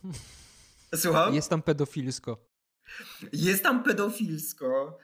Słucham? 0.96 1.34
Jest 1.34 1.50
tam 1.50 1.62
pedofilsko. 1.62 2.38
Jest 3.34 3.64
tam 3.64 3.84
pedofilsko. 3.84 4.98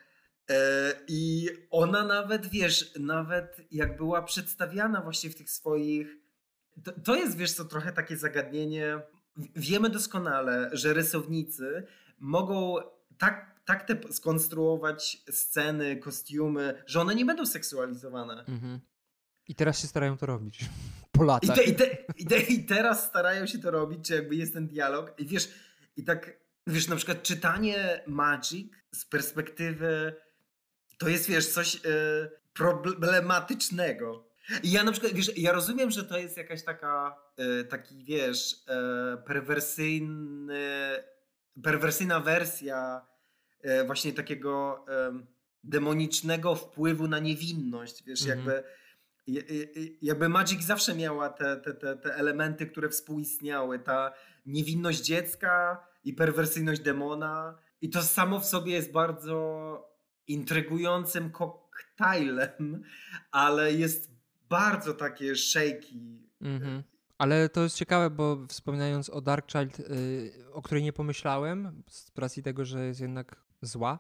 E, 0.50 0.94
I 1.08 1.50
ona 1.70 2.06
nawet, 2.06 2.48
wiesz, 2.48 2.94
nawet 3.00 3.62
jak 3.72 3.98
była 3.98 4.22
przedstawiana 4.22 5.02
właśnie 5.02 5.30
w 5.30 5.36
tych 5.36 5.50
swoich 5.50 6.24
to, 6.84 6.92
to 6.92 7.16
jest, 7.16 7.38
wiesz 7.38 7.54
co, 7.54 7.66
trochę 7.66 7.92
takie 7.92 8.18
zagadnienie. 8.18 9.02
Wiemy 9.56 9.90
doskonale, 9.90 10.70
że 10.72 10.94
rysownicy 10.94 11.84
mogą 12.20 12.76
tak, 13.18 13.62
tak 13.66 13.88
te 13.88 14.14
skonstruować 14.14 15.24
sceny, 15.32 15.98
kostiumy, 15.98 16.84
że 16.86 17.02
one 17.02 17.16
nie 17.16 17.26
będą 17.26 17.46
seksualizowane. 17.46 18.46
Mhm. 18.48 18.80
I 19.48 19.56
teraz 19.56 19.80
się 19.80 19.88
starają 19.88 20.18
to 20.18 20.26
robić. 20.26 20.60
Po 21.12 21.24
latach. 21.24 21.58
I, 21.58 21.60
te, 21.60 21.64
i, 21.64 21.76
te, 21.76 21.98
i, 22.18 22.26
te, 22.26 22.40
I 22.40 22.66
teraz 22.66 23.08
starają 23.08 23.46
się 23.46 23.60
to 23.60 23.72
robić, 23.72 24.08
czy 24.08 24.14
jakby 24.14 24.36
jest 24.36 24.54
ten 24.54 24.68
dialog. 24.68 25.14
I 25.18 25.26
wiesz, 25.26 25.50
i 25.96 26.04
tak, 26.04 26.40
wiesz, 26.68 26.88
na 26.88 26.96
przykład 26.96 27.24
czytanie 27.24 28.04
Magic 28.08 28.74
z 28.92 29.06
perspektywy 29.06 30.16
to 31.04 31.10
jest, 31.10 31.30
wiesz, 31.30 31.48
coś 31.48 31.76
yy, 31.76 31.82
problematycznego. 32.54 34.34
I 34.64 34.72
ja 34.72 34.84
na 34.84 34.92
przykład, 34.92 35.14
wiesz, 35.14 35.38
ja 35.38 35.52
rozumiem, 35.52 35.92
że 35.92 36.04
to 36.04 36.18
jest 36.18 36.38
jakaś 36.38 36.64
taka, 36.64 37.20
e, 37.38 37.64
taki, 37.64 38.04
wiesz, 38.04 38.56
e, 38.68 39.18
perwersyjny, 39.18 41.04
perwersyjna 41.64 42.20
wersja 42.20 43.02
e, 43.62 43.86
właśnie 43.86 44.14
takiego 44.14 44.86
demonicznego 45.64 46.56
wpływu 46.56 47.08
na 47.08 47.20
niewinność, 47.20 48.04
wiesz, 48.04 48.22
mhm. 48.22 48.40
jakby 48.40 48.64
jakby 50.02 50.30
Magic 50.30 50.64
zawsze 50.64 50.96
miała 50.96 51.30
te, 51.30 51.58
te, 51.58 51.74
te, 51.74 51.96
te 51.96 52.16
elementy, 52.16 52.66
które 52.66 52.90
współistniały. 52.90 53.80
Ta 53.80 54.14
niewinność 54.46 55.02
dziecka 55.02 55.84
i 56.04 56.14
perwersyjność 56.14 56.82
demona. 56.82 57.58
I 57.82 57.90
to 57.90 58.02
samo 58.02 58.40
w 58.40 58.46
sobie 58.46 58.74
jest 58.74 58.92
bardzo 58.92 59.93
intrygującym 60.28 61.32
koktajlem, 61.32 62.84
ale 63.32 63.74
jest 63.74 64.12
bardzo 64.50 64.94
takie 64.94 65.36
shaky. 65.36 66.20
Mhm. 66.42 66.84
Ale 67.18 67.50
to 67.50 67.64
jest 67.64 67.76
ciekawe, 67.76 68.10
bo 68.10 68.48
wspominając 68.48 69.10
o 69.10 69.22
Dark 69.22 69.52
Child, 69.52 69.80
yy, 69.80 70.52
o 70.52 70.62
której 70.62 70.84
nie 70.84 70.94
pomyślałem, 70.94 71.84
z 71.90 72.12
racji 72.18 72.44
tego, 72.44 72.66
że 72.66 72.86
jest 72.86 73.02
jednak 73.02 73.44
zła, 73.62 74.00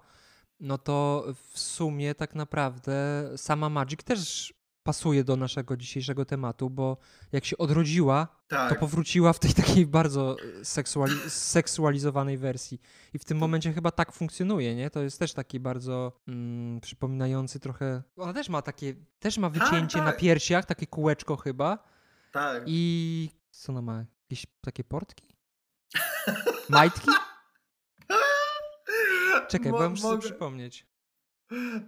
no 0.60 0.78
to 0.78 1.26
w 1.52 1.60
sumie 1.60 2.16
tak 2.16 2.36
naprawdę 2.36 3.30
sama 3.36 3.70
Magic 3.70 4.04
też 4.04 4.54
pasuje 4.84 5.24
do 5.24 5.36
naszego 5.36 5.78
dzisiejszego 5.78 6.26
tematu, 6.26 6.70
bo 6.70 6.98
jak 7.32 7.46
się 7.46 7.58
odrodziła, 7.58 8.28
tak. 8.48 8.70
to 8.70 8.80
powróciła 8.80 9.34
w 9.34 9.40
tej 9.40 9.54
takiej 9.54 9.86
bardzo 9.86 10.36
seksuali 10.64 11.14
seksualizowanej 11.28 12.38
wersji. 12.38 12.82
I 13.14 13.20
w 13.20 13.26
tym 13.26 13.38
momencie 13.38 13.74
chyba 13.74 13.92
tak 13.92 14.12
funkcjonuje, 14.12 14.76
nie? 14.76 14.90
To 14.90 15.04
jest 15.04 15.20
też 15.20 15.34
taki 15.34 15.60
bardzo 15.60 16.20
mm, 16.28 16.82
przypominający 16.82 17.60
trochę. 17.60 18.04
Ona 18.18 18.34
też 18.34 18.50
ma 18.50 18.62
takie, 18.62 18.94
też 19.20 19.38
ma 19.38 19.50
tak, 19.50 19.64
wycięcie 19.64 19.98
tak, 19.98 20.06
tak. 20.06 20.14
na 20.16 20.20
piersiach, 20.20 20.66
takie 20.66 20.88
kółeczko 20.88 21.36
chyba. 21.36 21.78
Tak. 22.32 22.64
I 22.66 23.30
co 23.52 23.72
ona 23.72 23.82
ma? 23.82 24.06
Jakieś 24.30 24.46
takie 24.62 24.84
portki? 24.84 25.36
Majtki? 26.70 27.12
Czekaj, 29.48 29.72
Mo 29.72 29.78
bo 29.78 29.84
ja 29.84 29.90
muszę 29.90 30.04
mogę... 30.04 30.16
sobie 30.16 30.30
przypomnieć. 30.30 30.88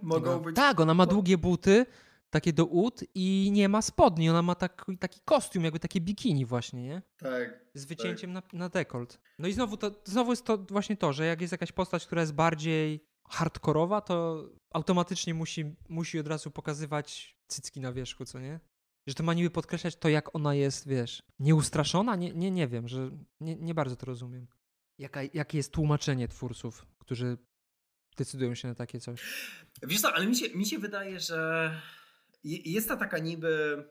Mogą 0.02 0.38
być. 0.38 0.56
Tak, 0.56 0.80
ona 0.80 0.94
ma 0.94 1.06
długie 1.06 1.38
buty, 1.38 1.86
takie 2.30 2.52
do 2.52 2.64
ud 2.64 3.00
i 3.14 3.50
nie 3.52 3.68
ma 3.68 3.82
spodni. 3.82 4.30
Ona 4.30 4.42
ma 4.42 4.54
taki, 4.54 4.98
taki 4.98 5.20
kostium, 5.24 5.64
jakby 5.64 5.80
takie 5.80 6.00
bikini 6.00 6.46
właśnie, 6.46 6.82
nie? 6.82 7.02
Tak. 7.18 7.66
Z 7.74 7.84
wycięciem 7.84 8.34
tak. 8.34 8.52
Na, 8.52 8.58
na 8.58 8.68
dekolt. 8.68 9.20
No 9.38 9.48
i 9.48 9.52
znowu, 9.52 9.76
to, 9.76 9.90
znowu 10.04 10.32
jest 10.32 10.44
to 10.44 10.58
właśnie 10.58 10.96
to, 10.96 11.12
że 11.12 11.26
jak 11.26 11.40
jest 11.40 11.52
jakaś 11.52 11.72
postać, 11.72 12.06
która 12.06 12.20
jest 12.20 12.34
bardziej 12.34 13.06
hardkorowa, 13.28 14.00
to 14.00 14.44
automatycznie 14.74 15.34
musi, 15.34 15.76
musi 15.88 16.18
od 16.18 16.26
razu 16.26 16.50
pokazywać 16.50 17.36
cycki 17.46 17.80
na 17.80 17.92
wierzchu, 17.92 18.24
co 18.24 18.40
nie? 18.40 18.60
Że 19.06 19.14
to 19.14 19.22
ma 19.22 19.34
niby 19.34 19.50
podkreślać 19.50 19.96
to, 19.96 20.08
jak 20.08 20.36
ona 20.36 20.54
jest, 20.54 20.88
wiesz, 20.88 21.22
nieustraszona? 21.38 22.16
Nie, 22.16 22.34
nie, 22.34 22.50
nie 22.50 22.68
wiem, 22.68 22.88
że 22.88 23.10
nie, 23.40 23.56
nie 23.56 23.74
bardzo 23.74 23.96
to 23.96 24.06
rozumiem. 24.06 24.46
Jaka, 24.98 25.20
jakie 25.34 25.58
jest 25.58 25.72
tłumaczenie 25.72 26.28
twórców, 26.28 26.86
którzy 26.98 27.38
decydują 28.16 28.54
się 28.54 28.68
na 28.68 28.74
takie 28.74 29.00
coś? 29.00 29.22
Wiesz 29.82 30.00
co, 30.00 30.12
ale 30.12 30.26
mi 30.26 30.36
się, 30.36 30.50
mi 30.50 30.66
się 30.66 30.78
wydaje, 30.78 31.20
że 31.20 31.70
jest 32.46 32.88
ta 32.88 32.96
taka 32.96 33.18
niby 33.18 33.84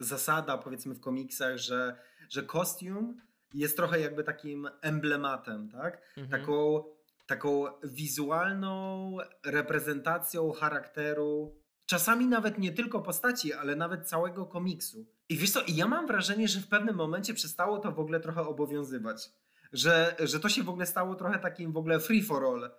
zasada, 0.00 0.58
powiedzmy 0.58 0.94
w 0.94 1.00
komiksach, 1.00 1.58
że, 1.58 1.98
że 2.28 2.42
kostium 2.42 3.20
jest 3.54 3.76
trochę 3.76 4.00
jakby 4.00 4.24
takim 4.24 4.68
emblematem, 4.80 5.68
tak? 5.68 6.14
Mhm. 6.16 6.40
Taką, 6.40 6.84
taką 7.26 7.64
wizualną 7.84 9.16
reprezentacją 9.44 10.52
charakteru, 10.52 11.60
czasami 11.86 12.26
nawet 12.26 12.58
nie 12.58 12.72
tylko 12.72 13.00
postaci, 13.00 13.52
ale 13.52 13.76
nawet 13.76 14.08
całego 14.08 14.46
komiksu. 14.46 15.06
I 15.28 15.36
wiesz 15.36 15.50
co, 15.50 15.60
ja 15.68 15.88
mam 15.88 16.06
wrażenie, 16.06 16.48
że 16.48 16.60
w 16.60 16.68
pewnym 16.68 16.96
momencie 16.96 17.34
przestało 17.34 17.78
to 17.78 17.92
w 17.92 18.00
ogóle 18.00 18.20
trochę 18.20 18.40
obowiązywać. 18.40 19.30
Że, 19.72 20.16
że 20.18 20.40
to 20.40 20.48
się 20.48 20.62
w 20.62 20.68
ogóle 20.68 20.86
stało 20.86 21.14
trochę 21.14 21.38
takim 21.38 21.72
w 21.72 21.76
ogóle 21.76 22.00
free 22.00 22.22
for 22.22 22.44
all. 22.44 22.70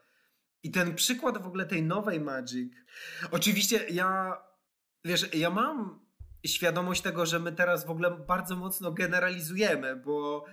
I 0.64 0.72
ten 0.72 0.96
przykład 0.96 1.38
w 1.38 1.48
ogóle 1.48 1.66
tej 1.66 1.84
nowej 1.84 2.20
Magic. 2.20 2.74
Oczywiście 3.32 3.86
ja 3.90 4.38
wiesz, 5.08 5.34
ja 5.34 5.50
mam 5.50 6.00
świadomość 6.46 7.02
tego, 7.02 7.26
że 7.26 7.40
my 7.40 7.52
teraz 7.52 7.86
w 7.86 7.90
ogóle 7.90 8.12
bardzo 8.12 8.56
mocno 8.56 8.92
generalizujemy, 8.92 9.96
bo 9.96 10.46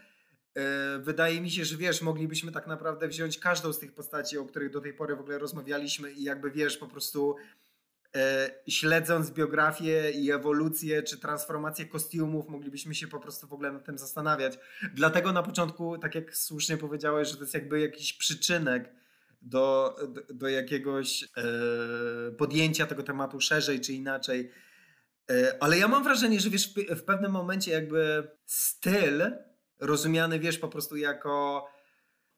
yy, 0.55 0.63
wydaje 0.99 1.41
mi 1.41 1.51
się, 1.51 1.65
że 1.65 1.77
wiesz, 1.77 2.03
moglibyśmy 2.03 2.53
tak 2.53 2.67
naprawdę 2.67 3.09
wziąć 3.09 3.39
każdą 3.39 3.73
z 3.73 3.79
tych 3.79 3.95
postaci, 3.95 4.39
o 4.39 4.45
których 4.45 4.71
do 4.71 4.81
tej 4.81 4.95
pory 4.95 5.17
w 5.17 5.21
ogóle 5.21 5.39
rozmawialiśmy 5.39 6.13
i 6.13 6.23
jakby 6.23 6.51
wiesz, 6.51 6.77
po 6.77 6.87
prostu 6.87 7.37
yy, 8.15 8.21
śledząc 8.69 9.31
biografię 9.31 10.11
i 10.11 10.31
ewolucję 10.31 11.03
czy 11.03 11.19
transformację 11.19 11.85
kostiumów, 11.85 12.49
moglibyśmy 12.49 12.95
się 12.95 13.09
po 13.09 13.21
prostu 13.21 13.47
w 13.47 13.53
ogóle 13.53 13.73
nad 13.73 13.85
tym 13.85 13.99
zastanawiać. 13.99 14.59
Dlatego 14.95 15.33
na 15.33 15.43
początku, 15.43 15.99
tak 15.99 16.15
jak 16.15 16.37
słusznie 16.37 16.77
powiedziałeś, 16.77 17.29
że 17.29 17.35
to 17.35 17.41
jest 17.41 17.55
jakby 17.55 17.81
jakiś 17.81 18.13
przyczynek 18.13 19.04
do, 19.45 19.97
do, 20.09 20.35
do 20.35 20.49
jakiegoś 20.49 21.23
e, 21.23 21.27
podjęcia 22.33 22.87
tego 22.87 23.03
tematu 23.03 23.41
szerzej 23.41 23.81
czy 23.81 23.93
inaczej. 23.93 24.51
E, 25.31 25.57
ale 25.61 25.79
ja 25.79 25.89
mam 25.89 26.05
wrażenie, 26.05 26.41
że 26.41 26.51
wiesz, 26.51 26.75
w, 26.75 26.97
w 26.97 27.03
pewnym 27.03 27.33
momencie 27.33 27.71
jakby 27.71 28.31
styl 28.47 29.23
rozumiany, 29.81 30.39
wiesz, 30.39 30.59
po 30.59 30.69
prostu 30.69 30.97
jako 30.97 31.69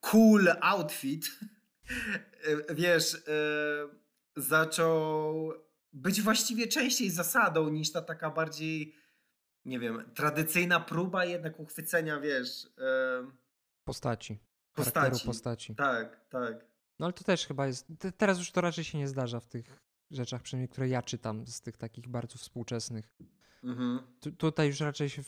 cool 0.01 0.49
outfit, 0.61 1.31
e, 2.69 2.75
wiesz, 2.75 3.15
e, 3.15 3.21
zaczął 4.37 5.53
być 5.93 6.23
właściwie 6.23 6.67
częściej 6.69 7.11
zasadą 7.11 7.69
niż 7.69 7.93
ta 7.93 8.03
taka 8.03 8.31
bardziej, 8.31 8.95
nie 9.65 9.79
wiem, 9.79 10.11
tradycyjna 10.15 10.81
próba 10.81 11.25
jednak 11.25 11.61
uchwycenia, 11.61 12.21
wiesz... 12.21 12.67
E, 12.79 13.31
postaci. 13.85 14.39
Postaci. 14.75 15.27
postaci. 15.27 15.75
Tak, 15.75 16.29
tak. 16.29 16.76
No 16.99 17.07
ale 17.07 17.13
to 17.13 17.25
też 17.25 17.47
chyba 17.47 17.67
jest. 17.67 17.87
Teraz 18.17 18.39
już 18.39 18.53
to 18.53 18.61
raczej 18.61 18.85
się 18.85 18.99
nie 18.99 19.09
zdarza 19.09 19.41
w 19.41 19.47
tych 19.47 19.81
rzeczach, 20.11 20.43
przynajmniej 20.43 20.69
które 20.69 20.89
ja 20.89 21.03
czytam 21.03 21.47
z 21.47 21.61
tych 21.61 21.77
takich 21.77 22.09
bardzo 22.09 22.39
współczesnych. 22.39 23.13
Mhm. 23.65 24.01
tutaj 24.39 24.67
już 24.67 24.81
raczej 24.81 25.11
się 25.11 25.23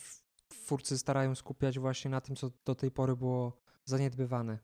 twórcy 0.47 0.97
starają 0.97 1.35
skupiać 1.35 1.79
właśnie 1.79 2.11
na 2.11 2.21
tym, 2.21 2.35
co 2.35 2.51
do 2.65 2.75
tej 2.75 2.91
pory 2.91 3.15
było 3.15 3.61
zaniedbywane. 3.85 4.59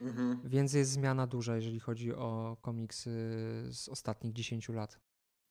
Mhm. 0.00 0.40
Więc 0.44 0.72
jest 0.72 0.90
zmiana 0.90 1.26
duża, 1.26 1.56
jeżeli 1.56 1.80
chodzi 1.80 2.14
o 2.14 2.56
komiksy 2.60 3.10
z 3.70 3.88
ostatnich 3.88 4.32
10 4.32 4.68
lat. 4.68 5.00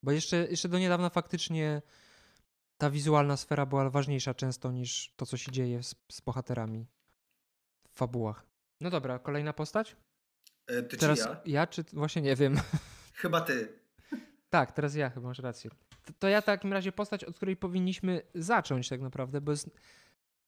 Bo 0.03 0.11
jeszcze, 0.11 0.37
jeszcze 0.37 0.69
do 0.69 0.79
niedawna 0.79 1.09
faktycznie 1.09 1.81
ta 2.77 2.89
wizualna 2.89 3.37
sfera 3.37 3.65
była 3.65 3.89
ważniejsza 3.89 4.33
często 4.33 4.71
niż 4.71 5.13
to, 5.15 5.25
co 5.25 5.37
się 5.37 5.51
dzieje 5.51 5.83
z, 5.83 5.95
z 6.11 6.21
bohaterami 6.21 6.87
w 7.89 7.97
fabułach. 7.97 8.45
No 8.81 8.89
dobra, 8.89 9.19
kolejna 9.19 9.53
postać? 9.53 9.95
E, 10.69 10.83
ty 10.83 10.97
teraz 10.97 11.19
czy 11.19 11.25
ja? 11.25 11.41
Ja 11.45 11.67
czy 11.67 11.83
właśnie 11.93 12.21
nie 12.21 12.35
wiem. 12.35 12.55
Chyba 13.13 13.41
ty. 13.41 13.79
Tak, 14.49 14.71
teraz 14.71 14.95
ja 14.95 15.09
chyba 15.09 15.27
masz 15.27 15.39
rację. 15.39 15.71
To, 16.05 16.13
to 16.19 16.27
ja 16.27 16.41
w 16.41 16.45
takim 16.45 16.73
razie 16.73 16.91
postać, 16.91 17.23
od 17.23 17.35
której 17.35 17.57
powinniśmy 17.57 18.21
zacząć 18.35 18.89
tak 18.89 19.01
naprawdę, 19.01 19.41
bo 19.41 19.51
jest 19.51 19.69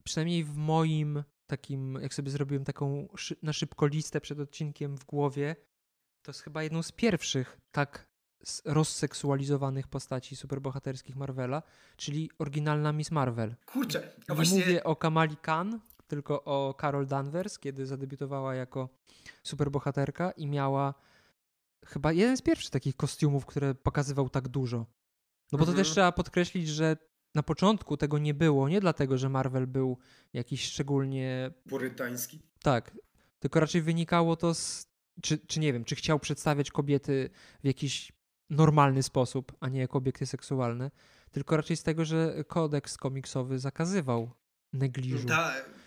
przynajmniej 0.03 0.43
w 0.43 0.57
moim 0.57 1.23
takim, 1.47 1.99
jak 2.01 2.13
sobie 2.13 2.31
zrobiłem 2.31 2.63
taką 2.63 3.07
szy 3.17 3.35
na 3.43 3.53
szybko 3.53 3.87
listę 3.87 4.21
przed 4.21 4.39
odcinkiem 4.39 4.97
w 4.97 5.05
głowie, 5.05 5.55
to 6.21 6.31
jest 6.31 6.41
chyba 6.41 6.63
jedną 6.63 6.83
z 6.83 6.91
pierwszych 6.91 7.57
tak 7.71 8.11
rozseksualizowanych 8.65 9.87
postaci 9.87 10.35
superbohaterskich 10.35 11.15
Marvela, 11.15 11.63
czyli 11.97 12.29
oryginalna 12.39 12.93
Miss 12.93 13.11
Marvel. 13.11 13.55
Kurczę, 13.65 14.11
Nie 14.29 14.35
właśnie... 14.35 14.59
mówię 14.59 14.83
o 14.83 14.95
Kamali 14.95 15.37
Khan, 15.37 15.79
tylko 16.11 16.43
o 16.43 16.75
Carol 16.81 17.07
Danvers, 17.07 17.59
kiedy 17.59 17.85
zadebiutowała 17.85 18.55
jako 18.55 18.89
superbohaterka 19.43 20.31
i 20.31 20.47
miała 20.47 20.93
chyba 21.85 22.11
jeden 22.11 22.37
z 22.37 22.41
pierwszych 22.41 22.69
takich 22.69 22.95
kostiumów, 22.95 23.45
które 23.45 23.75
pokazywał 23.75 24.29
tak 24.29 24.47
dużo. 24.47 24.77
No 25.51 25.57
bo 25.57 25.59
mhm. 25.59 25.71
to 25.71 25.83
też 25.83 25.91
trzeba 25.91 26.11
podkreślić, 26.11 26.67
że 26.67 26.97
na 27.35 27.43
początku 27.43 27.97
tego 27.97 28.17
nie 28.17 28.33
było, 28.33 28.69
nie 28.69 28.81
dlatego, 28.81 29.17
że 29.17 29.29
Marvel 29.29 29.67
był 29.67 29.97
jakiś 30.33 30.63
szczególnie... 30.63 31.51
Purytański. 31.69 32.39
Tak, 32.63 32.97
tylko 33.39 33.59
raczej 33.59 33.81
wynikało 33.81 34.35
to 34.35 34.53
z... 34.53 34.87
Czy, 35.21 35.37
czy 35.37 35.59
nie 35.59 35.73
wiem, 35.73 35.83
czy 35.83 35.95
chciał 35.95 36.19
przedstawiać 36.19 36.71
kobiety 36.71 37.29
w 37.63 37.67
jakiś 37.67 38.11
normalny 38.49 39.03
sposób, 39.03 39.51
a 39.59 39.69
nie 39.69 39.79
jako 39.79 39.97
obiekty 39.97 40.25
seksualne, 40.25 40.91
tylko 41.31 41.57
raczej 41.57 41.77
z 41.77 41.83
tego, 41.83 42.05
że 42.05 42.43
kodeks 42.47 42.97
komiksowy 42.97 43.59
zakazywał 43.59 44.31
negliżu. 44.73 45.27
Tak, 45.27 45.80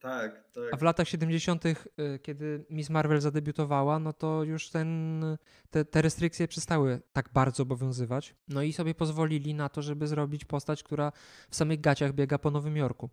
tak, 0.00 0.44
tak. 0.52 0.72
A 0.72 0.76
w 0.76 0.82
latach 0.82 1.08
70., 1.08 1.64
y, 1.66 1.76
kiedy 2.22 2.64
Miss 2.70 2.90
Marvel 2.90 3.20
zadebiutowała, 3.20 3.98
no 3.98 4.12
to 4.12 4.44
już 4.44 4.70
ten, 4.70 5.22
te, 5.70 5.84
te 5.84 6.02
restrykcje 6.02 6.48
przestały 6.48 7.00
tak 7.12 7.28
bardzo 7.32 7.62
obowiązywać. 7.62 8.34
No 8.48 8.62
i 8.62 8.72
sobie 8.72 8.94
pozwolili 8.94 9.54
na 9.54 9.68
to, 9.68 9.82
żeby 9.82 10.06
zrobić 10.06 10.44
postać, 10.44 10.82
która 10.82 11.12
w 11.50 11.56
samych 11.56 11.80
gaciach 11.80 12.12
biega 12.12 12.38
po 12.38 12.50
Nowym 12.50 12.76
Jorku. 12.76 13.10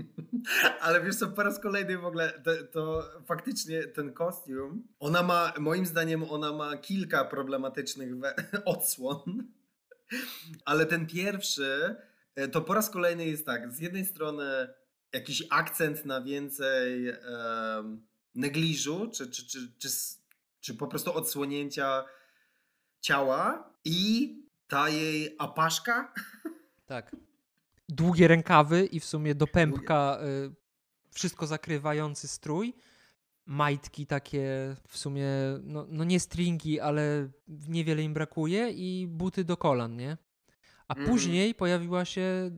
Ale 0.80 1.02
wiesz 1.02 1.16
co, 1.16 1.28
po 1.28 1.42
raz 1.42 1.60
kolejny 1.60 1.98
w 1.98 2.04
ogóle 2.04 2.42
to, 2.44 2.50
to, 2.72 3.04
faktycznie 3.26 3.82
ten 3.82 4.12
kostium, 4.12 4.88
ona 4.98 5.22
ma, 5.22 5.52
moim 5.58 5.86
zdaniem 5.86 6.24
ona 6.30 6.52
ma 6.52 6.76
kilka 6.76 7.24
problematycznych 7.24 8.10
odsłon, 8.64 9.44
ale 10.64 10.86
ten 10.86 11.06
pierwszy 11.06 11.96
e, 12.34 12.48
to 12.48 12.60
po 12.60 12.74
raz 12.74 12.90
kolejny 12.90 13.26
jest 13.26 13.46
tak, 13.46 13.72
z 13.72 13.80
jednej 13.80 14.04
strony 14.04 14.68
jakiś 15.12 15.42
akcent 15.50 16.04
na 16.04 16.20
więcej 16.20 17.08
e, 17.08 17.16
negliżu, 18.34 19.10
czy, 19.14 19.30
czy, 19.30 19.46
czy, 19.46 19.72
czy, 19.78 19.88
czy 20.60 20.74
po 20.74 20.86
prostu 20.86 21.14
odsłonięcia 21.14 22.04
ciała 23.00 23.70
i 23.84 24.36
ta 24.68 24.88
jej 24.88 25.36
apaszka. 25.38 26.12
Tak. 26.86 27.16
Długie 27.88 28.28
rękawy 28.28 28.86
i 28.86 29.00
w 29.00 29.04
sumie 29.04 29.34
do 29.34 29.46
pępka 29.46 30.18
y, 30.22 30.54
wszystko 31.10 31.46
zakrywający 31.46 32.28
strój. 32.28 32.74
Majtki 33.46 34.06
takie 34.06 34.76
w 34.88 34.98
sumie, 34.98 35.26
no, 35.62 35.86
no 35.88 36.04
nie 36.04 36.20
stringi, 36.20 36.80
ale 36.80 37.28
niewiele 37.48 38.02
im 38.02 38.14
brakuje 38.14 38.70
i 38.70 39.06
buty 39.06 39.44
do 39.44 39.56
kolan, 39.56 39.96
nie? 39.96 40.16
A 40.90 40.94
Mhm. 40.94 41.08
później 41.08 41.54
pojawiła 41.54 42.04
się 42.04 42.50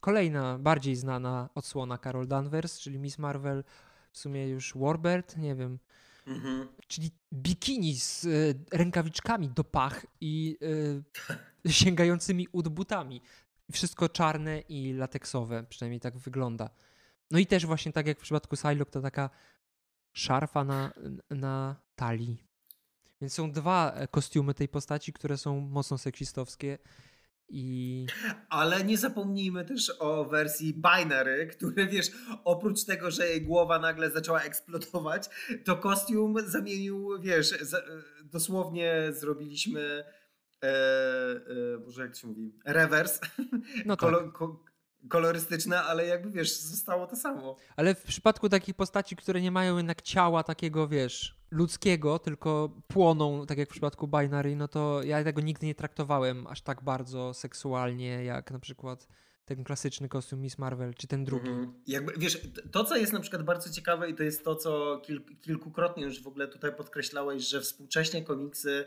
kolejna, 0.00 0.58
bardziej 0.58 0.96
znana 0.96 1.48
odsłona 1.54 1.98
Carol 1.98 2.26
Danvers, 2.28 2.78
czyli 2.80 2.98
Miss 2.98 3.18
Marvel, 3.18 3.64
w 4.12 4.18
sumie 4.18 4.48
już 4.48 4.74
Warbird, 4.76 5.36
nie 5.36 5.54
wiem, 5.54 5.78
Mhm. 6.26 6.68
czyli 6.86 7.10
bikini 7.32 7.94
z 8.00 8.24
y, 8.24 8.54
rękawiczkami 8.72 9.48
do 9.48 9.64
pach 9.64 10.06
i 10.20 10.56
y, 10.62 11.02
sięgającymi 11.72 12.48
ud 12.52 12.68
butami. 12.68 13.20
Wszystko 13.72 14.08
czarne 14.08 14.60
i 14.60 14.92
lateksowe, 14.92 15.64
przynajmniej 15.68 16.00
tak 16.00 16.18
wygląda. 16.18 16.70
No 17.30 17.38
i 17.38 17.46
też 17.46 17.66
właśnie 17.66 17.92
tak 17.92 18.06
jak 18.06 18.18
w 18.18 18.22
przypadku 18.22 18.56
Psylocke, 18.56 18.92
to 18.92 19.00
taka 19.00 19.30
szarfa 20.12 20.64
na, 20.64 20.92
na 21.30 21.76
talii. 21.96 22.44
Więc 23.20 23.32
są 23.32 23.52
dwa 23.52 23.92
e, 23.92 24.08
kostiumy 24.08 24.54
tej 24.54 24.68
postaci, 24.68 25.12
które 25.12 25.36
są 25.38 25.60
mocno 25.60 25.98
seksistowskie 25.98 26.78
i 27.48 28.06
Ale 28.48 28.84
nie 28.84 28.98
zapomnijmy 28.98 29.64
też 29.64 29.92
o 29.98 30.24
wersji 30.24 30.74
Binary, 30.74 31.46
który 31.46 31.86
wiesz, 31.86 32.10
oprócz 32.44 32.84
tego, 32.84 33.10
że 33.10 33.26
jej 33.26 33.42
głowa 33.42 33.78
nagle 33.78 34.10
zaczęła 34.10 34.42
eksplodować, 34.42 35.28
to 35.64 35.76
kostium 35.76 36.34
zamienił, 36.46 37.20
wiesz, 37.20 37.50
za, 37.60 37.82
dosłownie 38.24 38.94
zrobiliśmy, 39.10 40.04
e, 40.62 40.66
e, 40.66 41.78
Boże, 41.78 42.02
jak 42.02 42.12
to 42.12 42.18
się 42.18 42.26
mówi, 42.26 42.52
rewers 42.64 43.20
no 43.86 43.96
tak. 43.96 44.00
kolo, 44.00 44.32
ko, 44.32 44.64
kolorystyczne, 45.08 45.82
ale 45.82 46.06
jakby 46.06 46.30
wiesz, 46.30 46.60
zostało 46.60 47.06
to 47.06 47.16
samo. 47.16 47.56
Ale 47.76 47.94
w 47.94 48.02
przypadku 48.02 48.48
takich 48.48 48.74
postaci, 48.74 49.16
które 49.16 49.40
nie 49.40 49.50
mają 49.50 49.76
jednak 49.76 50.02
ciała 50.02 50.42
takiego, 50.42 50.88
wiesz, 50.88 51.36
ludzkiego, 51.54 52.18
tylko 52.18 52.70
płoną, 52.88 53.46
tak 53.46 53.58
jak 53.58 53.68
w 53.68 53.72
przypadku 53.72 54.08
Binary, 54.08 54.56
no 54.56 54.68
to 54.68 55.02
ja 55.02 55.24
tego 55.24 55.40
nigdy 55.40 55.66
nie 55.66 55.74
traktowałem 55.74 56.46
aż 56.46 56.62
tak 56.62 56.82
bardzo 56.82 57.34
seksualnie, 57.34 58.24
jak 58.24 58.50
na 58.50 58.58
przykład 58.58 59.08
ten 59.44 59.64
klasyczny 59.64 60.08
kostium 60.08 60.40
Miss 60.40 60.58
Marvel, 60.58 60.94
czy 60.94 61.06
ten 61.06 61.24
drugi. 61.24 61.48
Mhm. 61.48 61.82
Jakby, 61.86 62.12
wiesz, 62.16 62.48
to 62.72 62.84
co 62.84 62.96
jest 62.96 63.12
na 63.12 63.20
przykład 63.20 63.42
bardzo 63.42 63.70
ciekawe 63.70 64.10
i 64.10 64.14
to 64.14 64.22
jest 64.22 64.44
to, 64.44 64.56
co 64.56 65.00
kilk, 65.04 65.40
kilkukrotnie 65.40 66.04
już 66.04 66.22
w 66.22 66.26
ogóle 66.26 66.48
tutaj 66.48 66.74
podkreślałeś, 66.74 67.48
że 67.48 67.60
współcześnie 67.60 68.24
komiksy 68.24 68.84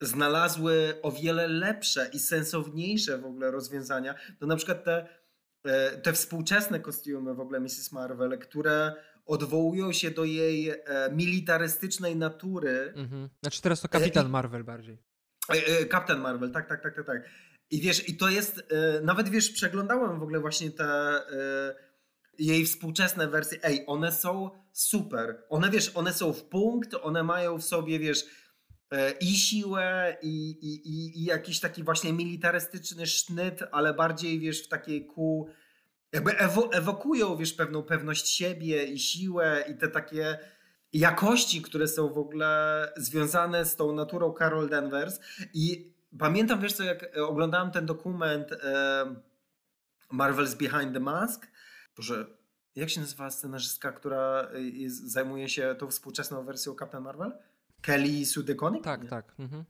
znalazły 0.00 0.98
o 1.02 1.12
wiele 1.12 1.48
lepsze 1.48 2.10
i 2.12 2.18
sensowniejsze 2.18 3.18
w 3.18 3.24
ogóle 3.24 3.50
rozwiązania, 3.50 4.14
to 4.38 4.46
na 4.46 4.56
przykład 4.56 4.84
te, 4.84 5.08
e, 5.64 5.98
te 5.98 6.12
współczesne 6.12 6.80
kostiumy 6.80 7.34
w 7.34 7.40
ogóle 7.40 7.60
Mrs. 7.60 7.92
Marvel, 7.92 8.38
które 8.38 8.94
odwołują 9.26 9.92
się 9.92 10.10
do 10.10 10.24
jej 10.24 10.70
e, 10.70 10.78
militarystycznej 11.12 12.16
natury, 12.16 12.92
Mhm. 12.96 13.28
Znaczy 13.42 13.62
teraz 13.62 13.80
to 13.80 13.88
Kapitan 13.88 14.28
Marvel 14.28 14.64
bardziej. 14.64 14.98
E, 15.50 15.52
e, 15.52 15.86
Captain 15.86 16.20
Marvel, 16.20 16.50
tak, 16.50 16.68
tak, 16.68 16.82
tak, 16.82 16.96
tak, 16.96 17.06
tak. 17.06 17.28
I 17.70 17.80
wiesz, 17.80 18.08
i 18.08 18.16
to 18.16 18.28
jest, 18.28 18.62
e, 18.70 19.00
nawet 19.00 19.28
wiesz, 19.28 19.50
przeglądałem 19.50 20.18
w 20.18 20.22
ogóle 20.22 20.40
właśnie 20.40 20.70
te 20.70 20.84
e, 20.84 21.74
jej 22.38 22.66
współczesne 22.66 23.28
wersje. 23.28 23.58
Ej, 23.62 23.84
one 23.86 24.12
są 24.12 24.50
super. 24.72 25.44
One, 25.48 25.70
wiesz, 25.70 25.90
one 25.94 26.12
są 26.12 26.32
w 26.32 26.44
punkt, 26.44 26.94
one 27.02 27.22
mają 27.22 27.58
w 27.58 27.64
sobie, 27.64 27.98
wiesz, 27.98 28.24
e, 28.90 29.10
i 29.10 29.26
siłę, 29.26 30.16
i, 30.22 30.50
i, 30.50 30.88
i, 30.88 31.22
i 31.22 31.24
jakiś 31.24 31.60
taki 31.60 31.84
właśnie 31.84 32.12
militarystyczny 32.12 33.06
sznyt, 33.06 33.60
ale 33.72 33.94
bardziej, 33.94 34.40
wiesz, 34.40 34.64
w 34.64 34.68
takiej 34.68 35.06
ku... 35.06 35.48
Jakby 36.14 36.38
ewo, 36.38 36.72
ewokują, 36.72 37.36
wiesz, 37.36 37.52
pewną 37.52 37.82
pewność 37.82 38.28
siebie 38.28 38.84
i 38.84 38.98
siłę 38.98 39.64
i 39.70 39.74
te 39.74 39.88
takie 39.88 40.38
jakości, 40.92 41.62
które 41.62 41.88
są 41.88 42.12
w 42.12 42.18
ogóle 42.18 42.92
związane 42.96 43.64
z 43.64 43.76
tą 43.76 43.94
naturą 43.94 44.34
Carol 44.38 44.68
Danvers. 44.68 45.20
I 45.54 45.92
pamiętam, 46.18 46.60
wiesz 46.60 46.72
co, 46.72 46.82
jak 46.82 47.16
e, 47.16 47.24
oglądałem 47.26 47.70
ten 47.70 47.86
dokument 47.86 48.52
e, 48.52 49.04
Marvel's 50.12 50.54
Behind 50.54 50.94
the 50.94 51.00
Mask, 51.00 51.46
Boże, 51.96 52.26
jak 52.76 52.90
się 52.90 53.00
nazywa 53.00 53.30
scenarzystka, 53.30 53.92
która 53.92 54.48
e, 54.54 54.60
jest, 54.60 55.12
zajmuje 55.12 55.48
się 55.48 55.74
tą 55.78 55.90
współczesną 55.90 56.44
wersją 56.44 56.76
Captain 56.78 57.04
Marvel? 57.04 57.32
Kelly 57.80 58.26
Sue 58.26 58.42
DeConnick? 58.42 58.84
Tak, 58.84 59.02
Nie. 59.02 59.08
tak. 59.08 59.34
Mhm. 59.38 59.64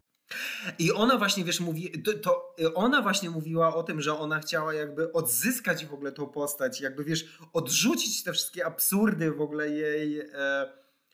I 0.78 0.92
ona 0.92 1.18
właśnie, 1.18 1.44
wiesz, 1.44 1.60
mówi, 1.60 2.02
to, 2.22 2.54
ona 2.74 3.02
właśnie 3.02 3.30
mówiła 3.30 3.74
o 3.74 3.82
tym, 3.82 4.00
że 4.00 4.18
ona 4.18 4.40
chciała 4.40 4.74
jakby 4.74 5.12
odzyskać 5.12 5.86
w 5.86 5.94
ogóle 5.94 6.12
tą 6.12 6.26
postać, 6.26 6.80
jakby 6.80 7.04
wiesz, 7.04 7.38
odrzucić 7.52 8.22
te 8.22 8.32
wszystkie 8.32 8.66
absurdy 8.66 9.30
w 9.30 9.40
ogóle 9.40 9.70
jej, 9.70 10.20
e, 10.20 10.26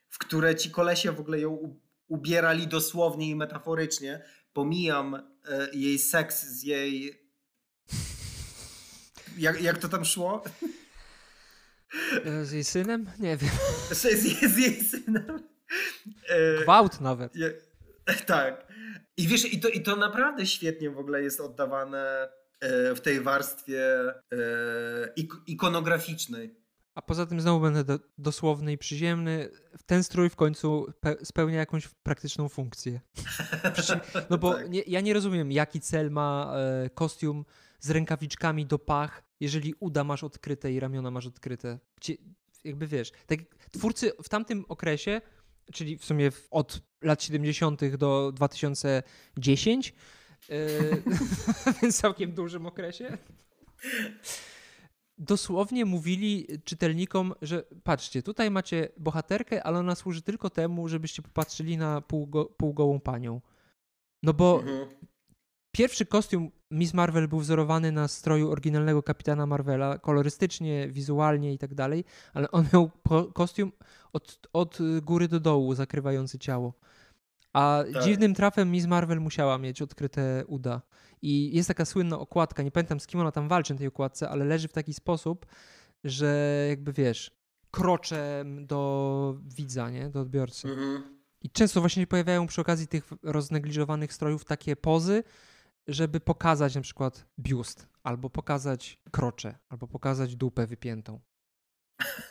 w 0.09 0.19
które 0.19 0.55
ci 0.55 0.71
kolesie 0.71 1.13
w 1.13 1.21
ogóle 1.21 1.41
ją 1.41 1.77
ubierali 2.09 2.67
dosłownie 2.67 3.29
i 3.31 3.37
metaforycznie. 3.37 4.25
Pomijam 4.53 5.15
e, 5.15 5.23
jej 5.73 5.99
seks 5.99 6.43
z 6.43 6.63
jej. 6.63 7.21
Jak, 9.39 9.63
jak 9.63 9.79
to 9.79 9.89
tam 9.89 10.05
szło? 10.05 10.45
E, 12.25 12.45
Z 12.45 12.53
jej 12.53 12.65
synem? 12.65 13.11
Nie 13.19 13.37
wiem. 13.37 13.51
Z, 13.91 14.03
z, 14.03 14.53
z 14.55 14.59
jej 14.59 14.85
synem. 14.85 15.43
Gwałt 16.63 17.01
nawet. 17.01 17.37
Je, 17.37 17.53
tak. 18.27 18.73
I 19.17 19.27
wiesz, 19.29 19.53
i 19.53 19.61
to, 19.61 19.69
i 19.69 19.83
to 19.83 19.97
naprawdę 19.97 20.47
świetnie 20.47 20.91
w 20.91 20.99
ogóle 20.99 21.23
jest 21.23 21.41
oddawane 21.41 22.29
e, 22.61 22.95
w 22.95 23.01
tej 23.01 23.21
warstwie 23.21 24.01
e, 24.09 24.15
ik- 25.17 25.43
ikonograficznej. 25.47 26.61
A 26.95 27.03
poza 27.03 27.27
tym 27.27 27.41
znowu 27.41 27.61
będę 27.61 27.85
do, 27.85 27.99
dosłowny 28.19 28.73
i 28.73 28.79
przyziemny. 28.79 29.49
Ten 29.87 30.03
strój 30.05 30.31
w 30.31 30.37
końcu 30.37 30.87
pe- 31.05 31.25
spełnia 31.25 31.59
jakąś 31.59 31.89
praktyczną 31.89 32.49
funkcję. 32.49 33.01
No 34.31 34.39
bo 34.39 34.55
Tak. 34.55 34.71
nie, 34.71 34.83
ja 34.87 35.01
nie 35.01 35.15
rozumiem, 35.15 35.53
jaki 35.53 35.81
cel 35.81 36.11
ma 36.11 36.53
e, 36.85 36.91
kostium 36.91 37.45
z 37.81 37.91
rękawiczkami 37.91 38.67
do 38.67 38.79
pach, 38.79 39.23
jeżeli 39.41 39.75
uda 39.81 40.05
masz 40.05 40.25
odkryte 40.25 40.73
i 40.73 40.81
ramiona 40.81 41.11
masz 41.11 41.27
odkryte. 41.27 41.79
Gdzie, 41.97 42.15
jakby 42.65 42.87
wiesz, 42.87 43.13
tak, 43.27 43.39
twórcy 43.73 44.13
w 44.23 44.29
tamtym 44.29 44.65
okresie, 44.69 45.21
czyli 45.73 45.99
w 45.99 46.05
sumie 46.05 46.31
od 46.51 46.81
lat 47.03 47.23
70. 47.23 47.97
do 47.97 48.33
2010, 48.33 49.95
e, 50.51 50.57
więc 51.83 52.01
całkiem 52.01 52.33
dużym 52.33 52.67
okresie, 52.67 53.19
dosłownie 55.19 55.85
mówili 55.85 56.47
czytelnikom, 56.65 57.35
że 57.43 57.65
patrzcie, 57.85 58.23
tutaj 58.23 58.51
macie 58.51 58.89
bohaterkę, 58.97 59.63
ale 59.63 59.79
ona 59.79 59.95
służy 59.95 60.23
tylko 60.23 60.51
temu, 60.51 60.89
żebyście 60.89 61.23
popatrzyli 61.23 61.77
na 61.77 62.01
półgo, 62.01 62.45
półgołą 62.45 63.01
panią. 63.01 63.41
No 64.23 64.35
bo 64.35 64.61
Mhm. 64.61 64.89
Pierwszy 65.73 66.07
kostium 66.07 66.51
Miss 66.71 66.95
Marvel 66.95 67.29
był 67.29 67.39
wzorowany 67.41 67.93
na 67.93 68.09
stroju 68.09 68.51
oryginalnego 68.51 69.03
kapitana 69.03 69.47
Marvela, 69.47 69.99
kolorystycznie, 69.99 70.89
wizualnie 70.89 71.55
i 71.55 71.59
tak 71.59 71.75
dalej, 71.75 72.05
ale 72.35 72.51
on 72.51 72.67
miał 72.73 72.91
kostium 73.35 73.73
od, 74.13 74.39
od 74.53 74.79
góry 75.03 75.29
do 75.29 75.41
dołu 75.41 75.75
zakrywający 75.75 76.39
ciało. 76.39 76.75
A 77.53 77.85
Tak. 77.93 78.05
dziwnym 78.05 78.35
trafem 78.35 78.71
Miss 78.71 78.87
Marvel 78.87 79.21
musiała 79.21 79.59
mieć 79.59 79.83
odkryte 79.83 80.45
uda. 80.47 80.83
I 81.23 81.57
jest 81.57 81.69
taka 81.69 81.85
słynna 81.85 82.19
okładka, 82.19 82.63
nie 82.63 82.71
pamiętam 82.71 83.01
z 83.01 83.07
kim 83.07 83.21
ona 83.21 83.33
tam 83.33 83.49
walczy 83.49 83.73
na 83.73 83.79
tej 83.79 83.89
okładce, 83.89 84.29
ale 84.29 84.45
leży 84.45 84.69
w 84.69 84.73
taki 84.73 84.95
sposób, 84.95 85.47
że 86.05 86.67
jakby 86.69 86.93
wiesz, 86.93 87.31
kroczem 87.71 88.67
do 88.67 89.39
widza, 89.57 89.91
nie? 89.91 90.09
Do 90.11 90.21
odbiorcy. 90.21 90.69
Mhm. 90.69 91.03
I 91.43 91.51
często 91.51 91.81
właśnie 91.81 92.03
się 92.03 92.07
pojawiają 92.07 92.47
przy 92.47 92.61
okazji 92.61 92.87
tych 92.89 93.05
roznegliżowanych 93.23 94.13
strojów 94.13 94.45
takie 94.45 94.77
pozy, 94.77 95.23
żeby 95.89 96.21
pokazać 96.21 96.75
na 96.75 96.81
przykład 96.81 97.27
biust, 97.39 97.89
albo 98.03 98.31
pokazać 98.31 98.99
krocze, 99.11 99.59
albo 99.69 99.87
pokazać 99.87 100.37
dupę 100.37 100.67
wypiętą. 100.67 101.21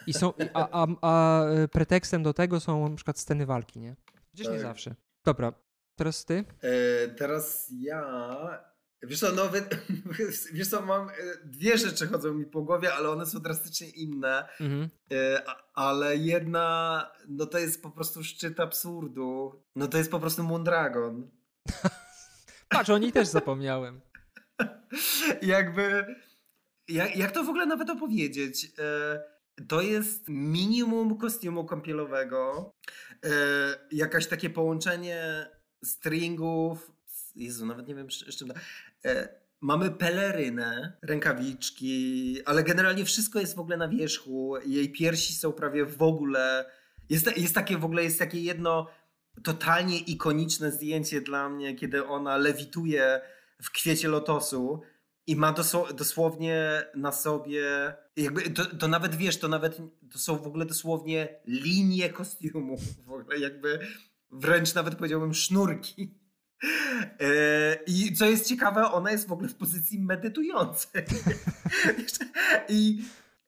I 0.08 0.14
są, 0.14 0.34
a, 0.54 0.84
a, 0.84 0.88
a 1.02 1.45
pretekstem 1.72 2.24
do 2.24 2.34
tego 2.34 2.60
są 2.60 2.89
na 2.89 2.95
przykład 2.95 3.20
sceny 3.20 3.45
walki, 3.45 3.80
nie? 3.80 3.95
Gdzieś 4.34 4.47
nie 4.47 4.54
Tak. 4.54 4.62
zawsze. 4.62 4.95
Dobra, 5.26 5.54
teraz 5.95 6.26
ty? 6.26 6.45
E, 6.62 7.08
teraz 7.08 7.72
ja. 7.72 8.70
Wiesz 9.02 9.20
co, 9.20 9.32
no, 9.32 9.50
wy, 9.50 9.64
wiesz 10.54 10.70
co, 10.70 10.82
mam 10.82 11.10
e, 11.10 11.14
dwie 11.43 11.78
rzeczy 11.78 12.08
chodzą 12.08 12.34
mi 12.34 12.45
po 12.45 12.62
głowie, 12.62 12.93
ale 12.93 13.10
one 13.10 13.26
są 13.26 13.39
drastycznie 13.39 13.89
inne. 13.89 14.47
Mhm. 14.60 14.89
E, 15.12 15.43
ale 15.74 16.18
jedna, 16.18 17.12
no 17.28 17.45
to 17.45 17.58
jest 17.58 17.82
po 17.82 17.91
prostu 17.91 18.24
szczyt 18.24 18.60
absurdu. 18.60 19.64
No 19.76 19.88
to 19.88 19.97
jest 19.97 20.12
po 20.12 20.20
prostu 20.20 20.43
Mondragon. 20.43 21.32
Patrz, 22.70 22.89
o 22.89 22.97
niej 22.97 23.11
też 23.11 23.28
zapomniałem. 23.28 24.01
Jakby. 25.41 26.15
Jak, 26.88 27.15
jak 27.15 27.32
to 27.32 27.43
w 27.43 27.49
ogóle 27.49 27.65
nawet 27.65 27.89
opowiedzieć? 27.89 28.65
E, 28.80 29.20
to 29.67 29.82
jest 29.82 30.24
minimum 30.30 31.17
kostiumu 31.17 31.65
kąpielowego. 31.65 32.72
E, 33.26 33.30
jakaś 33.91 34.28
takie 34.28 34.49
połączenie 34.49 35.49
stringów 35.84 36.91
Jezu, 37.36 37.65
nawet 37.65 37.88
nie 37.88 37.95
wiem 37.95 38.11
z 38.11 38.36
czym... 38.38 38.47
da- 38.47 38.53
E, 39.05 39.39
mamy 39.61 39.91
pelerynę, 39.91 40.97
rękawiczki, 41.01 42.38
ale 42.45 42.63
generalnie 42.63 43.05
wszystko 43.05 43.39
jest 43.39 43.55
w 43.55 43.59
ogóle 43.59 43.78
na 43.78 43.88
wierzchu. 43.88 44.55
Jej 44.65 44.91
piersi 44.91 45.34
są 45.34 45.53
prawie 45.53 45.86
w 45.86 46.01
ogóle... 46.01 46.72
Jest, 47.09 47.38
jest 47.38 47.55
takie 47.55 47.78
w 47.78 47.86
ogóle, 47.86 48.03
jest 48.03 48.20
takie 48.20 48.39
jedno 48.39 48.88
totalnie 49.44 50.00
ikoniczne 50.00 50.72
zdjęcie 50.72 51.22
dla 51.22 51.50
mnie, 51.50 51.76
kiedy 51.76 52.06
ona 52.06 52.38
lewituje 52.38 53.22
w 53.64 53.72
kwiecie 53.72 54.08
lotosu 54.08 54.82
i 55.28 55.36
ma 55.36 55.54
dosło- 55.54 55.94
dosłownie 55.94 56.86
na 56.96 57.12
sobie, 57.12 57.64
jakby 58.16 58.42
to, 58.42 58.66
to 58.66 58.88
nawet 58.88 59.16
wiesz, 59.16 59.38
to 59.38 59.48
nawet 59.48 59.78
to 60.12 60.20
są 60.20 60.38
w 60.38 60.48
ogóle 60.48 60.66
dosłownie 60.66 61.40
linie 61.48 62.10
kostiumu, 62.10 62.78
w 63.08 63.12
ogóle 63.12 63.40
jakby 63.40 63.80
wręcz 64.32 64.74
nawet 64.76 64.96
powiedziałbym 64.96 65.34
sznurki. 65.34 66.20
E, 67.20 67.80
I 67.88 68.14
co 68.14 68.26
jest 68.26 68.48
ciekawe, 68.48 68.92
ona 68.92 69.12
jest 69.12 69.28
w 69.28 69.32
ogóle 69.32 69.50
w 69.50 69.56
pozycji 69.56 70.00
medytującej. 70.00 71.04
I, 72.70 73.04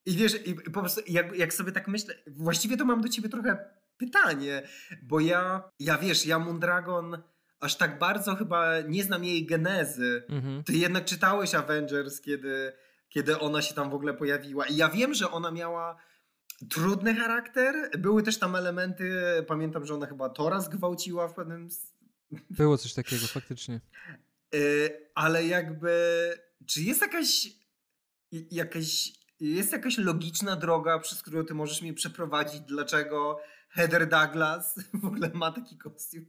i 0.05 0.15
wiesz, 0.15 0.47
i 0.47 0.55
po 0.55 0.79
prostu 0.79 1.01
jak, 1.07 1.35
jak 1.35 1.53
sobie 1.53 1.71
tak 1.71 1.87
myślę, 1.87 2.15
właściwie 2.27 2.77
to 2.77 2.85
mam 2.85 3.01
do 3.01 3.09
ciebie 3.09 3.29
trochę 3.29 3.80
pytanie, 4.01 4.67
bo 5.03 5.19
ja, 5.19 5.63
ja 5.79 5.97
wiesz, 5.97 6.25
ja 6.25 6.39
Mondragon 6.39 7.17
aż 7.59 7.75
tak 7.75 7.99
bardzo 7.99 8.35
chyba 8.35 8.81
nie 8.81 9.03
znam 9.03 9.23
jej 9.23 9.45
genezy. 9.45 10.23
Mhm. 10.29 10.63
Ty 10.63 10.73
jednak 10.73 11.05
czytałeś 11.05 11.55
Avengers, 11.55 12.21
kiedy, 12.21 12.73
kiedy 13.09 13.39
ona 13.39 13.61
się 13.61 13.73
tam 13.73 13.89
w 13.89 13.93
ogóle 13.93 14.13
pojawiła. 14.13 14.65
I 14.65 14.75
ja 14.75 14.89
wiem, 14.89 15.13
że 15.13 15.31
ona 15.31 15.51
miała 15.51 15.97
trudny 16.69 17.15
charakter. 17.15 17.91
Były 17.99 18.23
też 18.23 18.39
tam 18.39 18.55
elementy, 18.55 19.13
pamiętam, 19.47 19.85
że 19.85 19.93
ona 19.93 20.05
chyba 20.07 20.29
Tora 20.29 20.59
zgwałciła 20.59 21.27
w 21.27 21.33
pewnym... 21.33 21.69
Było 22.49 22.77
coś 22.77 22.93
takiego, 22.93 23.27
faktycznie. 23.27 23.79
Y, 24.55 25.09
ale 25.15 25.45
jakby, 25.45 25.93
czy 26.65 26.81
jest 26.81 27.01
jakaś, 27.01 27.47
jakaś, 28.31 29.13
jest 29.39 29.71
jakaś 29.71 29.97
logiczna 29.97 30.55
droga, 30.55 30.99
przez 30.99 31.21
którą 31.21 31.45
ty 31.45 31.53
możesz 31.53 31.81
mnie 31.81 31.93
przeprowadzić, 31.93 32.61
dlaczego 32.61 33.39
Heather 33.71 34.09
Douglas 34.09 34.79
w 35.01 35.05
ogóle 35.05 35.31
ma 35.33 35.51
taki 35.51 35.77
kostium? 35.77 36.25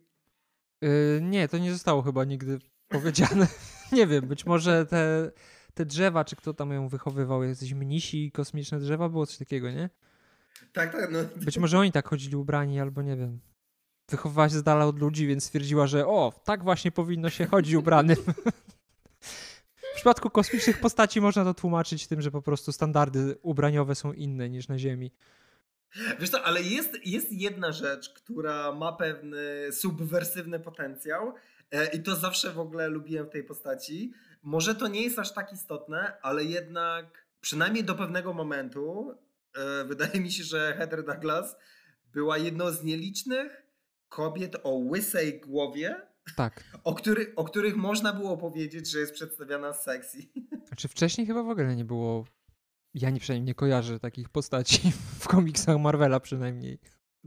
Yy, 0.81 1.21
nie, 1.23 1.49
to 1.49 1.59
nie 1.59 1.73
zostało 1.73 2.03
chyba 2.03 2.25
nigdy 2.25 2.59
powiedziane. 2.89 3.47
nie 3.93 4.07
wiem, 4.07 4.27
być 4.27 4.47
może 4.47 4.87
te, 4.87 5.31
te 5.75 5.87
drzewa, 5.87 6.25
czy 6.25 6.37
kto 6.37 6.55
tam 6.55 6.73
ją 6.73 6.89
wychowywał, 6.89 7.43
jakieś 7.43 7.73
mnisi, 7.73 8.33
kosmiczne 8.33 8.79
drzewa, 8.79 9.09
było 9.09 9.27
coś 9.27 9.39
takiego, 9.39 9.71
nie? 9.71 9.91
Tak, 10.73 10.93
tak, 10.93 11.11
no. 11.13 11.19
Być 11.45 11.59
może 11.59 11.79
oni 11.79 11.93
tak 11.93 12.09
chodzili 12.09 12.37
ubrani, 12.37 12.81
albo 12.81 13.03
nie 13.03 13.17
wiem. 13.17 13.41
Wychowywała 14.11 14.49
się 14.49 14.59
z 14.59 14.63
dala 14.63 14.87
od 14.87 14.99
ludzi, 14.99 15.27
więc 15.27 15.45
stwierdziła, 15.45 15.87
że 15.87 16.07
o, 16.07 16.33
tak 16.45 16.65
właśnie 16.65 16.93
powinno 16.93 17.31
się 17.31 17.47
chodzić 17.47 17.75
ubranym. 17.75 18.17
w 19.93 19.95
przypadku 19.95 20.31
kosmicznych 20.31 20.81
postaci 20.81 21.21
można 21.21 21.45
to 21.45 21.55
tłumaczyć 21.55 22.07
tym, 22.07 22.23
że 22.23 22.31
po 22.31 22.43
prostu 22.43 22.73
standardy 22.73 23.37
ubraniowe 23.43 23.95
są 23.95 24.13
inne 24.13 24.51
niż 24.51 24.69
na 24.69 24.79
Ziemi. 24.79 25.13
Wiesz 26.21 26.31
co, 26.31 26.43
ale 26.43 26.63
jest, 26.63 27.07
jest 27.07 27.33
jedna 27.33 27.73
rzecz, 27.73 28.09
która 28.15 28.73
ma 28.73 28.93
pewny 28.93 29.73
subwersywny 29.73 30.61
potencjał 30.61 31.35
e, 31.71 31.97
i 31.97 32.03
to 32.03 32.17
zawsze 32.17 32.51
w 32.51 32.59
ogóle 32.59 32.89
lubiłem 32.89 33.27
w 33.27 33.31
tej 33.31 33.45
postaci. 33.45 34.13
Może 34.43 34.75
to 34.75 34.89
nie 34.89 35.03
jest 35.03 35.19
aż 35.19 35.33
tak 35.35 35.53
istotne, 35.53 36.17
ale 36.23 36.45
jednak 36.45 37.27
przynajmniej 37.41 37.85
do 37.85 37.95
pewnego 37.95 38.33
momentu 38.33 39.15
e, 39.55 39.85
wydaje 39.85 40.21
mi 40.21 40.33
się, 40.33 40.45
że 40.45 40.75
Heather 40.79 41.05
Douglas 41.05 41.57
była 42.13 42.39
jedną 42.39 42.71
z 42.71 42.85
nielicznych 42.85 43.63
kobiet 44.09 44.57
o 44.63 44.71
łysej 44.71 45.41
głowie, 45.41 45.97
Tak. 46.37 46.65
o, 46.85 46.95
który, 46.95 47.33
o 47.37 47.45
których 47.45 47.77
można 47.77 48.13
było 48.13 48.37
powiedzieć, 48.37 48.91
że 48.91 48.99
jest 48.99 49.13
przedstawiana 49.13 49.73
sexy. 49.73 50.19
Znaczy 50.67 50.89
wcześniej 50.89 51.27
chyba 51.27 51.43
w 51.43 51.49
ogóle 51.49 51.77
nie 51.77 51.85
było. 51.85 52.25
Ja 52.95 53.11
nie 53.11 53.21
przynajmniej 53.21 53.47
nie 53.47 53.55
kojarzę 53.55 54.01
takich 54.01 54.29
postaci 54.29 54.93
w 55.21 55.29
komiksach 55.29 55.79
Marvela 55.79 56.21
przynajmniej. 56.21 56.79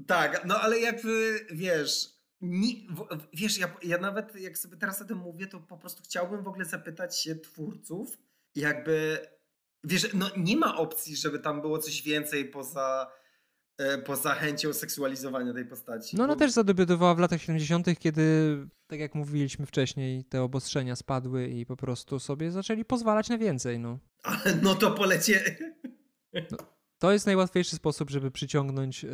Tak, 0.07 0.45
no 0.45 0.59
ale 0.61 0.79
jakby 0.79 1.45
wiesz, 1.51 2.15
wiesz, 3.33 3.57
ja, 3.57 3.75
ja 3.83 3.97
nawet 3.97 4.35
jak 4.35 4.57
sobie 4.57 4.77
teraz 4.77 5.01
o 5.01 5.05
tym 5.05 5.17
mówię, 5.17 5.47
to 5.47 5.59
po 5.59 5.77
prostu 5.77 6.03
chciałbym 6.03 6.43
w 6.43 6.47
ogóle 6.47 6.65
zapytać 6.65 7.21
się 7.21 7.35
twórców, 7.35 8.17
jakby, 8.55 9.27
wiesz, 9.83 10.13
no 10.13 10.29
nie 10.37 10.57
ma 10.57 10.77
opcji, 10.77 11.15
żeby 11.15 11.39
tam 11.39 11.61
było 11.61 11.79
coś 11.79 12.01
więcej 12.01 12.45
poza, 12.45 13.11
poza 14.05 14.33
chęcią 14.33 14.73
seksualizowania 14.73 15.53
tej 15.53 15.65
postaci. 15.65 16.17
No 16.17 16.23
ona 16.23 16.33
bo- 16.33 16.39
też 16.39 16.51
zadebiutowała 16.51 17.15
w 17.15 17.19
latach 17.19 17.41
70., 17.41 17.99
kiedy, 17.99 18.57
tak 18.87 18.99
jak 18.99 19.15
mówiliśmy 19.15 19.65
wcześniej, 19.65 20.23
te 20.23 20.41
obostrzenia 20.41 20.95
spadły 20.95 21.47
i 21.47 21.65
po 21.65 21.75
prostu 21.77 22.19
sobie 22.19 22.51
zaczęli 22.51 22.85
pozwalać 22.85 23.29
na 23.29 23.37
więcej. 23.37 23.79
No. 23.79 23.99
Ale 24.23 24.55
no 24.61 24.75
to 24.75 24.91
polecie. 24.91 25.57
To 26.99 27.11
jest 27.11 27.25
najłatwiejszy 27.25 27.75
sposób, 27.75 28.09
żeby 28.09 28.31
przyciągnąć, 28.31 29.03
yy, 29.03 29.09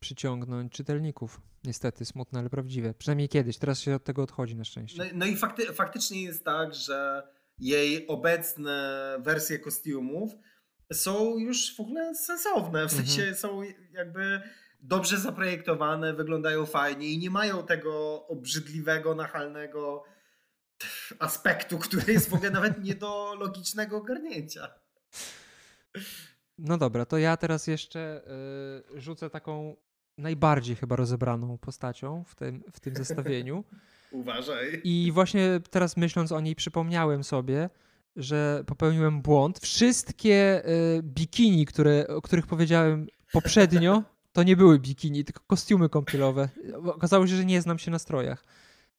przyciągnąć 0.00 0.72
czytelników. 0.72 1.40
Niestety, 1.64 2.04
smutne, 2.04 2.38
ale 2.38 2.50
prawdziwe. 2.50 2.94
Przynajmniej 2.94 3.28
kiedyś. 3.28 3.58
Teraz 3.58 3.80
się 3.80 3.94
od 3.94 4.04
tego 4.04 4.22
odchodzi 4.22 4.56
na 4.56 4.64
szczęście. 4.64 4.98
No, 5.04 5.10
no 5.14 5.26
i 5.26 5.36
fakty, 5.36 5.72
faktycznie 5.72 6.22
jest 6.22 6.44
tak, 6.44 6.74
że 6.74 7.22
jej 7.58 8.06
obecne 8.06 9.16
wersje 9.20 9.58
kostiumów 9.58 10.32
są 10.92 11.38
już 11.38 11.76
w 11.76 11.80
ogóle 11.80 12.14
sensowne. 12.14 12.88
W 12.88 12.92
Mhm. 12.92 13.06
sensie 13.06 13.34
są 13.34 13.62
jakby 13.92 14.40
dobrze 14.80 15.18
zaprojektowane, 15.18 16.14
wyglądają 16.14 16.66
fajnie 16.66 17.08
i 17.08 17.18
nie 17.18 17.30
mają 17.30 17.66
tego 17.66 18.26
obrzydliwego, 18.26 19.14
nachalnego 19.14 20.04
aspektu, 21.18 21.78
który 21.78 22.12
jest 22.12 22.28
w 22.30 22.34
ogóle 22.34 22.50
nawet 22.50 22.84
nie 22.84 22.94
do 22.94 23.34
logicznego 23.38 23.96
ogarnięcia. 23.96 24.68
No 26.58 26.78
dobra, 26.78 27.04
to 27.06 27.18
ja 27.18 27.36
teraz 27.36 27.66
jeszcze 27.66 28.22
yy, 28.94 29.00
rzucę 29.00 29.30
taką 29.30 29.76
najbardziej 30.18 30.76
chyba 30.76 30.96
rozebraną 30.96 31.58
postacią 31.58 32.24
w 32.26 32.34
tym, 32.34 32.62
w 32.72 32.80
tym 32.80 32.96
zestawieniu. 32.96 33.64
Uważaj. 34.10 34.80
I 34.84 35.10
właśnie 35.12 35.60
teraz 35.70 35.96
myśląc 35.96 36.32
o 36.32 36.40
niej, 36.40 36.54
przypomniałem 36.56 37.24
sobie, 37.24 37.70
że 38.16 38.64
popełniłem 38.66 39.22
błąd. 39.22 39.58
Wszystkie 39.58 40.62
y, 40.68 41.02
bikini, 41.02 41.66
które, 41.66 42.06
o 42.08 42.22
których 42.22 42.46
powiedziałem 42.46 43.06
poprzednio, 43.32 44.02
to 44.32 44.42
nie 44.42 44.56
były 44.56 44.78
bikini, 44.78 45.24
tylko 45.24 45.42
kostiumy 45.46 45.88
kąpielowe. 45.88 46.48
Okazało 46.84 47.26
się, 47.26 47.36
że 47.36 47.44
nie 47.44 47.62
znam 47.62 47.78
się 47.78 47.90
na 47.90 47.98
strojach. 47.98 48.44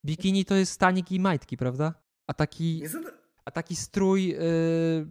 Bikini 0.05 0.45
to 0.45 0.55
jest 0.55 0.71
stanik 0.71 1.11
i 1.11 1.19
majtki, 1.19 1.57
prawda? 1.57 1.93
A 2.27 2.33
taki, 2.33 2.83
a 3.45 3.51
taki 3.51 3.75
strój 3.75 4.35
y, 4.35 5.07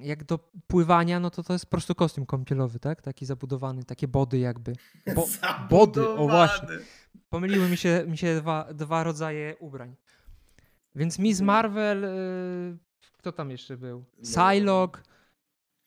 jak 0.00 0.24
do 0.24 0.38
pływania, 0.66 1.20
no 1.20 1.30
to 1.30 1.42
to 1.42 1.52
jest 1.52 1.66
po 1.66 1.70
prostu 1.70 1.94
kostium 1.94 2.26
kąpielowy, 2.26 2.78
tak? 2.78 3.02
Taki 3.02 3.26
zabudowany, 3.26 3.84
takie 3.84 4.08
body 4.08 4.38
jakby. 4.38 4.72
Bo, 5.14 5.26
body, 5.70 6.08
o 6.08 6.28
właśnie. 6.28 6.68
Pomyliły 7.28 7.68
mi 7.68 7.76
się, 7.76 8.04
mi 8.06 8.18
się 8.18 8.40
dwa, 8.40 8.74
dwa 8.74 9.04
rodzaje 9.04 9.56
ubrań. 9.60 9.96
Więc 10.94 11.18
Miss 11.18 11.40
Mhm. 11.40 11.46
Marvel, 11.46 12.04
y, 12.04 12.78
kto 13.18 13.32
tam 13.32 13.50
jeszcze 13.50 13.76
był? 13.76 14.04
No. 14.18 14.22
Psylocke. 14.24 15.02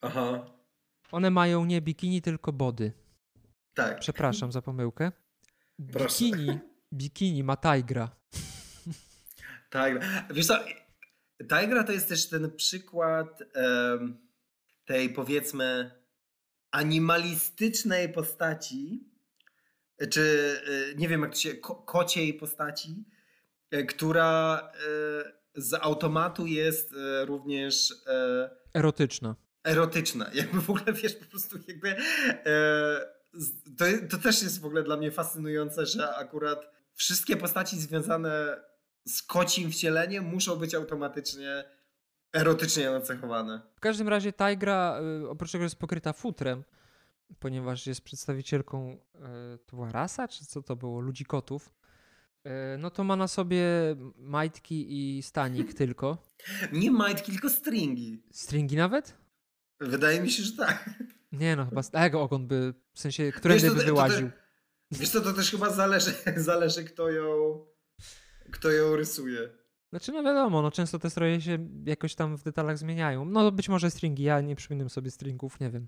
Aha, 0.01 0.45
One 1.11 1.29
mają 1.29 1.65
nie 1.65 1.81
bikini, 1.81 2.21
tylko 2.21 2.53
body. 2.53 2.91
tak. 3.73 3.99
Przepraszam 3.99 4.51
za 4.51 4.61
pomyłkę. 4.61 5.11
Proszę. 5.91 6.07
Bikini, 6.25 6.59
bikini 6.93 7.43
ma 7.43 7.57
Tigra. 7.57 8.09
Tak. 9.69 9.93
Wiesz 10.33 10.47
co, 10.47 10.59
Tigra 11.39 11.83
to 11.83 11.91
jest 11.91 12.09
też 12.09 12.29
ten 12.29 12.51
przykład 12.51 13.43
em, 13.53 14.27
tej 14.85 15.09
powiedzmy 15.09 15.91
animalistycznej 16.71 18.09
postaci, 18.13 19.09
czy 20.09 20.55
e, 20.91 20.95
nie 20.95 21.07
wiem 21.07 21.21
jak 21.21 21.31
to 21.31 21.37
się, 21.37 21.53
ko 21.55 21.75
kociej 21.75 22.33
postaci, 22.33 23.05
e, 23.71 23.83
która 23.83 24.59
e, 24.73 25.40
z 25.55 25.73
automatu 25.73 26.45
jest 26.45 26.93
e, 26.93 27.25
również 27.25 27.93
e, 28.07 28.49
Erotyczna. 28.73 29.35
erotyczna. 29.63 30.29
Jakby 30.33 30.61
w 30.61 30.69
ogóle 30.69 30.93
wiesz, 30.93 31.15
po 31.15 31.25
prostu 31.25 31.57
jakby 31.67 31.89
e, 31.89 33.21
to, 33.77 33.85
to 34.09 34.17
też 34.17 34.43
jest 34.43 34.61
w 34.61 34.65
ogóle 34.65 34.83
dla 34.83 34.97
mnie 34.97 35.11
fascynujące, 35.11 35.85
że 35.85 36.15
akurat 36.15 36.71
wszystkie 36.93 37.37
postaci 37.37 37.79
związane 37.79 38.63
z 39.07 39.23
kocim 39.23 39.71
wcieleniem 39.71 40.25
muszą 40.25 40.55
być 40.55 40.75
automatycznie 40.75 41.63
erotycznie 42.33 42.91
nacechowane. 42.91 43.61
W 43.75 43.79
każdym 43.79 44.09
razie 44.09 44.33
Tigra, 44.33 44.99
y, 45.23 45.29
oprócz 45.29 45.51
tego, 45.51 45.63
jest 45.63 45.75
pokryta 45.75 46.13
futrem, 46.13 46.63
ponieważ 47.39 47.87
jest 47.87 48.01
przedstawicielką, 48.01 48.97
to 49.65 49.75
była 49.75 49.91
rasa, 49.91 50.27
czy 50.27 50.45
co 50.45 50.61
to 50.61 50.75
było, 50.75 51.01
ludzi 51.01 51.25
kotów, 51.25 51.73
no 52.77 52.89
to 52.89 53.03
ma 53.03 53.15
na 53.15 53.27
sobie 53.27 53.65
majtki 54.17 54.85
i 55.17 55.23
stanik 55.23 55.73
tylko. 55.81 56.17
Nie 56.71 56.91
majtki, 56.91 57.31
tylko 57.31 57.49
stringi. 57.49 58.23
Stringi 58.31 58.75
nawet? 58.75 59.17
Wydaje 59.79 60.21
mi 60.21 60.31
się, 60.31 60.43
że 60.43 60.51
tak. 60.57 60.89
Nie 61.31 61.55
no, 61.55 61.65
chyba 61.65 61.83
z 61.83 61.91
tego 61.91 62.21
ogon 62.21 62.47
by, 62.47 62.73
w 62.93 62.99
sensie, 62.99 63.31
którędy 63.31 63.67
to- 63.67 63.73
by 63.73 63.79
to- 63.79 63.85
wyłaził. 63.85 64.29
Wiesz 64.91 65.09
co, 65.09 65.21
to 65.21 65.33
też 65.33 65.51
chyba 65.51 65.69
zależy, 65.69 66.13
zależy 66.37 66.83
kto 66.83 67.09
ją 67.11 67.59
kto 68.51 68.71
ją 68.71 68.95
rysuje. 68.95 69.49
Znaczy, 69.89 70.11
no 70.11 70.23
wiadomo, 70.23 70.61
no 70.61 70.71
często 70.71 70.99
te 70.99 71.09
stroje 71.09 71.41
się 71.41 71.69
jakoś 71.85 72.15
tam 72.15 72.37
w 72.37 72.43
detalach 72.43 72.77
zmieniają. 72.77 73.25
No 73.25 73.51
być 73.51 73.69
może 73.69 73.91
stringi, 73.91 74.23
ja 74.23 74.41
nie 74.41 74.55
przypominam 74.55 74.89
sobie 74.89 75.11
stringów, 75.11 75.59
nie 75.59 75.69
wiem. 75.69 75.87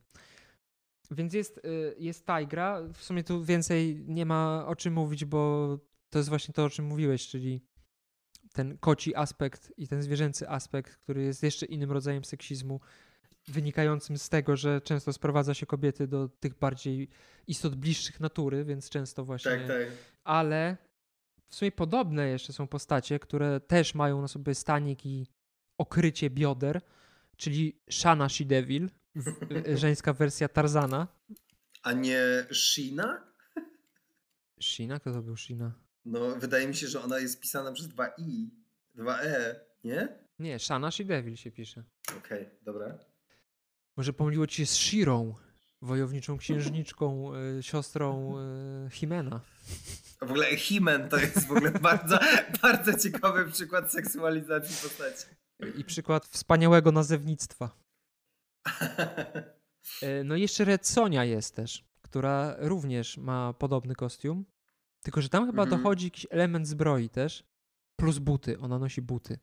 Więc 1.12 1.34
jest, 1.34 1.58
y, 1.58 1.96
jest 2.00 2.26
Tigra. 2.26 2.82
W 2.94 3.04
sumie 3.04 3.24
tu 3.24 3.44
więcej 3.44 4.04
nie 4.08 4.26
ma 4.26 4.66
o 4.68 4.76
czym 4.76 4.94
mówić, 4.94 5.26
bo 5.26 5.80
to 6.14 6.20
jest 6.20 6.30
właśnie 6.30 6.54
to, 6.54 6.66
o 6.66 6.70
czym 6.70 6.86
mówiłeś, 6.86 7.28
czyli 7.28 7.62
ten 8.54 8.78
koci 8.78 9.16
aspekt 9.16 9.74
i 9.78 9.88
ten 9.88 10.02
zwierzęcy 10.02 10.50
aspekt, 10.50 10.96
który 10.96 11.24
jest 11.24 11.44
jeszcze 11.44 11.66
innym 11.66 11.92
rodzajem 11.92 12.24
seksizmu, 12.26 12.80
wynikającym 13.48 14.18
z 14.18 14.30
tego, 14.30 14.56
że 14.56 14.82
często 14.82 15.14
sprowadza 15.14 15.54
się 15.54 15.66
kobiety 15.66 16.08
do 16.08 16.30
tych 16.30 16.60
bardziej 16.60 17.10
istot 17.48 17.76
bliższych 17.76 18.20
natury, 18.20 18.66
więc 18.66 18.90
często 18.90 19.26
właśnie. 19.26 19.52
Tak, 19.52 19.68
tak. 19.68 19.88
Ale 20.24 20.78
w 21.50 21.56
sumie 21.56 21.72
podobne 21.72 22.28
jeszcze 22.28 22.54
są 22.54 22.68
postacie, 22.68 23.20
które 23.20 23.60
też 23.60 23.96
mają 23.96 24.22
na 24.22 24.28
sobie 24.28 24.56
stanik 24.56 25.06
i 25.06 25.28
okrycie 25.78 26.30
bioder, 26.30 26.82
czyli 27.38 27.82
Shana 27.90 28.28
She-Devil, 28.28 28.90
w- 29.16 29.78
żeńska 29.78 30.14
wersja 30.14 30.48
Tarzana. 30.48 31.08
A 31.84 31.92
nie 31.94 32.46
Shina? 32.54 33.34
Shina? 34.62 35.00
Kto 35.00 35.14
to 35.14 35.22
był 35.22 35.38
Shina? 35.38 35.83
No, 36.06 36.36
wydaje 36.36 36.68
mi 36.68 36.76
się, 36.76 36.88
że 36.88 37.02
ona 37.02 37.20
jest 37.20 37.40
pisana 37.40 37.72
przez 37.72 37.88
dwa 37.88 38.08
i, 38.18 38.50
dwa 38.96 39.22
e, 39.22 39.60
nie? 39.84 40.08
Nie, 40.40 40.60
Shana 40.60 40.90
She-Devil 40.90 41.36
się 41.36 41.52
pisze. 41.52 41.84
Okej, 42.18 42.50
dobra. 42.62 42.98
Może 43.98 44.14
pomyliło 44.14 44.48
ci 44.48 44.56
się 44.56 44.66
z 44.66 44.76
Shirą, 44.76 45.36
wojowniczą 45.82 46.38
księżniczką, 46.38 47.36
y, 47.36 47.64
siostrą 47.64 48.36
y, 48.88 48.90
Himena. 48.90 49.42
A 50.20 50.26
w 50.26 50.32
ogóle 50.32 50.58
Himen 50.58 51.10
to 51.10 51.18
jest 51.18 51.48
w 51.48 51.52
ogóle 51.52 51.72
bardzo, 51.90 52.20
bardzo 52.62 53.00
ciekawy 53.00 53.52
przykład 53.52 53.92
seksualizacji 53.92 54.90
postaci. 54.90 55.26
I 55.80 55.84
przykład 55.84 56.26
wspaniałego 56.26 56.92
nazewnictwa. 56.92 57.70
E, 60.02 60.24
No 60.24 60.36
i 60.36 60.42
jeszcze 60.42 60.66
Red 60.66 60.88
Sonia 60.88 61.26
jest 61.26 61.56
też, 61.56 61.86
która 62.02 62.56
również 62.60 63.18
ma 63.18 63.54
podobny 63.54 63.96
kostium. 63.96 64.46
Tylko, 65.04 65.22
że 65.22 65.30
tam 65.30 65.46
chyba 65.46 65.64
Mhm. 65.64 65.82
dochodzi 65.82 66.06
jakiś 66.06 66.28
element 66.30 66.68
zbroi 66.68 67.10
też. 67.10 67.44
Plus 67.96 68.18
buty. 68.18 68.60
Ona 68.60 68.80
nosi 68.80 69.02
buty. 69.02 69.40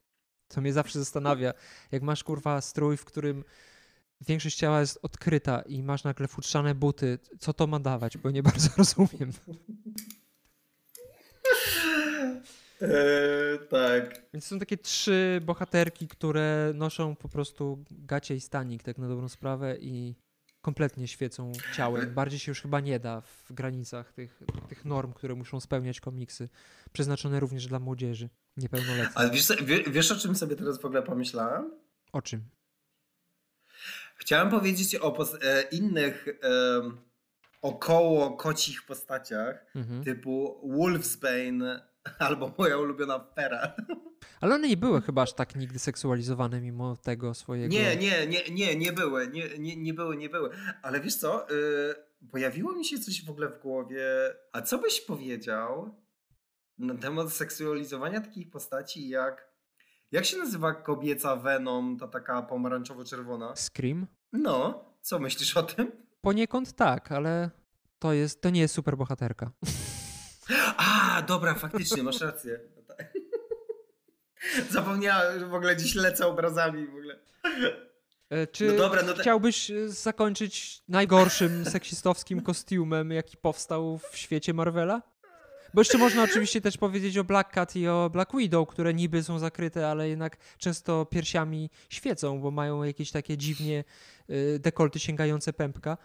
Co 0.48 0.60
mnie 0.60 0.72
zawsze 0.72 0.98
zastanawia. 0.98 1.52
Jak 1.92 2.02
masz 2.02 2.24
kurwa 2.24 2.60
strój, 2.60 2.96
w 2.96 3.04
którym 3.04 3.44
większość 4.20 4.56
ciała 4.56 4.80
jest 4.80 4.98
odkryta 5.02 5.62
i 5.62 5.82
masz 5.82 6.04
nagle 6.04 6.28
futrzane 6.28 6.74
buty, 6.74 7.18
co 7.38 7.52
to 7.52 7.66
ma 7.66 7.80
dawać? 7.80 8.18
Bo 8.18 8.30
nie 8.30 8.42
bardzo 8.52 8.68
rozumiem. 8.76 9.32
Eee, 12.80 13.58
tak. 13.70 14.22
Więc 14.32 14.44
są 14.46 14.58
takie 14.58 14.76
trzy 14.76 15.40
bohaterki, 15.44 16.08
które 16.08 16.72
noszą 16.74 17.16
po 17.16 17.28
prostu 17.28 17.84
gacie 17.90 18.36
i 18.36 18.40
stanik, 18.40 18.82
tak 18.82 18.98
na 18.98 19.08
dobrą 19.08 19.28
sprawę 19.28 19.76
i 19.80 20.14
kompletnie 20.60 21.08
świecą 21.08 21.52
ciałem. 21.76 22.14
Bardziej 22.14 22.38
się 22.38 22.50
już 22.50 22.62
chyba 22.62 22.80
nie 22.80 23.00
da 23.00 23.20
w 23.20 23.52
granicach 23.52 24.12
tych, 24.12 24.40
tych 24.68 24.84
norm, 24.84 25.12
które 25.12 25.34
muszą 25.34 25.60
spełniać 25.60 26.00
komiksy, 26.00 26.48
przeznaczone 26.92 27.40
również 27.40 27.66
dla 27.66 27.78
młodzieży 27.78 28.28
niepełnoletnich. 28.56 29.16
Ale 29.16 29.30
wiesz, 29.30 29.48
wiesz 29.90 30.10
o 30.12 30.16
czym 30.16 30.36
sobie 30.36 30.56
teraz 30.56 30.80
w 30.80 30.84
ogóle 30.84 31.02
pomyślałem? 31.02 31.70
O 32.12 32.22
czym? 32.22 32.40
Chciałem 34.16 34.50
powiedzieć 34.50 34.96
o 34.96 35.26
e, 35.42 35.62
innych 35.62 36.26
około 37.62 38.36
kocich 38.36 38.86
postaciach, 38.86 39.66
Mhm. 39.74 40.04
typu 40.04 40.60
Wolfsbane 40.76 41.89
albo 42.18 42.52
moja 42.58 42.78
ulubiona 42.78 43.24
Fera. 43.34 43.76
Ale 44.40 44.54
one 44.54 44.68
nie 44.68 44.76
były 44.76 45.02
chyba 45.02 45.22
aż 45.22 45.32
tak 45.32 45.56
nigdy 45.56 45.78
seksualizowane 45.78 46.60
mimo 46.60 46.96
tego 46.96 47.34
swojego... 47.34 47.74
Nie, 47.74 47.96
nie, 47.96 48.26
nie, 48.26 48.42
nie, 48.50 48.76
nie 48.76 48.92
były, 48.92 49.28
nie, 49.28 49.58
nie, 49.58 49.76
nie 49.76 49.94
były, 49.94 50.16
nie 50.16 50.28
były. 50.28 50.50
Ale 50.82 51.00
wiesz 51.00 51.16
co, 51.16 51.50
y, 51.50 51.94
pojawiło 52.30 52.72
mi 52.72 52.84
się 52.84 52.98
coś 52.98 53.24
w 53.24 53.30
ogóle 53.30 53.48
w 53.48 53.58
głowie. 53.58 54.04
A 54.52 54.62
co 54.62 54.78
byś 54.78 55.00
powiedział 55.00 55.94
na 56.78 56.94
temat 56.94 57.32
seksualizowania 57.32 58.20
takich 58.20 58.50
postaci 58.50 59.08
jak... 59.08 59.50
Jak 60.12 60.24
się 60.24 60.38
nazywa 60.38 60.74
kobieca 60.74 61.36
Venom, 61.36 61.98
ta 61.98 62.08
taka 62.08 62.42
pomarańczowo-czerwona? 62.42 63.56
Scream? 63.56 64.06
No, 64.32 64.84
co 65.00 65.18
myślisz 65.18 65.56
o 65.56 65.62
tym? 65.62 65.92
Poniekąd 66.20 66.72
tak, 66.72 67.12
ale 67.12 67.50
to, 67.98 68.12
jest, 68.12 68.40
to 68.40 68.50
nie 68.50 68.60
jest 68.60 68.74
super 68.74 68.96
bohaterka. 68.96 69.50
A, 70.80 71.22
dobra, 71.22 71.54
faktycznie, 71.54 72.02
masz 72.02 72.20
rację. 72.20 72.60
No 72.76 72.82
tak. 72.82 73.12
Zapomniałem, 74.70 75.40
że 75.40 75.46
w 75.46 75.54
ogóle 75.54 75.76
dziś 75.76 75.94
lecę 75.94 76.26
obrazami 76.26 76.86
w 76.86 76.90
ogóle. 76.90 77.18
E, 78.30 78.46
Czy 78.46 78.66
No 78.66 78.76
dobra, 78.76 79.02
no 79.02 79.12
to- 79.12 79.20
chciałbyś 79.20 79.70
e, 79.70 79.88
zakończyć 79.88 80.82
najgorszym 80.88 81.64
seksistowskim 81.64 82.40
kostiumem, 82.40 83.10
jaki 83.10 83.36
powstał 83.36 83.98
w 84.10 84.16
świecie 84.16 84.54
Marvela? 84.54 85.02
Bo 85.74 85.80
jeszcze 85.80 85.98
można 85.98 86.22
oczywiście 86.22 86.60
też 86.60 86.76
powiedzieć 86.76 87.18
o 87.18 87.24
Black 87.24 87.52
Cat 87.52 87.76
i 87.76 87.88
o 87.88 88.10
Black 88.12 88.36
Widow, 88.36 88.68
które 88.68 88.94
niby 88.94 89.22
są 89.22 89.38
zakryte, 89.38 89.88
ale 89.88 90.08
jednak 90.08 90.36
często 90.58 91.06
piersiami 91.06 91.70
świecą, 91.88 92.40
bo 92.40 92.50
mają 92.50 92.82
jakieś 92.82 93.10
takie 93.10 93.36
dziwnie 93.36 93.84
y, 94.30 94.58
dekolty 94.58 94.98
sięgające 94.98 95.52
pępka. 95.52 95.96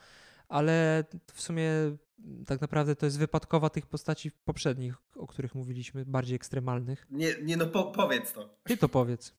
Ale 0.50 1.04
w 1.34 1.42
sumie 1.42 1.72
mm, 2.20 2.46
tak 2.46 2.62
naprawdę 2.62 2.96
to 2.96 3.06
jest 3.06 3.20
wypadkowa 3.20 3.70
tych 3.70 3.88
postaci 3.88 4.32
poprzednich, 4.32 4.96
o 5.16 5.28
których 5.28 5.56
mówiliśmy, 5.56 6.06
bardziej 6.06 6.36
ekstremalnych. 6.36 7.08
Nie, 7.12 7.36
nie 7.42 7.58
no 7.58 7.68
po, 7.68 7.84
powiedz 7.84 8.34
to. 8.34 8.58
Ty 8.64 8.78
to 8.78 8.90
powiedz. 8.90 9.34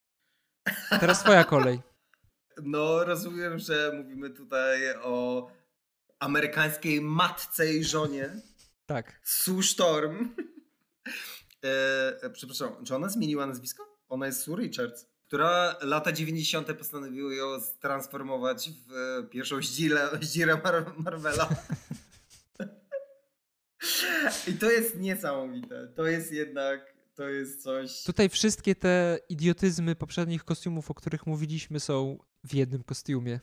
Teraz 1.01 1.23
twoja 1.23 1.45
kolej. 1.45 1.81
No, 2.63 3.05
rozumiem, 3.05 3.59
że 3.59 3.93
mówimy 3.97 4.31
tutaj 4.31 4.95
o 5.03 5.47
amerykańskiej 6.19 7.01
matce 7.01 7.73
i 7.73 7.85
żonie. 7.85 8.31
Tak. 8.87 9.21
Sue 9.25 9.63
Storm. 9.63 10.29
E, 12.23 12.31
przepraszam, 12.31 12.85
czy 12.85 12.97
ona 12.97 13.09
zmieniła 13.09 13.47
nazwisko? 13.47 13.99
Ona 14.09 14.27
jest 14.27 14.43
Sue 14.43 14.57
Richards, 14.57 15.07
która 15.27 15.77
lata 15.81 16.13
90. 16.13 16.73
postanowiły 16.79 17.37
ją 17.37 17.47
transformować 17.81 18.71
w 18.71 18.93
e, 18.93 19.29
pierwszą 19.29 19.63
zdzirę, 19.63 20.09
zdzirę 20.21 20.61
Mar 20.65 20.93
Marvela. 20.97 21.49
I 24.49 24.53
to 24.53 24.71
jest 24.71 24.99
niesamowite. 24.99 25.89
To 25.97 26.07
jest 26.07 26.33
jednak, 26.33 26.95
to 27.15 27.29
jest 27.29 27.63
coś... 27.63 28.03
Tutaj 28.03 28.29
wszystkie 28.29 28.75
te 28.75 29.19
idiotyzmy 29.29 29.97
poprzednich 29.97 30.45
kostiumów, 30.45 30.91
o 30.91 30.95
których 30.95 31.27
mówiliśmy, 31.27 31.81
są 31.81 32.19
w 32.45 32.55
jednym 32.55 32.83
kostiumie. 32.83 33.41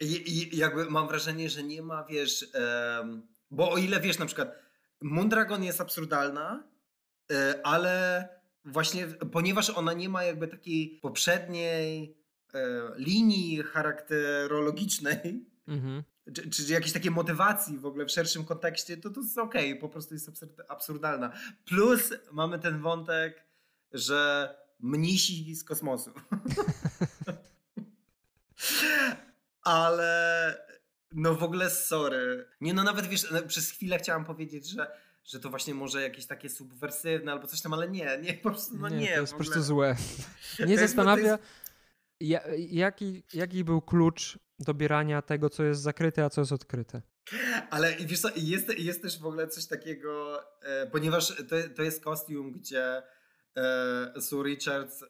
I, 0.00 0.38
I 0.52 0.56
jakby 0.56 0.90
mam 0.90 1.08
wrażenie, 1.08 1.50
że 1.50 1.62
nie 1.62 1.82
ma, 1.82 2.04
wiesz, 2.04 2.46
em, 2.52 3.26
bo 3.50 3.70
o 3.70 3.78
ile 3.78 4.00
wiesz, 4.00 4.18
na 4.18 4.26
przykład 4.26 4.54
Moondragon 5.02 5.64
jest 5.64 5.80
absurdalna, 5.80 6.64
e, 7.32 7.60
ale 7.64 8.28
właśnie 8.66 9.06
ponieważ 9.06 9.70
ona 9.70 9.92
nie 9.92 10.08
ma 10.08 10.24
jakby 10.24 10.48
takiej 10.48 10.98
poprzedniej 11.02 12.16
e, 12.54 12.58
linii 12.96 13.62
charakterologicznej, 13.62 15.46
Mhm. 15.68 16.02
czy, 16.34 16.50
czy 16.50 16.72
jakiejś 16.72 16.92
takiej 16.92 17.10
motywacji 17.10 17.78
w 17.78 17.86
ogóle 17.86 18.06
w 18.06 18.10
szerszym 18.10 18.44
kontekście, 18.44 18.96
to 18.96 19.10
to 19.10 19.20
jest 19.20 19.38
okej, 19.38 19.76
po 19.76 19.88
prostu 19.88 20.14
jest 20.14 20.28
absurd, 20.28 20.60
absurdalna. 20.68 21.32
Plus 21.64 22.12
mamy 22.32 22.58
ten 22.58 22.80
wątek, 22.80 23.44
że 23.92 24.54
mnisi 24.80 25.54
z 25.54 25.64
kosmosu. 25.64 26.10
Ale 29.62 30.66
no 31.12 31.34
w 31.34 31.42
ogóle 31.42 31.70
sorry. 31.70 32.48
Nie 32.60 32.74
no 32.74 32.84
nawet 32.84 33.06
wiesz, 33.06 33.30
no, 33.30 33.42
przez 33.42 33.70
chwilę 33.70 33.98
chciałam 33.98 34.24
powiedzieć, 34.24 34.68
że, 34.68 34.90
że 35.26 35.40
to 35.40 35.50
właśnie 35.50 35.74
może 35.74 36.02
jakieś 36.02 36.26
takie 36.26 36.48
subwersywne 36.48 37.32
albo 37.32 37.46
coś 37.46 37.60
tam, 37.60 37.72
ale 37.72 37.88
nie, 37.88 38.18
nie, 38.22 38.34
po 38.34 38.50
prostu 38.50 38.76
no 38.78 38.88
nie. 38.88 39.14
to 39.14 39.20
jest 39.20 39.32
po 39.32 39.38
prostu 39.38 39.62
złe. 39.62 39.88
Jest- 40.58 40.72
to 40.74 40.78
zastanawia, 40.78 41.32
jest- 41.32 41.42
ja, 42.20 42.40
jaki, 42.70 43.22
jaki 43.34 43.64
był 43.64 43.80
klucz 43.82 44.38
dobierania 44.58 45.22
tego, 45.22 45.50
co 45.50 45.64
jest 45.64 45.80
zakryte, 45.80 46.24
a 46.24 46.30
co 46.30 46.40
jest 46.40 46.52
odkryte. 46.52 47.02
Ale 47.70 47.94
i 47.94 48.06
wiesz 48.06 48.20
co, 48.20 48.28
jest, 48.36 48.78
jest 48.78 49.02
też 49.02 49.18
w 49.20 49.26
ogóle 49.26 49.48
coś 49.48 49.66
takiego, 49.66 50.42
e, 50.62 50.86
ponieważ 50.86 51.28
to, 51.28 51.56
to 51.76 51.82
jest 51.82 52.04
kostium, 52.04 52.52
gdzie 52.52 53.02
e, 53.56 54.20
Sue 54.20 54.42
Richards 54.42 55.02
e, 55.02 55.06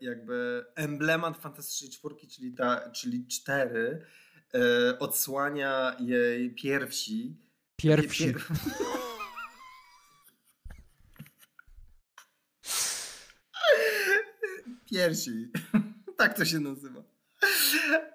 jakby 0.00 0.64
emblemat 0.74 1.38
Fantastycznej 1.38 1.90
Czwórki, 1.90 2.28
czyli, 2.28 2.54
ta, 2.54 2.90
czyli 2.90 3.26
cztery, 3.26 4.04
e, 4.54 4.98
odsłania 4.98 5.96
jej 6.00 6.54
piersi. 6.54 7.36
Pierwsi. 7.76 8.34
Pier- 8.34 8.40
Piersi. 14.94 15.48
tak 16.18 16.36
to 16.36 16.44
się 16.44 16.60
nazywa. 16.60 17.02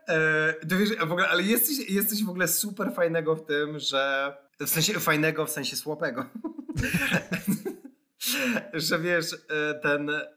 E, 0.08 0.54
to 0.54 0.78
wiesz, 0.78 0.96
w 0.96 1.12
ogóle, 1.12 1.30
ale 1.30 1.44
jest 1.44 1.68
coś, 1.68 1.90
jest 1.90 2.10
coś 2.10 2.24
w 2.24 2.30
ogóle 2.30 2.48
super 2.48 2.94
fajnego 2.94 3.36
w 3.36 3.46
tym, 3.46 3.80
że 3.80 4.34
w 4.60 4.70
sensie 4.70 5.00
fajnego, 5.00 5.46
w 5.46 5.50
sensie 5.50 5.76
słabego. 5.76 6.26
że 8.74 9.00
wiesz, 9.00 9.34
e, 9.34 9.74
ten, 9.74 10.10
e, 10.10 10.28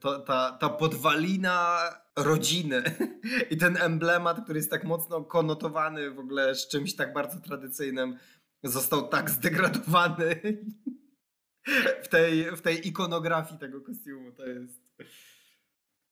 to, 0.00 0.20
ta, 0.20 0.52
ta 0.60 0.68
podwalina 0.68 1.78
rodziny 2.16 2.82
i 3.50 3.56
ten 3.56 3.76
emblemat, 3.76 4.44
który 4.44 4.58
jest 4.58 4.70
tak 4.70 4.84
mocno 4.84 5.24
konotowany 5.24 6.10
w 6.10 6.18
ogóle 6.18 6.54
z 6.54 6.68
czymś 6.68 6.94
tak 6.94 7.12
bardzo 7.12 7.40
tradycyjnym, 7.40 8.18
został 8.62 9.08
tak 9.08 9.30
zdegradowany 9.30 10.40
w 12.02 12.08
tej, 12.08 12.56
w 12.56 12.60
tej 12.60 12.88
ikonografii 12.88 13.60
tego 13.60 13.80
kostiumu. 13.80 14.32
To 14.32 14.46
jest. 14.46 14.84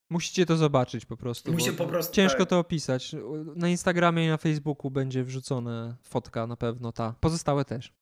Musicie 0.09 0.45
to 0.45 0.57
zobaczyć 0.57 1.05
po 1.05 1.17
prostu. 1.17 1.51
Musi 1.51 1.71
po 1.71 1.85
prostu, 1.87 2.13
Ciężko 2.15 2.39
tak. 2.39 2.49
to 2.49 2.59
opisać. 2.59 3.15
Na 3.55 3.69
Instagramie 3.69 4.25
i 4.25 4.29
na 4.29 4.37
Facebooku 4.37 4.91
będzie 4.91 5.23
wrzucona 5.23 5.97
fotka 6.03 6.47
na 6.47 6.55
pewno 6.57 6.91
ta. 6.91 7.15
Pozostałe 7.19 7.65
też. 7.65 7.93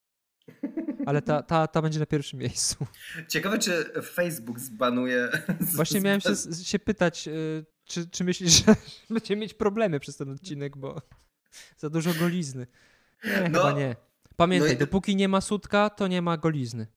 Ale 1.06 1.22
ta, 1.22 1.44
ta, 1.44 1.68
ta 1.68 1.82
będzie 1.82 2.00
na 2.00 2.06
pierwszym 2.06 2.40
miejscu. 2.40 2.88
Ciekawe, 3.28 3.60
czy 3.60 3.86
Facebook 4.04 4.60
zbanuje. 4.60 5.30
Właśnie 5.60 6.02
miałem 6.02 6.22
się, 6.22 6.36
się 6.64 6.80
pytać, 6.80 7.28
y, 7.28 7.66
czy, 7.86 8.10
czy 8.10 8.24
myślisz, 8.24 8.52
że 8.66 8.76
będziemy 9.10 9.42
mieć 9.42 9.54
problemy 9.54 10.00
przez 10.00 10.18
ten 10.18 10.30
odcinek, 10.32 10.78
bo 10.78 11.02
za 11.78 11.90
dużo 11.90 12.14
golizny. 12.14 12.68
Nie, 13.26 13.50
No. 13.50 13.60
chyba 13.60 13.72
nie. 13.72 13.96
Pamiętaj, 14.36 14.70
No 14.70 14.76
i- 14.76 14.80
dopóki 14.80 15.16
nie 15.16 15.28
ma 15.28 15.42
sutka, 15.42 15.90
to 15.90 16.08
nie 16.08 16.22
ma 16.22 16.38
golizny. 16.38 16.88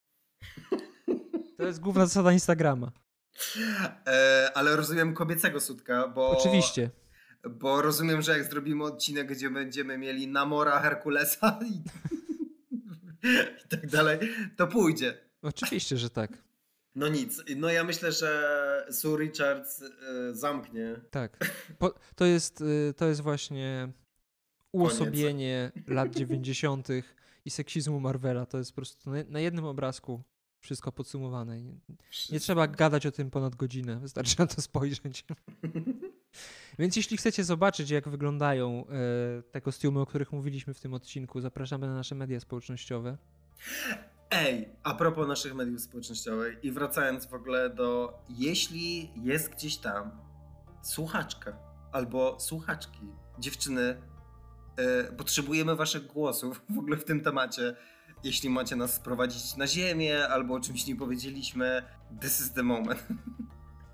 To 1.56 1.66
jest 1.66 1.80
główna 1.80 2.06
zasada 2.06 2.32
Instagrama. 2.32 2.92
E, 4.06 4.50
ale 4.54 4.76
rozumiem 4.76 5.14
kobiecego 5.14 5.60
sutka, 5.60 6.08
bo. 6.08 6.38
Oczywiście. 6.38 6.90
Bo 7.50 7.82
rozumiem, 7.82 8.22
że 8.22 8.38
jak 8.38 8.50
zrobimy 8.50 8.84
odcinek, 8.84 9.32
gdzie 9.32 9.50
będziemy 9.50 9.98
mieli 9.98 10.28
Namora, 10.28 10.80
Herkulesa 10.80 11.60
i, 11.66 11.82
i 13.64 13.68
tak 13.68 13.86
dalej, 13.86 14.18
to 14.56 14.66
pójdzie. 14.66 15.18
Oczywiście, 15.42 15.96
że 15.96 16.10
tak. 16.10 16.44
No 16.94 17.08
nic. 17.08 17.42
No 17.56 17.70
ja 17.70 17.84
myślę, 17.84 18.12
że 18.12 18.86
Sue 18.90 19.16
Richards 19.16 19.82
e, 19.82 19.88
zamknie. 20.34 20.96
Tak. 21.10 21.38
Po, 21.78 21.94
to, 22.14 22.24
jest, 22.24 22.60
y, 22.60 22.94
to 22.96 23.06
jest 23.06 23.20
właśnie 23.20 23.88
uosobienie 24.72 25.72
lat 25.86 26.10
90. 26.14 26.88
i 27.44 27.50
seksizmu 27.50 28.00
Marvela. 28.00 28.46
To 28.46 28.58
jest 28.58 28.70
po 28.70 28.76
prostu 28.76 29.10
na, 29.10 29.16
na 29.28 29.40
jednym 29.40 29.64
obrazku 29.64 30.22
wszystko 30.64 30.92
podsumowane. 30.92 31.62
Nie, 31.62 31.74
nie 32.32 32.40
trzeba 32.40 32.66
gadać 32.66 33.06
o 33.06 33.12
tym 33.12 33.30
ponad 33.30 33.56
godzinę, 33.56 34.00
wystarczy 34.00 34.36
na 34.38 34.46
to 34.46 34.62
spojrzeć. 34.62 35.24
Więc 36.78 36.96
jeśli 36.96 37.16
chcecie 37.16 37.44
zobaczyć, 37.44 37.90
jak 37.90 38.08
wyglądają 38.08 38.84
e, 38.86 39.42
te 39.42 39.60
kostiumy, 39.60 40.00
o 40.00 40.06
których 40.06 40.32
mówiliśmy 40.32 40.74
w 40.74 40.80
tym 40.80 40.94
odcinku, 40.94 41.40
zapraszamy 41.40 41.86
na 41.86 41.94
nasze 41.94 42.14
media 42.14 42.40
społecznościowe. 42.40 43.16
Ej, 44.30 44.68
a 44.82 44.94
propos 44.94 45.28
naszych 45.28 45.54
mediów 45.54 45.80
społecznościowych 45.80 46.64
i 46.64 46.72
wracając 46.72 47.26
w 47.26 47.34
ogóle 47.34 47.70
do, 47.70 48.18
jeśli 48.28 49.10
jest 49.22 49.50
gdzieś 49.50 49.76
tam 49.76 50.10
słuchaczka 50.82 51.58
albo 51.92 52.40
słuchaczki, 52.40 53.00
dziewczyny, 53.38 54.02
e, 54.76 55.12
potrzebujemy 55.12 55.76
waszych 55.76 56.06
głosów 56.06 56.62
w 56.68 56.78
ogóle 56.78 56.96
w 56.96 57.04
tym 57.04 57.20
temacie. 57.20 57.76
Jeśli 58.24 58.50
macie 58.50 58.76
nas 58.76 58.94
sprowadzić 58.94 59.56
na 59.56 59.66
ziemię 59.66 60.28
albo 60.28 60.54
o 60.54 60.60
czymś 60.60 60.86
nie 60.86 60.96
powiedzieliśmy, 60.96 61.82
this 62.20 62.40
is 62.40 62.52
the 62.52 62.62
moment. 62.62 63.06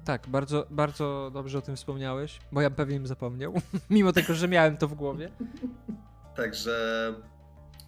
Tak, 0.05 0.28
bardzo, 0.28 0.66
bardzo 0.70 1.31
dobrze 1.35 1.59
o 1.59 1.62
tym 1.62 1.76
wspomniałeś, 1.76 2.39
bo 2.53 2.61
ja 2.61 2.70
pewnie 2.70 2.97
bym 2.97 3.07
zapomniał, 3.07 3.55
mimo 3.91 4.12
tego, 4.12 4.35
że 4.35 4.49
miałem 4.49 4.76
to 4.76 4.89
w 4.89 4.95
głowie. 4.95 5.31
Także 6.37 7.07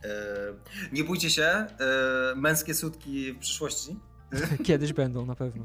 e, 0.04 0.08
nie 0.92 1.04
bójcie 1.04 1.30
się, 1.30 1.42
e, 1.42 1.66
męskie 2.36 2.74
sutki 2.74 3.32
w 3.32 3.38
przyszłości. 3.38 3.96
Kiedyś 4.66 4.92
będą 4.92 5.26
na 5.26 5.34
pewno. 5.34 5.64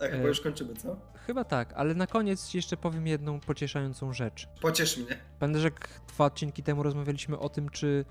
A 0.00 0.04
chyba 0.06 0.24
E. 0.24 0.28
już 0.28 0.40
kończymy, 0.40 0.74
co? 0.74 0.96
Chyba 1.26 1.44
tak, 1.44 1.72
ale 1.72 1.94
na 1.94 2.06
koniec 2.06 2.54
jeszcze 2.54 2.76
powiem 2.76 3.06
jedną 3.06 3.40
pocieszającą 3.40 4.12
rzecz. 4.12 4.48
Pociesz 4.60 4.96
mnie. 4.96 5.18
Pamiętasz, 5.38 5.64
jak 5.64 5.88
dwa 6.08 6.24
odcinki 6.24 6.62
temu 6.62 6.82
rozmawialiśmy 6.82 7.38
o 7.38 7.48
tym, 7.48 7.68
czy 7.68 8.04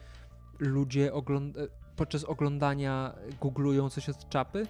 ludzie 0.62 1.14
ogląd- 1.14 1.57
podczas 1.95 2.24
oglądania 2.24 3.14
googlują 3.41 3.89
coś 3.89 4.09
od 4.09 4.30
czapy? 4.30 4.68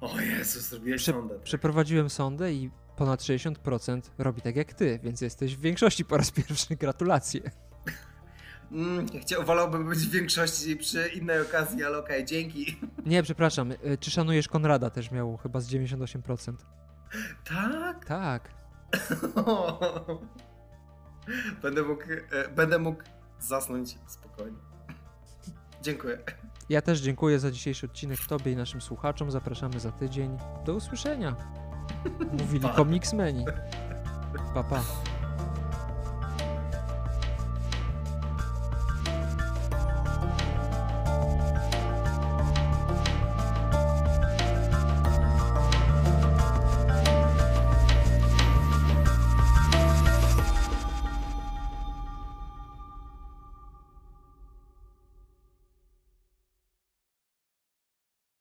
O 0.00 0.20
Jezus, 0.20 0.68
zrobiłeś 0.68 1.02
Prze- 1.02 1.12
sondę. 1.12 1.34
Przeprowadziłem 1.44 2.10
sondę 2.10 2.52
i 2.52 2.70
ponad 2.96 3.22
60% 3.22 4.10
robi 4.18 4.42
tak 4.42 4.56
jak 4.56 4.74
ty, 4.74 5.00
więc 5.02 5.20
jesteś 5.20 5.56
w 5.56 5.60
większości 5.60 6.04
po 6.04 6.16
raz 6.16 6.30
pierwszy. 6.30 6.76
Gratulacje. 6.76 7.50
Mm, 8.72 9.06
chcia- 9.06 9.44
wolałbym 9.44 9.88
być 9.88 9.98
w 9.98 10.10
większości 10.10 10.76
przy 10.76 11.08
innej 11.08 11.40
okazji, 11.42 11.84
ale 11.84 11.98
okej, 11.98 12.24
dzięki. 12.24 12.76
Nie, 13.06 13.22
przepraszam, 13.22 13.72
e, 13.72 13.96
czy 13.98 14.10
szanujesz 14.10 14.48
Konrada 14.48 14.90
też 14.90 15.10
miał 15.10 15.36
chyba 15.36 15.60
z 15.60 15.68
98%. 15.68 16.56
Tak? 17.44 18.04
Tak. 18.04 18.50
będę, 21.62 21.82
mógł, 21.82 22.02
e, 22.30 22.48
będę 22.48 22.78
mógł 22.78 23.02
zasnąć 23.40 23.98
spokojnie. 24.06 24.58
Dziękuję. 25.82 26.18
Ja 26.68 26.82
też 26.82 27.00
dziękuję 27.00 27.38
za 27.38 27.50
dzisiejszy 27.50 27.86
odcinek 27.86 28.18
Tobie 28.28 28.52
i 28.52 28.56
naszym 28.56 28.80
słuchaczom. 28.80 29.30
Zapraszamy 29.30 29.80
za 29.80 29.92
tydzień. 29.92 30.38
Do 30.64 30.74
usłyszenia. 30.74 31.36
Mówili 32.40 32.60
Pa. 32.60 32.74
Comicsmeni. 32.74 33.44
Pa, 34.54 34.64
pa. 34.64 34.82